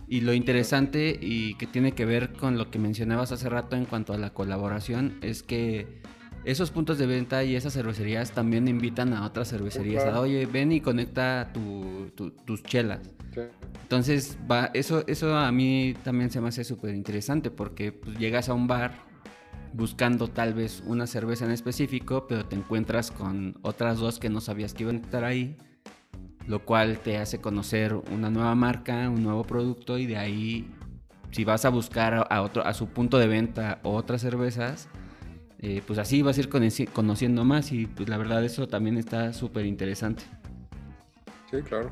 Y 0.07 0.21
lo 0.21 0.34
interesante 0.34 1.17
y 1.19 1.55
que 1.55 1.67
tiene 1.67 1.93
que 1.93 2.05
ver 2.05 2.34
con 2.34 2.57
lo 2.57 2.69
que 2.69 2.79
mencionabas 2.79 3.31
hace 3.31 3.47
rato 3.47 3.75
en 3.75 3.86
cuanto 3.86 4.13
a 4.13 4.17
la 4.17 4.31
colaboración 4.31 5.17
es 5.21 5.43
que 5.43 6.01
esos 6.45 6.71
puntos 6.71 6.97
de 6.97 7.05
venta 7.05 7.43
y 7.43 7.55
esas 7.55 7.73
cervecerías 7.73 8.31
también 8.31 8.67
invitan 8.67 9.13
a 9.13 9.25
otras 9.25 9.49
cervecerías 9.49 10.05
a, 10.05 10.19
oye, 10.19 10.45
ven 10.45 10.71
y 10.71 10.81
conecta 10.81 11.51
tus 11.53 12.63
chelas. 12.63 12.99
Entonces, 13.83 14.37
va, 14.49 14.69
eso, 14.73 15.03
eso 15.07 15.35
a 15.35 15.51
mí 15.51 15.95
también 16.03 16.31
se 16.31 16.41
me 16.41 16.49
hace 16.49 16.63
súper 16.63 16.95
interesante 16.95 17.51
porque 17.51 17.91
pues, 17.91 18.17
llegas 18.17 18.49
a 18.49 18.53
un 18.53 18.67
bar 18.67 18.93
buscando 19.73 20.27
tal 20.27 20.53
vez 20.53 20.83
una 20.85 21.07
cerveza 21.07 21.45
en 21.45 21.51
específico, 21.51 22.27
pero 22.27 22.45
te 22.45 22.55
encuentras 22.55 23.11
con 23.11 23.57
otras 23.61 23.99
dos 23.99 24.19
que 24.19 24.29
no 24.29 24.41
sabías 24.41 24.73
que 24.73 24.83
iban 24.83 24.97
a 24.97 24.99
estar 24.99 25.23
ahí, 25.23 25.57
lo 26.47 26.63
cual 26.65 26.99
te 26.99 27.17
hace 27.17 27.41
conocer 27.41 27.93
una 28.11 28.29
nueva 28.29 28.53
marca, 28.55 29.09
un 29.09 29.23
nuevo 29.23 29.43
producto 29.43 29.97
y 29.97 30.05
de 30.05 30.17
ahí, 30.17 30.71
si 31.31 31.43
vas 31.43 31.65
a 31.65 31.69
buscar 31.69 32.27
a, 32.29 32.41
otro, 32.41 32.65
a 32.65 32.73
su 32.73 32.87
punto 32.87 33.17
de 33.17 33.27
venta 33.27 33.79
otras 33.83 34.21
cervezas, 34.21 34.89
eh, 35.64 35.82
pues 35.88 35.97
así 35.97 36.22
vas 36.22 36.38
a 36.38 36.41
ir 36.41 36.49
conociendo 36.93 37.45
más 37.45 37.72
y 37.72 37.88
pues 37.88 38.09
la 38.09 38.18
verdad 38.18 38.43
eso 38.43 38.68
también 38.68 38.97
está 38.97 39.34
súper 39.34 39.66
interesante. 39.66 40.24
Sí, 41.49 41.61
claro. 41.61 41.91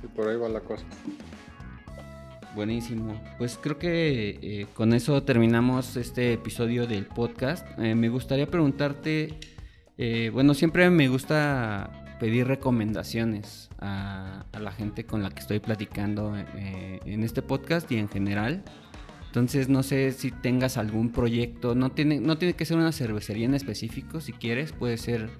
Sí, 0.00 0.06
por 0.14 0.28
ahí 0.28 0.36
va 0.36 0.48
la 0.48 0.60
cosa. 0.60 0.84
Buenísimo. 2.54 3.20
Pues 3.38 3.58
creo 3.60 3.78
que 3.78 4.38
eh, 4.42 4.66
con 4.74 4.92
eso 4.92 5.22
terminamos 5.22 5.96
este 5.96 6.32
episodio 6.32 6.86
del 6.86 7.06
podcast. 7.06 7.66
Eh, 7.78 7.94
me 7.94 8.08
gustaría 8.08 8.46
preguntarte, 8.46 9.38
eh, 9.96 10.30
bueno, 10.32 10.54
siempre 10.54 10.88
me 10.90 11.08
gusta 11.08 12.16
pedir 12.20 12.46
recomendaciones 12.46 13.68
a, 13.78 14.44
la 14.58 14.72
gente 14.72 15.04
con 15.04 15.22
la 15.22 15.30
que 15.30 15.40
estoy 15.40 15.60
platicando 15.60 16.34
en 16.36 17.22
este 17.22 17.42
podcast 17.42 17.90
y 17.92 17.98
en 17.98 18.08
general. 18.08 18.64
Entonces 19.38 19.68
no 19.68 19.82
sé 19.82 20.12
si 20.12 20.30
tengas 20.30 20.76
algún 20.76 21.10
proyecto, 21.12 21.74
no 21.74 21.90
tiene, 21.90 22.20
no 22.20 22.38
tiene 22.38 22.54
que 22.54 22.64
ser 22.64 22.76
una 22.76 22.92
cervecería 22.92 23.46
en 23.46 23.54
específico, 23.54 24.20
si 24.20 24.32
quieres, 24.32 24.72
puede 24.72 24.96
ser, 24.96 25.30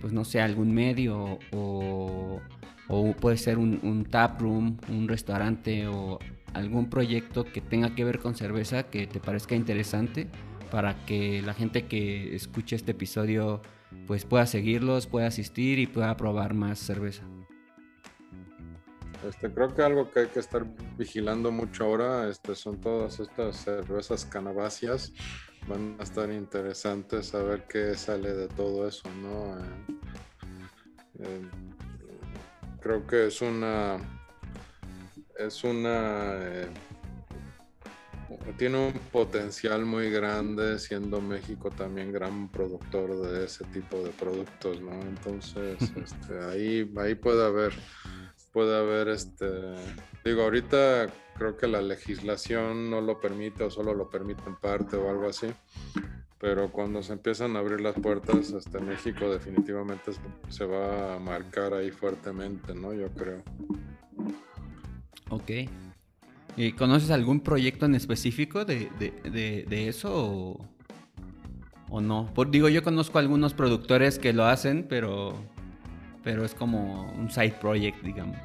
pues 0.00 0.12
no 0.12 0.24
sé, 0.24 0.40
algún 0.40 0.74
medio 0.74 1.38
o 1.52 2.40
o 2.88 3.12
puede 3.14 3.36
ser 3.36 3.58
un, 3.58 3.80
un 3.82 4.04
tap 4.04 4.40
room, 4.40 4.76
un 4.88 5.08
restaurante 5.08 5.86
o 5.88 6.18
algún 6.54 6.88
proyecto 6.88 7.44
que 7.44 7.60
tenga 7.60 7.94
que 7.94 8.04
ver 8.04 8.18
con 8.18 8.34
cerveza 8.34 8.84
que 8.84 9.06
te 9.06 9.20
parezca 9.20 9.54
interesante 9.54 10.28
para 10.70 11.04
que 11.04 11.42
la 11.42 11.54
gente 11.54 11.86
que 11.86 12.34
escuche 12.34 12.76
este 12.76 12.92
episodio 12.92 13.62
pues 14.06 14.24
pueda 14.24 14.46
seguirlos, 14.46 15.06
pueda 15.06 15.26
asistir 15.26 15.78
y 15.78 15.86
pueda 15.86 16.16
probar 16.16 16.54
más 16.54 16.78
cerveza. 16.78 17.24
Este, 19.24 19.50
creo 19.52 19.74
que 19.74 19.82
algo 19.82 20.10
que 20.10 20.20
hay 20.20 20.26
que 20.28 20.40
estar 20.40 20.64
vigilando 20.96 21.50
mucho 21.50 21.84
ahora 21.84 22.28
este, 22.28 22.54
son 22.54 22.80
todas 22.80 23.18
estas 23.20 23.56
cervezas 23.56 24.24
canabáceas. 24.24 25.12
Van 25.66 25.96
a 25.98 26.04
estar 26.04 26.30
interesantes 26.30 27.28
saber 27.28 27.64
qué 27.68 27.96
sale 27.96 28.32
de 28.34 28.48
todo 28.48 28.86
eso, 28.86 29.08
¿no? 29.22 29.58
Eh, 29.58 29.86
eh, 31.18 31.40
creo 32.80 33.06
que 33.06 33.26
es 33.26 33.40
una 33.42 33.96
es 35.38 35.64
una 35.64 36.36
eh, 36.40 36.68
tiene 38.56 38.88
un 38.88 38.92
potencial 39.12 39.84
muy 39.84 40.10
grande 40.10 40.78
siendo 40.78 41.20
México 41.20 41.70
también 41.70 42.12
gran 42.12 42.48
productor 42.48 43.20
de 43.22 43.44
ese 43.44 43.64
tipo 43.66 43.98
de 43.98 44.10
productos 44.10 44.80
no 44.80 44.92
entonces 45.02 45.76
este, 45.96 46.38
ahí 46.44 46.92
ahí 46.98 47.14
puede 47.14 47.44
haber 47.44 47.72
puede 48.56 48.74
haber 48.74 49.08
este 49.08 49.46
digo 50.24 50.44
ahorita 50.44 51.08
creo 51.36 51.58
que 51.58 51.66
la 51.66 51.82
legislación 51.82 52.88
no 52.88 53.02
lo 53.02 53.20
permite 53.20 53.64
o 53.64 53.70
solo 53.70 53.92
lo 53.92 54.08
permite 54.08 54.44
en 54.46 54.56
parte 54.56 54.96
o 54.96 55.10
algo 55.10 55.28
así 55.28 55.48
pero 56.38 56.72
cuando 56.72 57.02
se 57.02 57.12
empiezan 57.12 57.54
a 57.56 57.58
abrir 57.58 57.82
las 57.82 57.94
puertas, 57.96 58.52
hasta 58.52 58.78
México 58.78 59.30
definitivamente 59.30 60.12
se 60.48 60.64
va 60.64 61.16
a 61.16 61.18
marcar 61.18 61.74
ahí 61.74 61.90
fuertemente, 61.90 62.74
¿no? 62.74 62.92
Yo 62.92 63.08
creo. 63.10 63.42
Ok. 65.30 65.50
¿Y 66.56 66.72
¿Conoces 66.72 67.10
algún 67.10 67.40
proyecto 67.40 67.86
en 67.86 67.94
específico 67.94 68.64
de, 68.64 68.90
eso 69.88 70.58
o, 71.88 72.00
no? 72.00 72.32
Por, 72.34 72.50
digo, 72.50 72.68
yo 72.68 72.82
conozco 72.82 73.18
algunos 73.18 73.54
productores 73.54 74.18
que 74.18 74.32
lo 74.32 74.44
hacen, 74.44 74.86
pero, 74.88 75.34
pero 76.26 76.44
es 76.44 76.54
como 76.54 77.08
un 77.12 77.30
side 77.30 77.54
project, 77.60 78.02
digamos. 78.02 78.36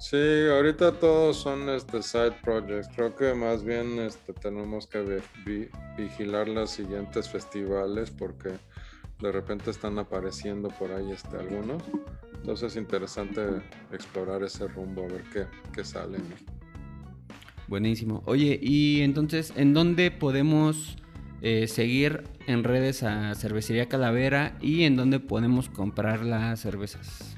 Sí, 0.00 0.16
ahorita 0.50 0.92
todos 0.92 1.36
son 1.36 1.68
este 1.68 2.02
side 2.02 2.32
projects. 2.42 2.88
Creo 2.96 3.14
que 3.14 3.34
más 3.34 3.62
bien 3.62 3.98
este, 3.98 4.32
tenemos 4.32 4.86
que 4.86 5.20
vigilar 5.98 6.48
los 6.48 6.70
siguientes 6.70 7.28
festivales 7.28 8.10
porque 8.10 8.52
de 9.20 9.32
repente 9.32 9.70
están 9.70 9.98
apareciendo 9.98 10.70
por 10.70 10.92
ahí 10.92 11.12
este, 11.12 11.36
algunos. 11.36 11.82
Entonces 12.36 12.72
es 12.72 12.76
interesante 12.78 13.42
explorar 13.92 14.42
ese 14.44 14.66
rumbo, 14.66 15.04
a 15.04 15.08
ver 15.08 15.24
qué, 15.30 15.44
qué 15.74 15.84
sale. 15.84 16.16
Buenísimo. 17.68 18.22
Oye, 18.24 18.58
y 18.62 19.02
entonces, 19.02 19.52
¿en 19.56 19.74
dónde 19.74 20.10
podemos 20.10 20.96
eh, 21.46 21.68
seguir 21.68 22.24
en 22.46 22.64
redes 22.64 23.02
a 23.02 23.34
Cervecería 23.34 23.86
Calavera 23.86 24.56
y 24.62 24.84
en 24.84 24.96
dónde 24.96 25.20
podemos 25.20 25.68
comprar 25.68 26.24
las 26.24 26.60
cervezas? 26.60 27.36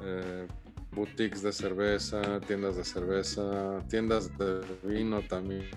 Eh, 0.05 0.47
boutiques 0.93 1.43
de 1.43 1.53
cerveza, 1.53 2.41
tiendas 2.41 2.77
de 2.77 2.85
cerveza, 2.85 3.83
tiendas 3.89 4.37
de 4.39 4.61
vino 4.83 5.23
también, 5.23 5.69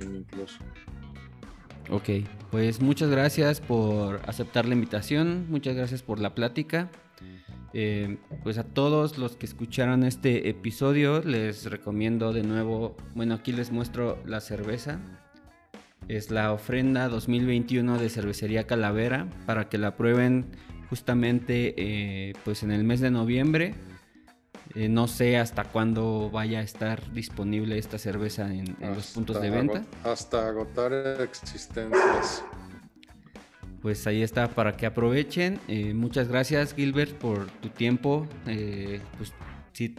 incluso. 0.00 0.58
Ok, 1.90 2.08
pues 2.50 2.80
muchas 2.80 3.10
gracias 3.10 3.60
por 3.60 4.20
aceptar 4.26 4.66
la 4.66 4.74
invitación, 4.74 5.46
muchas 5.48 5.74
gracias 5.74 6.02
por 6.02 6.20
la 6.20 6.34
plática. 6.34 6.88
Eh, 7.72 8.18
pues 8.42 8.58
a 8.58 8.64
todos 8.64 9.16
los 9.16 9.36
que 9.36 9.46
escucharon 9.46 10.02
este 10.02 10.48
episodio 10.48 11.22
les 11.22 11.70
recomiendo 11.70 12.32
de 12.32 12.42
nuevo, 12.42 12.96
bueno 13.14 13.34
aquí 13.34 13.52
les 13.52 13.70
muestro 13.70 14.18
la 14.26 14.40
cerveza, 14.40 14.98
es 16.08 16.32
la 16.32 16.52
ofrenda 16.52 17.08
2021 17.08 17.98
de 17.98 18.08
Cervecería 18.08 18.66
Calavera 18.66 19.28
para 19.46 19.68
que 19.68 19.78
la 19.78 19.96
prueben 19.96 20.46
justamente 20.88 21.74
eh, 21.76 22.32
pues 22.44 22.64
en 22.64 22.72
el 22.72 22.82
mes 22.82 22.98
de 22.98 23.12
noviembre 23.12 23.74
eh, 24.74 24.88
no 24.88 25.08
sé 25.08 25.36
hasta 25.36 25.64
cuándo 25.64 26.30
vaya 26.30 26.60
a 26.60 26.62
estar 26.62 27.12
disponible 27.12 27.76
esta 27.76 27.98
cerveza 27.98 28.52
en, 28.52 28.76
los 28.80 29.08
puntos 29.08 29.40
de 29.40 29.50
venta. 29.50 29.82
hasta 30.04 30.46
agotar 30.46 30.92
existencias. 31.20 32.44
Pues 33.82 34.06
ahí 34.06 34.22
está 34.22 34.48
para 34.48 34.76
que 34.76 34.86
aprovechen. 34.86 35.58
Eh, 35.68 35.94
muchas 35.94 36.28
gracias 36.28 36.74
Gilbert 36.74 37.12
por 37.14 37.46
tu 37.46 37.68
tiempo. 37.70 38.26
Eh, 38.46 39.00
pues 39.16 39.32
sí, 39.72 39.94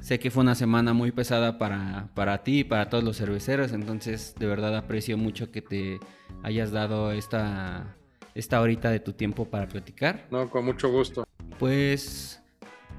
sé 0.00 0.18
que 0.18 0.30
fue 0.30 0.42
una 0.42 0.54
semana 0.54 0.92
muy 0.92 1.10
pesada 1.10 1.58
para, 1.58 2.08
para 2.14 2.42
ti 2.42 2.60
y 2.60 2.64
para 2.64 2.90
todos 2.90 3.02
los 3.02 3.16
cerveceros. 3.16 3.72
Entonces 3.72 4.34
de 4.38 4.46
verdad 4.46 4.76
aprecio 4.76 5.16
mucho 5.16 5.50
que 5.50 5.62
te 5.62 6.00
hayas 6.42 6.70
dado 6.70 7.12
esta, 7.12 7.96
esta 8.34 8.60
horita 8.60 8.90
de 8.90 9.00
tu 9.00 9.12
tiempo 9.14 9.46
para 9.46 9.66
platicar. 9.66 10.26
No, 10.30 10.50
con 10.50 10.66
mucho 10.66 10.90
gusto. 10.90 11.26
Pues 11.58 12.42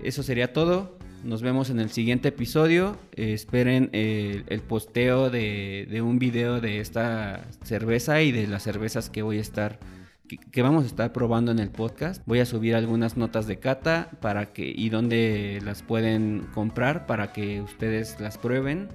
eso 0.02 0.24
sería 0.24 0.54
todo. 0.54 0.98
Nos 1.24 1.42
vemos 1.42 1.70
en 1.70 1.80
el 1.80 1.90
siguiente 1.90 2.30
episodio. 2.30 2.98
Eh, 3.16 3.34
esperen 3.34 3.90
el, 3.94 4.62
posteo 4.62 5.30
de, 5.30 6.02
un 6.04 6.20
video 6.20 6.62
de 6.62 6.80
esta 6.80 7.46
cerveza 7.64 8.22
y 8.22 8.32
de 8.32 8.48
las 8.48 8.64
cervezas 8.64 9.10
que 9.10 9.24
voy 9.24 9.40
a 9.40 9.42
estar 9.42 9.80
que, 10.28 10.62
vamos 10.62 10.84
a 10.84 10.88
estar 10.88 11.14
probando 11.14 11.52
en 11.52 11.60
el 11.60 11.70
podcast. 11.70 12.22
Voy 12.26 12.40
a 12.40 12.46
subir 12.46 12.76
algunas 12.76 13.18
notas 13.18 13.48
de 13.48 13.60
cata 13.60 14.10
para 14.22 14.54
que 14.54 14.74
y 14.76 14.90
dónde 14.90 15.60
las 15.64 15.82
pueden 15.82 16.48
comprar 16.54 17.06
para 17.06 17.34
que 17.34 17.62
ustedes 17.62 18.20
las 18.20 18.38
prueben 18.38 18.90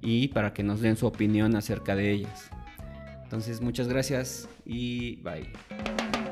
y 0.00 0.28
para 0.28 0.52
que 0.52 0.62
nos 0.62 0.80
den 0.80 0.96
su 0.96 1.06
opinión 1.06 1.56
acerca 1.56 1.96
de 1.96 2.10
ellas. 2.12 2.50
Entonces, 3.22 3.60
muchas 3.60 3.88
gracias 3.88 4.48
y 4.64 5.16
bye. 5.16 6.23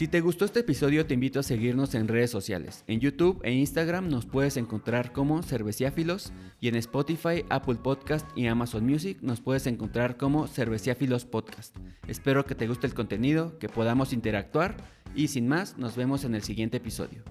Si 0.00 0.08
te 0.08 0.22
gustó 0.22 0.46
este 0.46 0.60
episodio 0.60 1.04
te 1.04 1.12
invito 1.12 1.40
a 1.40 1.42
seguirnos 1.42 1.94
en 1.94 2.08
redes 2.08 2.30
sociales. 2.30 2.84
En 2.86 3.00
YouTube 3.00 3.38
e 3.42 3.52
Instagram 3.52 4.08
nos 4.08 4.24
puedes 4.24 4.56
encontrar 4.56 5.12
como 5.12 5.42
Cerveciáfilos 5.42 6.32
y 6.58 6.68
en 6.68 6.76
Spotify, 6.76 7.44
Apple 7.50 7.74
Podcast 7.74 8.26
y 8.34 8.46
Amazon 8.46 8.86
Music 8.86 9.18
nos 9.20 9.42
puedes 9.42 9.66
encontrar 9.66 10.16
como 10.16 10.46
Cerveciáfilos 10.46 11.26
Podcast. 11.26 11.76
Espero 12.08 12.46
que 12.46 12.54
te 12.54 12.66
guste 12.66 12.86
el 12.86 12.94
contenido, 12.94 13.58
que 13.58 13.68
podamos 13.68 14.14
interactuar 14.14 14.78
y 15.14 15.28
sin 15.28 15.46
más 15.48 15.76
nos 15.76 15.96
vemos 15.96 16.24
en 16.24 16.34
el 16.34 16.44
siguiente 16.44 16.78
episodio. 16.78 17.22